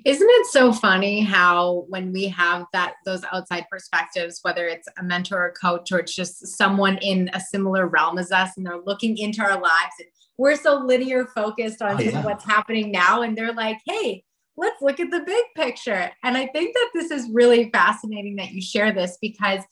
Isn't 0.05 0.29
it 0.29 0.47
so 0.47 0.73
funny 0.73 1.23
how 1.23 1.87
when 1.89 2.13
we 2.13 2.29
have 2.29 2.67
that 2.73 2.95
those 3.07 3.23
outside 3.33 3.65
perspectives, 3.71 4.41
whether 4.43 4.67
it's 4.67 4.89
a 4.99 5.03
mentor 5.03 5.39
or 5.39 5.53
coach 5.53 5.93
or 5.93 6.01
it's 6.01 6.15
just 6.15 6.47
someone 6.47 6.99
in 6.99 7.31
a 7.33 7.41
similar 7.41 7.87
realm 7.87 8.19
as 8.19 8.33
us 8.33 8.51
and 8.57 8.67
they're 8.67 8.83
looking 8.85 9.17
into 9.17 9.41
our 9.41 9.59
lives 9.61 9.95
and 9.99 10.09
we're 10.37 10.57
so 10.57 10.75
linear 10.75 11.27
focused 11.27 11.81
on 11.81 11.97
oh, 11.97 12.01
yeah. 12.01 12.25
what's 12.25 12.45
happening 12.45 12.91
now 12.91 13.23
and 13.23 13.39
they're 13.39 13.55
like, 13.55 13.79
"Hey, 13.87 14.25
let's 14.57 14.83
look 14.83 14.99
at 14.99 15.11
the 15.11 15.21
big 15.21 15.45
picture." 15.57 16.11
And 16.23 16.37
I 16.37 16.47
think 16.49 16.75
that 16.75 16.91
this 16.93 17.11
is 17.11 17.31
really 17.33 17.71
fascinating 17.71 18.37
that 18.37 18.51
you 18.51 18.61
share 18.61 18.93
this 18.93 19.17
because 19.23 19.63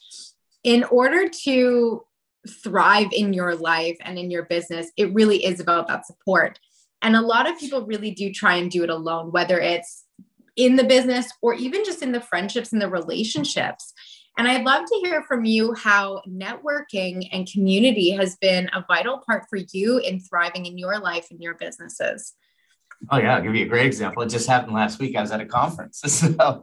in 0.62 0.84
order 0.84 1.28
to 1.28 2.04
thrive 2.48 3.08
in 3.12 3.32
your 3.32 3.54
life 3.54 3.96
and 4.00 4.18
in 4.18 4.30
your 4.30 4.44
business, 4.44 4.90
it 4.96 5.12
really 5.14 5.44
is 5.44 5.60
about 5.60 5.88
that 5.88 6.06
support. 6.06 6.58
And 7.02 7.16
a 7.16 7.20
lot 7.20 7.50
of 7.50 7.58
people 7.58 7.86
really 7.86 8.12
do 8.12 8.32
try 8.32 8.56
and 8.56 8.70
do 8.70 8.84
it 8.84 8.90
alone, 8.90 9.32
whether 9.32 9.58
it's 9.58 10.04
in 10.56 10.76
the 10.76 10.84
business 10.84 11.30
or 11.40 11.54
even 11.54 11.84
just 11.84 12.02
in 12.02 12.12
the 12.12 12.20
friendships 12.20 12.72
and 12.72 12.80
the 12.80 12.88
relationships. 12.88 13.92
And 14.38 14.48
I'd 14.48 14.64
love 14.64 14.86
to 14.86 15.00
hear 15.02 15.22
from 15.22 15.44
you 15.44 15.74
how 15.74 16.22
networking 16.26 17.28
and 17.32 17.50
community 17.50 18.12
has 18.12 18.36
been 18.36 18.70
a 18.72 18.84
vital 18.86 19.18
part 19.18 19.44
for 19.50 19.58
you 19.72 19.98
in 19.98 20.20
thriving 20.20 20.66
in 20.66 20.78
your 20.78 20.98
life 20.98 21.28
and 21.30 21.40
your 21.40 21.54
businesses. 21.54 22.32
Oh 23.10 23.18
yeah, 23.18 23.36
I'll 23.36 23.42
give 23.42 23.54
you 23.54 23.66
a 23.66 23.68
great 23.68 23.86
example. 23.86 24.22
It 24.22 24.28
just 24.28 24.48
happened 24.48 24.72
last 24.72 24.98
week. 24.98 25.16
I 25.16 25.20
was 25.20 25.32
at 25.32 25.40
a 25.40 25.46
conference. 25.46 26.02
So, 26.08 26.62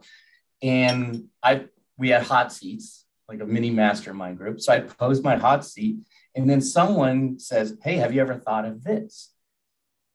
and 0.62 1.28
I 1.42 1.66
we 1.96 2.10
had 2.10 2.22
hot 2.22 2.52
seats 2.52 2.99
like 3.30 3.40
a 3.40 3.46
mini 3.46 3.70
mastermind 3.70 4.36
group. 4.36 4.60
So 4.60 4.72
I 4.72 4.80
posed 4.80 5.22
my 5.22 5.36
hot 5.36 5.64
seat, 5.64 5.98
and 6.34 6.50
then 6.50 6.60
someone 6.60 7.38
says, 7.38 7.76
Hey, 7.82 7.96
have 7.96 8.12
you 8.12 8.20
ever 8.20 8.34
thought 8.34 8.64
of 8.64 8.82
this? 8.82 9.32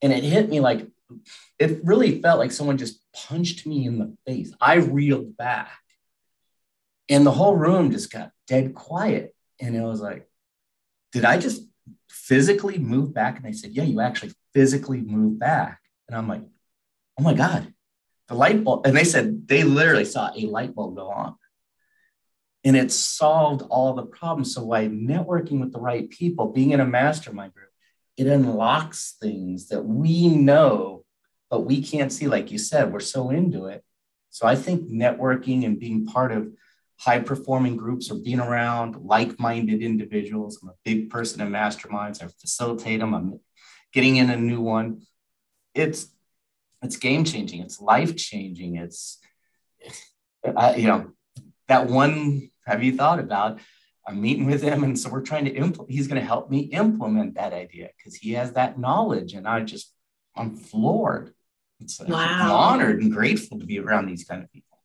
And 0.01 0.11
it 0.11 0.23
hit 0.23 0.49
me 0.49 0.59
like, 0.59 0.85
it 1.57 1.79
really 1.83 2.21
felt 2.21 2.39
like 2.39 2.51
someone 2.51 2.77
just 2.77 2.99
punched 3.13 3.65
me 3.65 3.85
in 3.85 3.99
the 3.99 4.15
face. 4.27 4.53
I 4.59 4.75
reeled 4.75 5.37
back, 5.37 5.79
and 7.07 7.25
the 7.25 7.31
whole 7.31 7.55
room 7.55 7.91
just 7.91 8.11
got 8.11 8.31
dead 8.47 8.75
quiet. 8.75 9.33
And 9.61 9.75
it 9.75 9.81
was 9.81 10.01
like, 10.01 10.27
Did 11.13 11.23
I 11.23 11.37
just 11.37 11.61
physically 12.09 12.77
move 12.77 13.13
back? 13.13 13.37
And 13.37 13.45
they 13.45 13.53
said, 13.53 13.71
Yeah, 13.71 13.83
you 13.83 14.01
actually 14.01 14.33
physically 14.53 14.99
moved 15.01 15.39
back. 15.39 15.79
And 16.09 16.17
I'm 16.17 16.27
like, 16.27 16.41
Oh 17.17 17.23
my 17.23 17.33
God, 17.33 17.73
the 18.27 18.35
light 18.35 18.61
bulb. 18.61 18.85
And 18.85 18.97
they 18.97 19.05
said 19.05 19.47
they 19.47 19.63
literally 19.63 20.03
saw 20.03 20.31
a 20.35 20.47
light 20.47 20.75
bulb 20.75 20.97
go 20.97 21.09
on 21.09 21.37
and 22.65 22.75
it 22.75 22.91
solved 22.91 23.61
all 23.69 23.93
the 23.93 24.05
problems. 24.05 24.53
So 24.55 24.67
by 24.67 24.87
networking 24.87 25.59
with 25.61 25.71
the 25.71 25.79
right 25.79 26.09
people, 26.09 26.51
being 26.51 26.71
in 26.71 26.79
a 26.79 26.85
mastermind 26.85 27.53
group, 27.53 27.69
it 28.17 28.27
unlocks 28.27 29.15
things 29.21 29.69
that 29.69 29.83
we 29.83 30.29
know, 30.29 31.05
but 31.49 31.61
we 31.61 31.81
can't 31.83 32.11
see. 32.11 32.27
Like 32.27 32.51
you 32.51 32.57
said, 32.57 32.91
we're 32.91 32.99
so 33.01 33.29
into 33.29 33.67
it. 33.67 33.83
So 34.31 34.47
I 34.47 34.55
think 34.55 34.89
networking 34.89 35.63
and 35.63 35.79
being 35.79 36.05
part 36.07 36.31
of 36.31 36.51
high 36.97 37.19
performing 37.19 37.77
groups 37.77 38.09
or 38.09 38.15
being 38.15 38.39
around 38.39 38.95
like 39.05 39.39
minded 39.39 39.83
individuals. 39.83 40.59
I'm 40.61 40.69
a 40.69 40.73
big 40.83 41.09
person 41.09 41.41
in 41.41 41.49
masterminds. 41.49 42.23
I 42.23 42.27
facilitate 42.39 42.99
them. 42.99 43.13
I'm 43.13 43.39
getting 43.93 44.15
in 44.15 44.29
a 44.29 44.37
new 44.37 44.61
one. 44.61 45.03
It's 45.73 46.07
it's 46.81 46.97
game 46.97 47.25
changing. 47.25 47.61
It's 47.61 47.79
life 47.79 48.15
changing. 48.15 48.77
It's 48.77 49.19
you 50.77 50.87
know 50.87 51.11
that 51.67 51.87
one 51.87 52.49
have 52.65 52.83
you 52.83 52.95
thought 52.95 53.19
about 53.19 53.59
I'm 54.07 54.21
meeting 54.21 54.45
with 54.45 54.61
him, 54.61 54.83
and 54.83 54.97
so 54.97 55.09
we're 55.09 55.21
trying 55.21 55.45
to 55.45 55.51
implement. 55.51 55.91
He's 55.91 56.07
going 56.07 56.21
to 56.21 56.27
help 56.27 56.51
me 56.51 56.59
implement 56.59 57.35
that 57.35 57.53
idea 57.53 57.89
because 57.97 58.15
he 58.15 58.33
has 58.33 58.51
that 58.53 58.77
knowledge, 58.77 59.33
and 59.33 59.47
I 59.47 59.61
just 59.61 59.91
I'm 60.35 60.55
floored. 60.55 61.33
It's 61.79 61.99
wow. 61.99 62.15
I'm 62.15 62.51
honored 62.51 63.01
and 63.01 63.11
grateful 63.11 63.59
to 63.59 63.65
be 63.65 63.79
around 63.79 64.07
these 64.07 64.23
kind 64.23 64.43
of 64.43 64.51
people. 64.51 64.77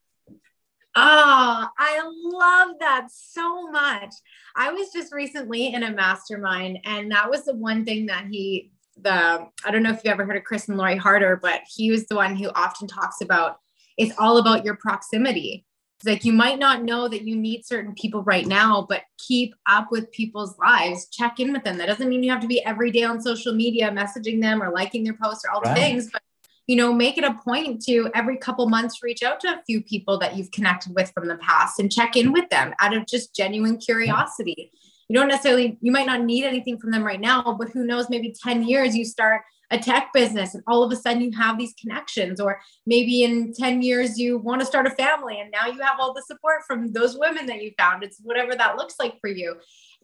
Oh, 0.97 1.69
I 1.79 2.03
love 2.05 2.77
that 2.81 3.09
so 3.13 3.71
much. 3.71 4.13
I 4.57 4.73
was 4.73 4.91
just 4.93 5.13
recently 5.13 5.73
in 5.73 5.83
a 5.83 5.93
mastermind, 5.93 6.79
and 6.85 7.13
that 7.13 7.31
was 7.31 7.45
the 7.45 7.55
one 7.55 7.85
thing 7.85 8.07
that 8.07 8.27
he, 8.31 8.73
the 9.01 9.47
I 9.65 9.71
don't 9.71 9.83
know 9.83 9.91
if 9.91 10.01
you've 10.03 10.13
ever 10.13 10.25
heard 10.25 10.37
of 10.37 10.45
Chris 10.45 10.69
and 10.69 10.79
Lori 10.79 10.97
Harder, 10.97 11.39
but 11.41 11.61
he 11.77 11.91
was 11.91 12.07
the 12.07 12.17
one 12.17 12.37
who 12.37 12.51
often 12.55 12.89
talks 12.89 13.21
about 13.21 13.59
it's 13.99 14.15
all 14.19 14.39
about 14.39 14.65
your 14.65 14.77
proximity. 14.77 15.67
It's 16.01 16.07
like 16.07 16.25
you 16.25 16.33
might 16.33 16.59
not 16.59 16.83
know 16.83 17.09
that 17.09 17.27
you 17.27 17.37
need 17.37 17.67
certain 17.67 17.95
people 17.95 18.23
right 18.23 18.47
now, 18.47 18.87
but 18.89 19.03
keep 19.19 19.55
up 19.67 19.89
with 19.91 20.11
people's 20.13 20.57
lives. 20.59 21.09
Check 21.11 21.41
in 21.41 21.53
with 21.53 21.63
them. 21.63 21.77
That 21.77 21.89
doesn't 21.89 22.09
mean 22.09 22.23
you 22.23 22.31
have 22.31 22.41
to 22.41 22.47
be 22.47 22.65
every 22.65 22.91
day 22.91 23.03
on 23.03 23.21
social 23.21 23.55
media 23.55 23.91
messaging 23.91 24.41
them 24.41 24.63
or 24.63 24.71
liking 24.71 25.05
their 25.05 25.17
posts 25.23 25.45
or 25.45 25.51
all 25.51 25.61
right. 25.61 25.75
the 25.75 25.81
things, 25.81 26.11
but 26.11 26.23
you 26.67 26.77
know, 26.77 26.91
make 26.91 27.19
it 27.19 27.25
a 27.25 27.35
point 27.35 27.83
to 27.83 28.11
every 28.15 28.39
couple 28.39 28.67
months 28.67 29.03
reach 29.03 29.23
out 29.23 29.41
to 29.41 29.49
a 29.49 29.63
few 29.67 29.83
people 29.83 30.17
that 30.21 30.39
you've 30.39 30.51
connected 30.53 30.95
with 30.95 31.13
from 31.13 31.29
the 31.29 31.37
past 31.37 31.79
and 31.79 31.93
check 31.93 32.17
in 32.17 32.33
with 32.33 32.49
them 32.49 32.73
out 32.81 32.97
of 32.97 33.07
just 33.07 33.35
genuine 33.35 33.77
curiosity. 33.77 34.73
You 35.09 35.17
don't 35.17 35.29
necessarily, 35.29 35.77
you 35.83 35.93
might 35.93 36.07
not 36.07 36.23
need 36.23 36.45
anything 36.45 36.79
from 36.79 36.93
them 36.93 37.05
right 37.05 37.21
now, 37.21 37.57
but 37.59 37.69
who 37.71 37.85
knows, 37.85 38.09
maybe 38.09 38.35
10 38.43 38.63
years 38.63 38.97
you 38.97 39.05
start 39.05 39.43
a 39.71 39.79
tech 39.79 40.13
business 40.13 40.55
and 40.55 40.65
all 40.67 40.83
of 40.83 40.93
a 40.93 40.97
sudden 40.97 41.23
you 41.23 41.31
have 41.37 41.59
these 41.59 41.75
connections 41.81 42.41
or 42.41 42.61
maybe 42.87 43.23
in 43.23 43.53
10 43.53 43.83
years 43.83 44.19
you 44.19 44.39
want 44.39 44.61
to 44.61 44.67
start 44.67 44.87
a 44.87 44.91
family 44.91 45.41
and 45.41 45.51
now 45.51 45.67
you 45.67 45.81
have 45.81 45.97
all 46.01 46.13
the 46.13 46.23
support 46.23 46.63
from 46.67 46.93
those 46.93 47.17
women 47.17 47.47
that 47.47 47.63
you 47.63 47.73
found 47.79 48.03
it's 48.03 48.21
whatever 48.23 48.55
that 48.55 48.77
looks 48.77 48.95
like 48.99 49.19
for 49.21 49.29
you 49.29 49.55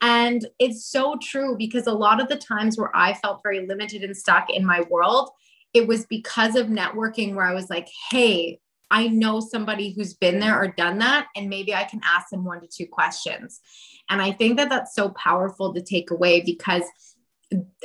and 0.03 0.47
it's 0.59 0.87
so 0.87 1.17
true 1.23 1.57
because 1.59 1.87
a 1.87 1.93
lot 1.93 2.21
of 2.21 2.29
the 2.29 2.37
times 2.37 2.79
where 2.79 2.95
i 2.95 3.12
felt 3.14 3.41
very 3.43 3.67
limited 3.67 4.03
and 4.03 4.17
stuck 4.17 4.49
in 4.51 4.64
my 4.64 4.83
world 4.91 5.31
it 5.75 5.87
was 5.87 6.07
because 6.07 6.55
of 6.55 6.69
networking 6.69 7.35
where 7.35 7.47
i 7.47 7.55
was 7.55 7.71
like 7.71 7.89
hey 8.11 8.59
I 8.89 9.09
know 9.09 9.41
somebody 9.41 9.93
who's 9.93 10.14
been 10.14 10.39
there 10.39 10.57
or 10.57 10.69
done 10.69 10.99
that, 10.99 11.27
and 11.35 11.49
maybe 11.49 11.75
I 11.75 11.83
can 11.83 12.01
ask 12.05 12.29
them 12.31 12.45
one 12.45 12.61
to 12.61 12.69
two 12.69 12.87
questions. 12.87 13.61
And 14.09 14.23
I 14.23 14.31
think 14.31 14.59
that 14.59 14.69
that's 14.69 14.95
so 14.95 15.09
powerful 15.09 15.75
to 15.75 15.83
take 15.83 16.12
away 16.12 16.41
because 16.41 16.85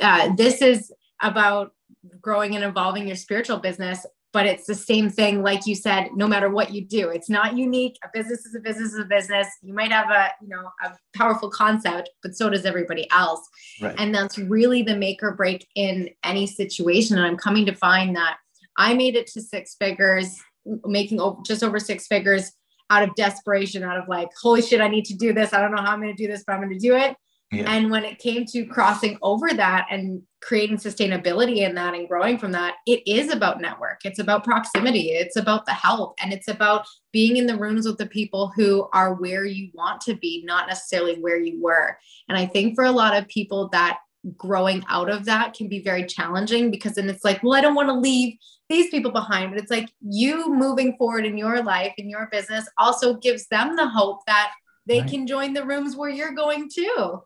uh, 0.00 0.34
this 0.36 0.62
is 0.62 0.92
about 1.22 1.72
growing 2.20 2.54
and 2.54 2.64
evolving 2.64 3.06
your 3.06 3.16
spiritual 3.16 3.58
business 3.58 4.04
but 4.32 4.46
it's 4.46 4.66
the 4.66 4.74
same 4.74 5.10
thing 5.10 5.42
like 5.42 5.66
you 5.66 5.74
said 5.74 6.08
no 6.14 6.26
matter 6.26 6.50
what 6.50 6.72
you 6.72 6.84
do 6.84 7.10
it's 7.10 7.30
not 7.30 7.56
unique 7.56 7.96
a 8.04 8.08
business 8.12 8.44
is 8.44 8.54
a 8.54 8.60
business 8.60 8.92
is 8.92 8.98
a 8.98 9.04
business 9.04 9.46
you 9.62 9.72
might 9.72 9.92
have 9.92 10.10
a 10.10 10.28
you 10.40 10.48
know 10.48 10.68
a 10.84 10.90
powerful 11.16 11.48
concept 11.50 12.10
but 12.22 12.34
so 12.34 12.50
does 12.50 12.64
everybody 12.64 13.08
else 13.12 13.46
right. 13.80 13.94
and 13.98 14.14
that's 14.14 14.38
really 14.38 14.82
the 14.82 14.96
make 14.96 15.22
or 15.22 15.32
break 15.34 15.66
in 15.76 16.08
any 16.24 16.46
situation 16.46 17.16
and 17.16 17.26
i'm 17.26 17.36
coming 17.36 17.64
to 17.64 17.74
find 17.74 18.16
that 18.16 18.36
i 18.78 18.94
made 18.94 19.14
it 19.14 19.26
to 19.26 19.40
six 19.40 19.76
figures 19.76 20.40
making 20.84 21.20
over, 21.20 21.40
just 21.44 21.62
over 21.62 21.78
six 21.78 22.06
figures 22.06 22.52
out 22.90 23.02
of 23.02 23.14
desperation, 23.14 23.82
out 23.82 23.96
of 23.96 24.08
like, 24.08 24.28
holy 24.40 24.62
shit, 24.62 24.80
I 24.80 24.88
need 24.88 25.06
to 25.06 25.14
do 25.14 25.32
this. 25.32 25.52
I 25.52 25.60
don't 25.60 25.74
know 25.74 25.82
how 25.82 25.92
I'm 25.92 26.00
going 26.00 26.14
to 26.14 26.22
do 26.22 26.30
this, 26.30 26.44
but 26.46 26.52
I'm 26.52 26.60
going 26.60 26.72
to 26.72 26.78
do 26.78 26.94
it. 26.94 27.16
Yeah. 27.52 27.70
And 27.70 27.90
when 27.90 28.04
it 28.04 28.18
came 28.18 28.46
to 28.46 28.64
crossing 28.64 29.18
over 29.20 29.52
that 29.52 29.86
and 29.90 30.22
creating 30.40 30.78
sustainability 30.78 31.58
in 31.58 31.74
that 31.74 31.92
and 31.92 32.08
growing 32.08 32.38
from 32.38 32.52
that, 32.52 32.76
it 32.86 33.06
is 33.06 33.30
about 33.30 33.60
network. 33.60 34.00
It's 34.04 34.18
about 34.18 34.42
proximity. 34.42 35.10
It's 35.10 35.36
about 35.36 35.66
the 35.66 35.72
help. 35.72 36.14
And 36.20 36.32
it's 36.32 36.48
about 36.48 36.86
being 37.12 37.36
in 37.36 37.46
the 37.46 37.58
rooms 37.58 37.86
with 37.86 37.98
the 37.98 38.06
people 38.06 38.50
who 38.56 38.88
are 38.94 39.14
where 39.14 39.44
you 39.44 39.70
want 39.74 40.00
to 40.02 40.14
be, 40.14 40.42
not 40.46 40.66
necessarily 40.66 41.20
where 41.20 41.38
you 41.38 41.62
were. 41.62 41.98
And 42.28 42.38
I 42.38 42.46
think 42.46 42.74
for 42.74 42.84
a 42.84 42.90
lot 42.90 43.14
of 43.14 43.28
people 43.28 43.68
that 43.68 43.98
growing 44.36 44.84
out 44.88 45.10
of 45.10 45.26
that 45.26 45.52
can 45.52 45.68
be 45.68 45.82
very 45.82 46.06
challenging 46.06 46.70
because 46.70 46.94
then 46.94 47.10
it's 47.10 47.24
like, 47.24 47.42
well, 47.42 47.54
I 47.54 47.60
don't 47.60 47.74
want 47.74 47.88
to 47.88 47.94
leave 47.94 48.38
these 48.70 48.88
people 48.88 49.10
behind. 49.10 49.52
But 49.52 49.60
it's 49.60 49.70
like 49.70 49.90
you 50.00 50.54
moving 50.54 50.96
forward 50.96 51.26
in 51.26 51.36
your 51.36 51.62
life, 51.62 51.92
in 51.98 52.08
your 52.08 52.28
business, 52.32 52.66
also 52.78 53.14
gives 53.14 53.46
them 53.48 53.76
the 53.76 53.88
hope 53.88 54.20
that 54.26 54.52
they 54.86 55.00
right. 55.00 55.10
can 55.10 55.26
join 55.26 55.52
the 55.52 55.66
rooms 55.66 55.96
where 55.96 56.10
you're 56.10 56.32
going 56.32 56.70
too. 56.72 57.22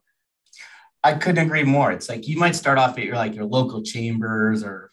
I 1.06 1.14
couldn't 1.14 1.44
agree 1.46 1.64
more. 1.64 1.92
It's 1.92 2.08
like 2.08 2.26
you 2.28 2.38
might 2.38 2.56
start 2.56 2.78
off 2.78 2.98
at 2.98 3.04
your 3.04 3.16
like 3.16 3.34
your 3.34 3.44
local 3.44 3.82
chambers 3.82 4.62
or 4.62 4.90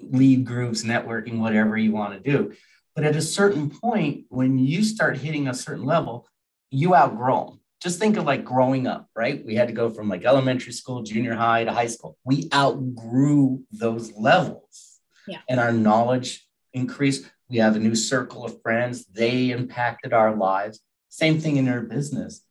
lead 0.00 0.44
groups, 0.44 0.82
networking, 0.82 1.38
whatever 1.38 1.76
you 1.76 1.92
want 1.92 2.12
to 2.14 2.20
do. 2.20 2.52
But 2.94 3.04
at 3.04 3.16
a 3.16 3.22
certain 3.22 3.70
point, 3.70 4.24
when 4.28 4.58
you 4.58 4.82
start 4.82 5.18
hitting 5.18 5.48
a 5.48 5.54
certain 5.54 5.84
level, 5.84 6.28
you 6.70 6.94
outgrow 6.94 7.46
them 7.46 7.60
just 7.80 7.98
think 7.98 8.16
of 8.16 8.24
like 8.24 8.44
growing 8.44 8.86
up, 8.86 9.08
right? 9.14 9.44
We 9.44 9.54
had 9.54 9.68
to 9.68 9.74
go 9.74 9.90
from 9.90 10.08
like 10.08 10.24
elementary 10.24 10.72
school, 10.72 11.02
junior 11.02 11.34
high 11.34 11.64
to 11.64 11.72
high 11.72 11.86
school. 11.86 12.16
We 12.24 12.48
outgrew 12.52 13.62
those 13.70 14.12
levels. 14.14 14.98
Yeah. 15.26 15.38
And 15.48 15.60
our 15.60 15.72
knowledge 15.72 16.46
increased. 16.72 17.30
We 17.48 17.58
have 17.58 17.76
a 17.76 17.80
new 17.80 17.94
circle 17.94 18.44
of 18.44 18.60
friends. 18.62 19.06
They 19.06 19.50
impacted 19.50 20.12
our 20.12 20.34
lives. 20.34 20.80
Same 21.10 21.38
thing 21.38 21.56
in 21.56 21.66
your 21.66 21.82
business. 21.82 22.42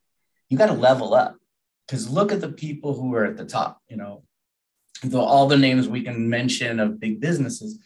You 0.48 0.56
got 0.56 0.66
to 0.66 0.72
level 0.74 1.12
up 1.12 1.36
because 1.86 2.08
look 2.08 2.32
at 2.32 2.40
the 2.40 2.52
people 2.52 2.94
who 2.94 3.14
are 3.14 3.24
at 3.24 3.36
the 3.36 3.44
top, 3.44 3.80
you 3.88 3.96
know, 3.96 4.24
the, 5.02 5.18
all 5.18 5.46
the 5.46 5.58
names 5.58 5.88
we 5.88 6.02
can 6.02 6.28
mention 6.28 6.80
of 6.80 7.00
big 7.00 7.20
businesses. 7.20 7.78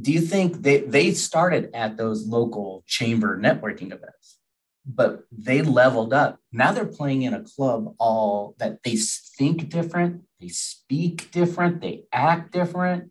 Do 0.00 0.12
you 0.12 0.20
think 0.20 0.62
they, 0.62 0.80
they 0.80 1.12
started 1.12 1.70
at 1.74 1.96
those 1.96 2.26
local 2.26 2.84
chamber 2.86 3.38
networking 3.38 3.92
events? 3.92 4.38
but 4.86 5.24
they 5.30 5.62
leveled 5.62 6.12
up. 6.12 6.38
Now 6.52 6.72
they're 6.72 6.86
playing 6.86 7.22
in 7.22 7.34
a 7.34 7.42
club 7.42 7.94
all 7.98 8.54
that 8.58 8.82
they 8.82 8.96
think 8.96 9.68
different, 9.68 10.22
they 10.40 10.48
speak 10.48 11.30
different, 11.30 11.80
they 11.80 12.04
act 12.12 12.52
different. 12.52 13.10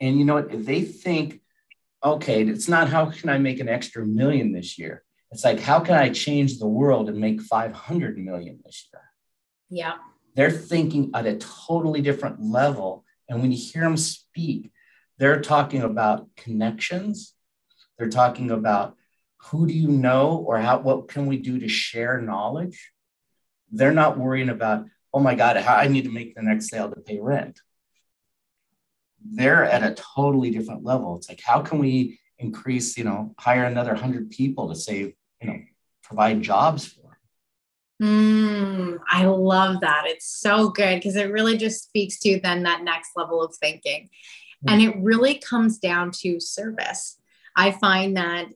And 0.00 0.18
you 0.18 0.24
know 0.24 0.34
what? 0.34 0.52
If 0.52 0.66
they 0.66 0.82
think, 0.82 1.40
okay, 2.04 2.42
it's 2.42 2.68
not 2.68 2.88
how 2.88 3.10
can 3.10 3.28
I 3.28 3.38
make 3.38 3.60
an 3.60 3.68
extra 3.68 4.04
million 4.04 4.52
this 4.52 4.78
year? 4.78 5.04
It's 5.30 5.44
like, 5.44 5.60
how 5.60 5.80
can 5.80 5.94
I 5.94 6.10
change 6.10 6.58
the 6.58 6.68
world 6.68 7.08
and 7.08 7.18
make 7.18 7.40
500 7.40 8.18
million 8.18 8.60
this 8.64 8.88
year? 8.92 9.02
Yeah. 9.68 9.94
They're 10.34 10.50
thinking 10.50 11.10
at 11.14 11.26
a 11.26 11.36
totally 11.36 12.02
different 12.02 12.42
level. 12.42 13.04
And 13.28 13.40
when 13.40 13.52
you 13.52 13.58
hear 13.58 13.82
them 13.82 13.96
speak, 13.96 14.70
they're 15.18 15.40
talking 15.40 15.82
about 15.82 16.28
connections. 16.36 17.34
They're 17.98 18.10
talking 18.10 18.50
about 18.50 18.96
who 19.46 19.66
do 19.66 19.72
you 19.72 19.88
know 19.88 20.44
or 20.46 20.58
how 20.58 20.78
what 20.78 21.08
can 21.08 21.26
we 21.26 21.38
do 21.38 21.58
to 21.58 21.68
share 21.68 22.20
knowledge 22.20 22.92
they're 23.70 23.92
not 23.92 24.18
worrying 24.18 24.48
about 24.48 24.86
oh 25.12 25.20
my 25.20 25.34
god 25.34 25.56
how 25.56 25.76
i 25.76 25.86
need 25.86 26.04
to 26.04 26.10
make 26.10 26.34
the 26.34 26.42
next 26.42 26.68
sale 26.68 26.90
to 26.90 27.00
pay 27.00 27.18
rent 27.20 27.60
they're 29.24 29.64
at 29.64 29.82
a 29.82 29.94
totally 29.94 30.50
different 30.50 30.84
level 30.84 31.16
it's 31.16 31.28
like 31.28 31.40
how 31.44 31.60
can 31.60 31.78
we 31.78 32.18
increase 32.38 32.96
you 32.96 33.04
know 33.04 33.34
hire 33.38 33.64
another 33.64 33.92
100 33.92 34.30
people 34.30 34.68
to 34.68 34.74
save 34.74 35.12
you 35.40 35.48
know 35.48 35.58
provide 36.02 36.42
jobs 36.42 36.86
for 36.86 37.05
Mm, 38.02 38.98
I 39.10 39.24
love 39.24 39.80
that. 39.80 40.04
It's 40.06 40.26
so 40.26 40.68
good 40.68 40.96
because 40.96 41.16
it 41.16 41.30
really 41.30 41.56
just 41.56 41.84
speaks 41.84 42.18
to 42.20 42.40
then 42.42 42.62
that 42.64 42.82
next 42.82 43.10
level 43.16 43.42
of 43.42 43.54
thinking. 43.56 44.10
And 44.68 44.82
it 44.82 44.96
really 44.98 45.36
comes 45.36 45.78
down 45.78 46.10
to 46.22 46.40
service. 46.40 47.18
I 47.56 47.70
find 47.70 48.16
that 48.16 48.46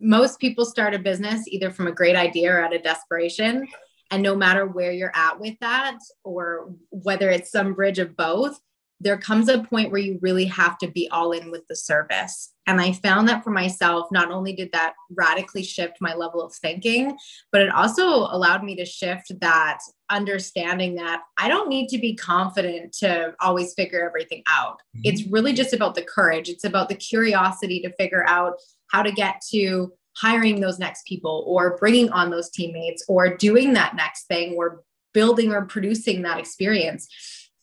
most 0.00 0.40
people 0.40 0.64
start 0.64 0.94
a 0.94 0.98
business 0.98 1.46
either 1.46 1.70
from 1.70 1.86
a 1.86 1.92
great 1.92 2.16
idea 2.16 2.52
or 2.52 2.60
out 2.60 2.74
of 2.74 2.82
desperation. 2.82 3.68
And 4.10 4.22
no 4.22 4.34
matter 4.34 4.66
where 4.66 4.90
you're 4.90 5.12
at 5.14 5.38
with 5.38 5.54
that, 5.60 5.98
or 6.24 6.74
whether 6.90 7.30
it's 7.30 7.52
some 7.52 7.74
bridge 7.74 7.98
of 7.98 8.16
both, 8.16 8.58
there 9.00 9.18
comes 9.18 9.48
a 9.48 9.62
point 9.62 9.92
where 9.92 10.00
you 10.00 10.18
really 10.20 10.46
have 10.46 10.76
to 10.78 10.88
be 10.88 11.08
all 11.10 11.32
in 11.32 11.50
with 11.50 11.66
the 11.68 11.76
service. 11.76 12.52
And 12.70 12.80
I 12.80 12.92
found 12.92 13.28
that 13.28 13.42
for 13.42 13.50
myself, 13.50 14.06
not 14.12 14.30
only 14.30 14.52
did 14.52 14.70
that 14.70 14.94
radically 15.12 15.64
shift 15.64 15.96
my 16.00 16.14
level 16.14 16.40
of 16.40 16.54
thinking, 16.54 17.18
but 17.50 17.62
it 17.62 17.74
also 17.74 18.04
allowed 18.04 18.62
me 18.62 18.76
to 18.76 18.84
shift 18.84 19.32
that 19.40 19.80
understanding 20.08 20.94
that 20.94 21.22
I 21.36 21.48
don't 21.48 21.68
need 21.68 21.88
to 21.88 21.98
be 21.98 22.14
confident 22.14 22.92
to 22.98 23.34
always 23.40 23.74
figure 23.74 24.06
everything 24.06 24.44
out. 24.46 24.74
Mm-hmm. 24.74 25.00
It's 25.02 25.26
really 25.26 25.52
just 25.52 25.74
about 25.74 25.96
the 25.96 26.02
courage, 26.02 26.48
it's 26.48 26.62
about 26.62 26.88
the 26.88 26.94
curiosity 26.94 27.80
to 27.80 27.92
figure 27.94 28.24
out 28.28 28.54
how 28.86 29.02
to 29.02 29.10
get 29.10 29.42
to 29.50 29.92
hiring 30.16 30.60
those 30.60 30.78
next 30.78 31.06
people 31.06 31.42
or 31.48 31.76
bringing 31.76 32.10
on 32.10 32.30
those 32.30 32.50
teammates 32.50 33.04
or 33.08 33.36
doing 33.36 33.72
that 33.72 33.96
next 33.96 34.26
thing 34.26 34.54
or 34.54 34.84
building 35.12 35.50
or 35.50 35.64
producing 35.64 36.22
that 36.22 36.38
experience. 36.38 37.08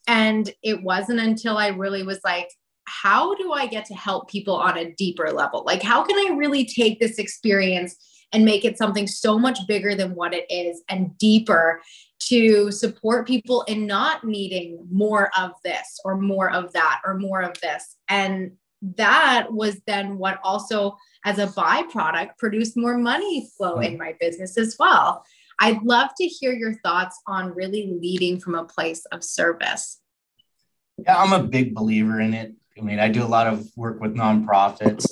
And 0.05 0.51
it 0.61 0.83
wasn't 0.83 1.21
until 1.21 1.57
I 1.57 1.67
really 1.67 2.03
was 2.03 2.19
like, 2.25 2.49
how 2.88 3.35
do 3.35 3.51
I 3.51 3.67
get 3.67 3.85
to 3.85 3.93
help 3.93 4.29
people 4.29 4.55
on 4.55 4.77
a 4.77 4.91
deeper 4.93 5.29
level? 5.31 5.63
Like, 5.65 5.81
how 5.81 6.03
can 6.03 6.17
I 6.17 6.35
really 6.35 6.65
take 6.65 6.99
this 6.99 7.19
experience 7.19 7.95
and 8.33 8.43
make 8.43 8.65
it 8.65 8.77
something 8.77 9.07
so 9.07 9.38
much 9.38 9.59
bigger 9.67 9.95
than 9.95 10.15
what 10.15 10.33
it 10.33 10.45
is 10.49 10.83
and 10.89 11.17
deeper 11.17 11.81
to 12.19 12.71
support 12.71 13.27
people 13.27 13.61
in 13.63 13.85
not 13.85 14.23
needing 14.23 14.85
more 14.91 15.29
of 15.38 15.51
this 15.63 15.99
or 16.03 16.17
more 16.17 16.51
of 16.51 16.73
that 16.73 17.01
or 17.05 17.15
more 17.15 17.41
of 17.41 17.59
this? 17.61 17.95
And 18.09 18.51
that 18.81 19.51
was 19.51 19.81
then 19.88 20.17
what 20.17 20.39
also 20.43 20.97
as 21.25 21.39
a 21.39 21.47
byproduct 21.47 22.38
produced 22.38 22.77
more 22.77 22.97
money 22.97 23.49
flow 23.57 23.79
in 23.79 23.93
mm-hmm. 23.93 24.03
my 24.03 24.15
business 24.19 24.57
as 24.57 24.75
well 24.79 25.23
i'd 25.61 25.81
love 25.81 26.09
to 26.15 26.25
hear 26.25 26.53
your 26.53 26.75
thoughts 26.75 27.19
on 27.27 27.53
really 27.55 27.91
leading 27.99 28.39
from 28.39 28.55
a 28.55 28.65
place 28.65 29.03
of 29.11 29.23
service 29.23 29.99
yeah 30.99 31.17
i'm 31.17 31.33
a 31.33 31.43
big 31.43 31.73
believer 31.73 32.19
in 32.19 32.33
it 32.33 32.53
i 32.78 32.82
mean 32.82 32.99
i 32.99 33.07
do 33.07 33.23
a 33.23 33.25
lot 33.25 33.47
of 33.47 33.67
work 33.75 33.99
with 33.99 34.15
nonprofits 34.15 35.05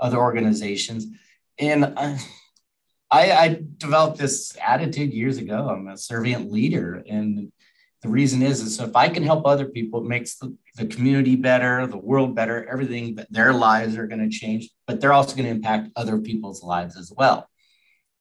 other 0.00 0.18
organizations. 0.18 1.06
And 1.58 1.84
I, 1.96 2.18
I, 3.10 3.60
developed 3.76 4.18
this 4.18 4.56
attitude 4.66 5.12
years 5.12 5.36
ago. 5.38 5.68
I'm 5.68 5.88
a 5.88 5.96
servant 5.96 6.50
leader. 6.50 7.04
And 7.08 7.52
the 8.02 8.08
reason 8.08 8.40
is 8.42 8.62
is 8.62 8.76
so 8.76 8.84
if 8.84 8.96
i 8.96 9.10
can 9.10 9.22
help 9.22 9.44
other 9.44 9.66
people 9.66 10.00
it 10.00 10.08
makes 10.08 10.36
the, 10.36 10.56
the 10.76 10.86
community 10.86 11.36
better 11.36 11.86
the 11.86 11.98
world 11.98 12.34
better 12.34 12.66
everything 12.66 13.14
but 13.14 13.30
their 13.30 13.52
lives 13.52 13.94
are 13.94 14.06
going 14.06 14.22
to 14.22 14.34
change 14.34 14.70
but 14.86 15.02
they're 15.02 15.12
also 15.12 15.36
going 15.36 15.44
to 15.44 15.50
impact 15.50 15.90
other 15.96 16.16
people's 16.16 16.62
lives 16.62 16.96
as 16.96 17.12
well 17.14 17.46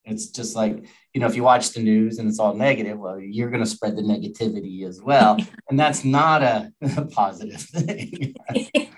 it's 0.10 0.28
just 0.28 0.56
like 0.56 0.86
you 1.14 1.22
know 1.22 1.28
if 1.28 1.36
you 1.36 1.44
watch 1.44 1.72
the 1.72 1.82
news 1.82 2.18
and 2.18 2.28
it's 2.28 2.40
all 2.40 2.54
negative 2.54 2.98
well 2.98 3.20
you're 3.20 3.50
going 3.50 3.64
to 3.64 3.70
spread 3.70 3.96
the 3.96 4.02
negativity 4.02 4.88
as 4.88 5.02
well 5.02 5.38
and 5.70 5.80
that's 5.80 6.04
not 6.04 6.42
a, 6.42 6.72
a 6.98 7.06
positive 7.06 7.62
thing 7.62 8.36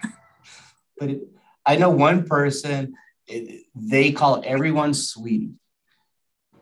but 0.98 1.10
it, 1.10 1.22
i 1.66 1.76
know 1.76 1.90
one 1.90 2.26
person 2.26 2.94
it, 3.28 3.64
they 3.76 4.12
call 4.12 4.42
everyone 4.46 4.94
sweetie 4.94 5.54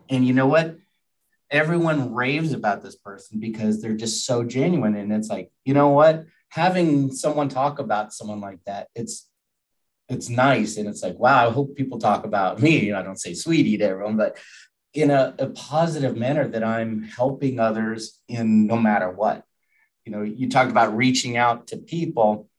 and 0.10 0.26
you 0.26 0.34
know 0.34 0.48
what 0.48 0.76
everyone 1.52 2.14
raves 2.14 2.54
about 2.54 2.82
this 2.82 2.96
person 2.96 3.40
because 3.40 3.82
they're 3.82 3.96
just 3.96 4.26
so 4.26 4.44
genuine. 4.44 4.96
And 4.96 5.12
it's 5.12 5.30
like, 5.30 5.52
you 5.66 5.74
know 5.74 5.90
what? 5.90 6.26
Having 6.50 7.12
someone 7.12 7.50
talk 7.50 7.80
about 7.80 8.14
someone 8.14 8.42
like 8.42 8.64
that, 8.66 8.88
it's 8.96 9.28
it's 10.10 10.30
nice. 10.30 10.78
And 10.78 10.88
it's 10.88 11.04
like, 11.04 11.18
wow, 11.20 11.48
I 11.48 11.52
hope 11.52 11.76
people 11.76 12.00
talk 12.00 12.26
about 12.26 12.62
me. 12.62 12.92
I 12.94 13.02
don't 13.02 13.20
say 13.20 13.34
sweetie 13.34 13.78
to 13.78 13.86
everyone, 13.86 14.18
but 14.18 14.38
in 14.94 15.12
a, 15.12 15.36
a 15.38 15.48
positive 15.48 16.18
manner 16.18 16.48
that 16.48 16.64
I'm 16.64 17.04
helping 17.04 17.60
others 17.60 18.20
in 18.28 18.66
no 18.68 18.76
matter 18.78 19.12
what. 19.12 19.44
You 20.06 20.12
know, 20.12 20.22
you 20.24 20.50
talked 20.50 20.72
about 20.72 20.96
reaching 20.96 21.38
out 21.38 21.68
to 21.68 21.78
people 21.78 22.50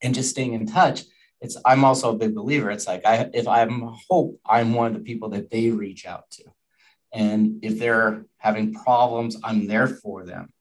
and 0.00 0.14
just 0.14 0.30
staying 0.30 0.52
in 0.52 0.66
touch. 0.66 1.02
It's 1.40 1.56
I'm 1.64 1.84
also 1.84 2.12
a 2.12 2.18
big 2.18 2.34
believer. 2.34 2.70
It's 2.70 2.86
like 2.86 3.04
I 3.04 3.28
if 3.32 3.48
I'm 3.48 3.94
hope 4.08 4.40
I'm 4.46 4.74
one 4.74 4.88
of 4.88 4.94
the 4.94 5.00
people 5.00 5.30
that 5.30 5.50
they 5.50 5.70
reach 5.70 6.06
out 6.06 6.30
to 6.32 6.44
and 7.12 7.60
if 7.62 7.78
they're 7.78 8.24
having 8.38 8.74
problems, 8.74 9.36
I'm 9.42 9.66
there 9.66 9.88
for 9.88 10.24
them. 10.24 10.52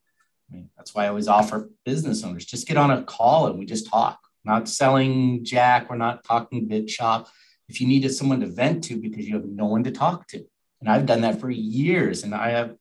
I 0.49 0.55
mean, 0.55 0.69
that's 0.77 0.95
why 0.95 1.05
I 1.05 1.09
always 1.09 1.27
offer 1.27 1.69
business 1.85 2.23
owners 2.23 2.45
just 2.45 2.67
get 2.67 2.77
on 2.77 2.91
a 2.91 3.03
call 3.03 3.47
and 3.47 3.59
we 3.59 3.65
just 3.65 3.89
talk. 3.89 4.19
Not 4.47 4.69
selling 4.69 5.43
jack, 5.43 5.89
we're 5.89 5.97
not 5.97 6.23
talking 6.23 6.67
bit 6.67 6.89
shop. 6.89 7.27
If 7.67 7.81
you 7.81 7.87
needed 7.87 8.13
someone 8.13 8.39
to 8.39 8.47
vent 8.47 8.85
to 8.85 8.95
because 8.95 9.27
you 9.27 9.35
have 9.35 9.45
no 9.45 9.65
one 9.65 9.83
to 9.83 9.91
talk 9.91 10.27
to, 10.29 10.41
and 10.79 10.89
I've 10.89 11.05
done 11.05 11.21
that 11.21 11.41
for 11.41 11.49
years, 11.49 12.23
and 12.23 12.33
I 12.33 12.51
have 12.51 12.75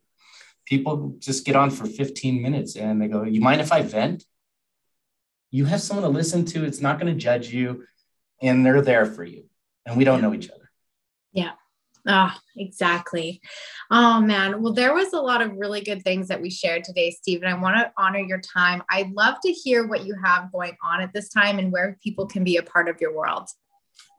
people 0.65 1.17
just 1.19 1.45
get 1.45 1.57
on 1.57 1.71
for 1.71 1.87
15 1.87 2.41
minutes 2.41 2.77
and 2.77 3.03
they 3.03 3.09
go, 3.09 3.25
You 3.25 3.41
mind 3.41 3.61
if 3.61 3.73
I 3.73 3.83
vent? 3.83 4.25
You 5.51 5.65
have 5.65 5.83
someone 5.83 6.05
to 6.05 6.09
listen 6.09 6.45
to, 6.47 6.65
it's 6.65 6.81
not 6.81 7.01
going 7.01 7.13
to 7.13 7.19
judge 7.19 7.49
you, 7.53 7.85
and 8.41 8.65
they're 8.65 8.83
there 8.83 9.07
for 9.07 9.25
you. 9.25 9.45
and 9.87 9.97
we 9.97 10.05
don't 10.05 10.23
know 10.23 10.35
each 10.35 10.51
other. 10.51 10.71
Yeah. 11.33 11.53
Oh, 12.09 12.33
exactly. 12.57 13.41
Oh 13.91 14.21
man. 14.21 14.63
Well, 14.63 14.73
there 14.73 14.95
was 14.95 15.13
a 15.13 15.21
lot 15.21 15.43
of 15.43 15.57
really 15.57 15.81
good 15.81 16.03
things 16.03 16.29
that 16.29 16.41
we 16.41 16.51
shared 16.51 16.85
today, 16.85 17.11
Steve. 17.11 17.43
And 17.43 17.53
I 17.53 17.61
want 17.61 17.77
to 17.77 17.93
honor 17.99 18.21
your 18.21 18.41
time. 18.41 18.83
I'd 18.89 19.11
love 19.13 19.37
to 19.45 19.51
hear 19.51 19.87
what 19.87 20.05
you 20.05 20.15
have 20.25 20.53
going 20.53 20.77
on 20.85 21.01
at 21.01 21.13
this 21.13 21.29
time 21.29 21.59
and 21.59 21.73
where 21.73 21.99
people 22.03 22.27
can 22.27 22.45
be 22.45 22.59
a 22.59 22.63
part 22.63 22.89
of 22.89 23.01
your 23.01 23.15
world. 23.15 23.49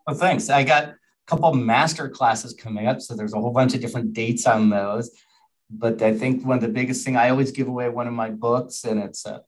Well, 0.05 0.17
thanks. 0.17 0.49
I 0.49 0.63
got 0.63 0.83
a 0.83 0.95
couple 1.27 1.53
master 1.53 2.09
classes 2.09 2.53
coming 2.53 2.88
up. 2.88 3.01
So 3.01 3.15
there's 3.15 3.33
a 3.33 3.39
whole 3.39 3.51
bunch 3.51 3.73
of 3.73 3.81
different 3.81 4.13
dates 4.13 4.45
on 4.45 4.69
those. 4.69 5.11
But 5.69 6.01
I 6.01 6.17
think 6.17 6.45
one 6.45 6.57
of 6.57 6.63
the 6.63 6.69
biggest 6.69 7.05
thing 7.05 7.17
I 7.17 7.29
always 7.29 7.51
give 7.51 7.67
away 7.67 7.89
one 7.89 8.07
of 8.07 8.13
my 8.13 8.29
books, 8.29 8.85
and 8.85 9.01
it's 9.01 9.25
uh, 9.25 9.39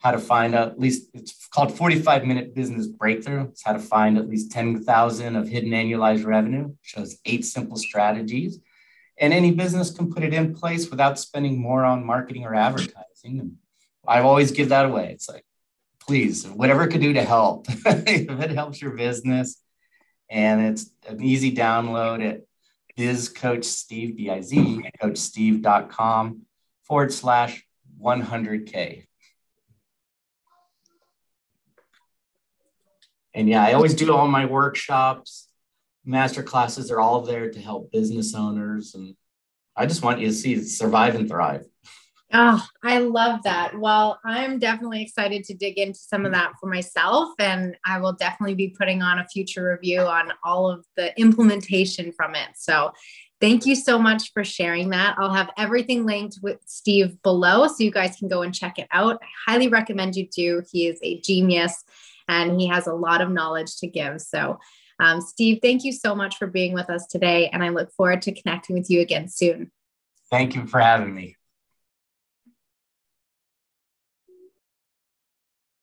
how 0.00 0.10
to 0.10 0.18
find 0.18 0.54
at 0.54 0.78
least 0.78 1.10
it's 1.14 1.46
called 1.48 1.76
45 1.76 2.24
minute 2.24 2.54
business 2.54 2.86
breakthrough. 2.86 3.48
It's 3.48 3.62
how 3.62 3.72
to 3.72 3.78
find 3.78 4.18
at 4.18 4.28
least 4.28 4.52
10,000 4.52 5.36
of 5.36 5.48
hidden 5.48 5.70
annualized 5.70 6.26
revenue. 6.26 6.74
Shows 6.82 7.18
eight 7.24 7.44
simple 7.44 7.76
strategies. 7.76 8.60
And 9.18 9.32
any 9.32 9.52
business 9.52 9.90
can 9.90 10.12
put 10.12 10.24
it 10.24 10.34
in 10.34 10.54
place 10.54 10.90
without 10.90 11.18
spending 11.18 11.58
more 11.58 11.84
on 11.84 12.04
marketing 12.04 12.44
or 12.44 12.54
advertising. 12.54 13.40
And 13.40 13.56
i 14.06 14.20
always 14.20 14.50
give 14.50 14.68
that 14.68 14.84
away. 14.84 15.10
It's 15.12 15.28
like 15.28 15.44
please 16.00 16.46
whatever 16.46 16.84
it 16.84 16.88
could 16.88 17.00
do 17.00 17.14
to 17.14 17.22
help. 17.22 17.66
If 17.86 18.40
it 18.40 18.50
helps 18.50 18.82
your 18.82 18.92
business 18.92 19.60
and 20.28 20.60
it's 20.66 20.90
an 21.08 21.22
easy 21.22 21.54
download 21.54 22.26
at 22.26 22.40
biz 22.96 23.28
coach 23.28 23.64
steve 23.64 24.16
b-i-z 24.16 24.82
forward 26.82 27.12
slash 27.12 27.66
100k 28.00 29.06
And 33.34 33.48
yeah, 33.48 33.64
I 33.64 33.72
always 33.72 33.94
do 33.94 34.14
all 34.14 34.28
my 34.28 34.46
workshops, 34.46 35.48
master 36.04 36.42
classes 36.42 36.90
are 36.90 37.00
all 37.00 37.22
there 37.22 37.50
to 37.50 37.60
help 37.60 37.90
business 37.90 38.34
owners. 38.34 38.94
And 38.94 39.16
I 39.76 39.86
just 39.86 40.02
want 40.02 40.20
you 40.20 40.28
to 40.28 40.32
see 40.32 40.62
survive 40.62 41.14
and 41.14 41.28
thrive. 41.28 41.64
Oh, 42.32 42.64
I 42.82 42.98
love 42.98 43.42
that. 43.44 43.78
Well, 43.78 44.18
I'm 44.24 44.58
definitely 44.58 45.02
excited 45.02 45.44
to 45.44 45.54
dig 45.54 45.78
into 45.78 45.98
some 45.98 46.26
of 46.26 46.32
that 46.32 46.52
for 46.60 46.68
myself. 46.68 47.30
And 47.38 47.76
I 47.86 47.98
will 48.00 48.12
definitely 48.12 48.54
be 48.54 48.74
putting 48.76 49.02
on 49.02 49.20
a 49.20 49.28
future 49.28 49.70
review 49.70 50.00
on 50.00 50.32
all 50.42 50.68
of 50.70 50.84
the 50.96 51.18
implementation 51.18 52.12
from 52.12 52.34
it. 52.34 52.48
So 52.56 52.92
thank 53.40 53.66
you 53.66 53.76
so 53.76 54.00
much 54.00 54.32
for 54.32 54.42
sharing 54.42 54.90
that. 54.90 55.14
I'll 55.18 55.32
have 55.32 55.50
everything 55.56 56.06
linked 56.06 56.38
with 56.42 56.58
Steve 56.66 57.22
below 57.22 57.68
so 57.68 57.84
you 57.84 57.92
guys 57.92 58.16
can 58.16 58.26
go 58.26 58.42
and 58.42 58.54
check 58.54 58.78
it 58.78 58.88
out. 58.90 59.20
I 59.22 59.52
highly 59.52 59.68
recommend 59.68 60.16
you 60.16 60.26
do. 60.26 60.62
He 60.72 60.88
is 60.88 60.98
a 61.02 61.20
genius 61.20 61.84
and 62.28 62.60
he 62.60 62.66
has 62.68 62.86
a 62.86 62.94
lot 62.94 63.20
of 63.20 63.30
knowledge 63.30 63.76
to 63.76 63.86
give. 63.86 64.20
So, 64.20 64.58
um, 65.00 65.20
Steve, 65.20 65.58
thank 65.62 65.84
you 65.84 65.92
so 65.92 66.14
much 66.14 66.36
for 66.36 66.46
being 66.46 66.72
with 66.72 66.88
us 66.88 67.06
today. 67.06 67.48
And 67.52 67.62
I 67.62 67.70
look 67.70 67.92
forward 67.92 68.22
to 68.22 68.32
connecting 68.32 68.76
with 68.76 68.90
you 68.90 69.00
again 69.00 69.28
soon. 69.28 69.70
Thank 70.30 70.54
you 70.54 70.66
for 70.66 70.80
having 70.80 71.14
me. 71.14 71.36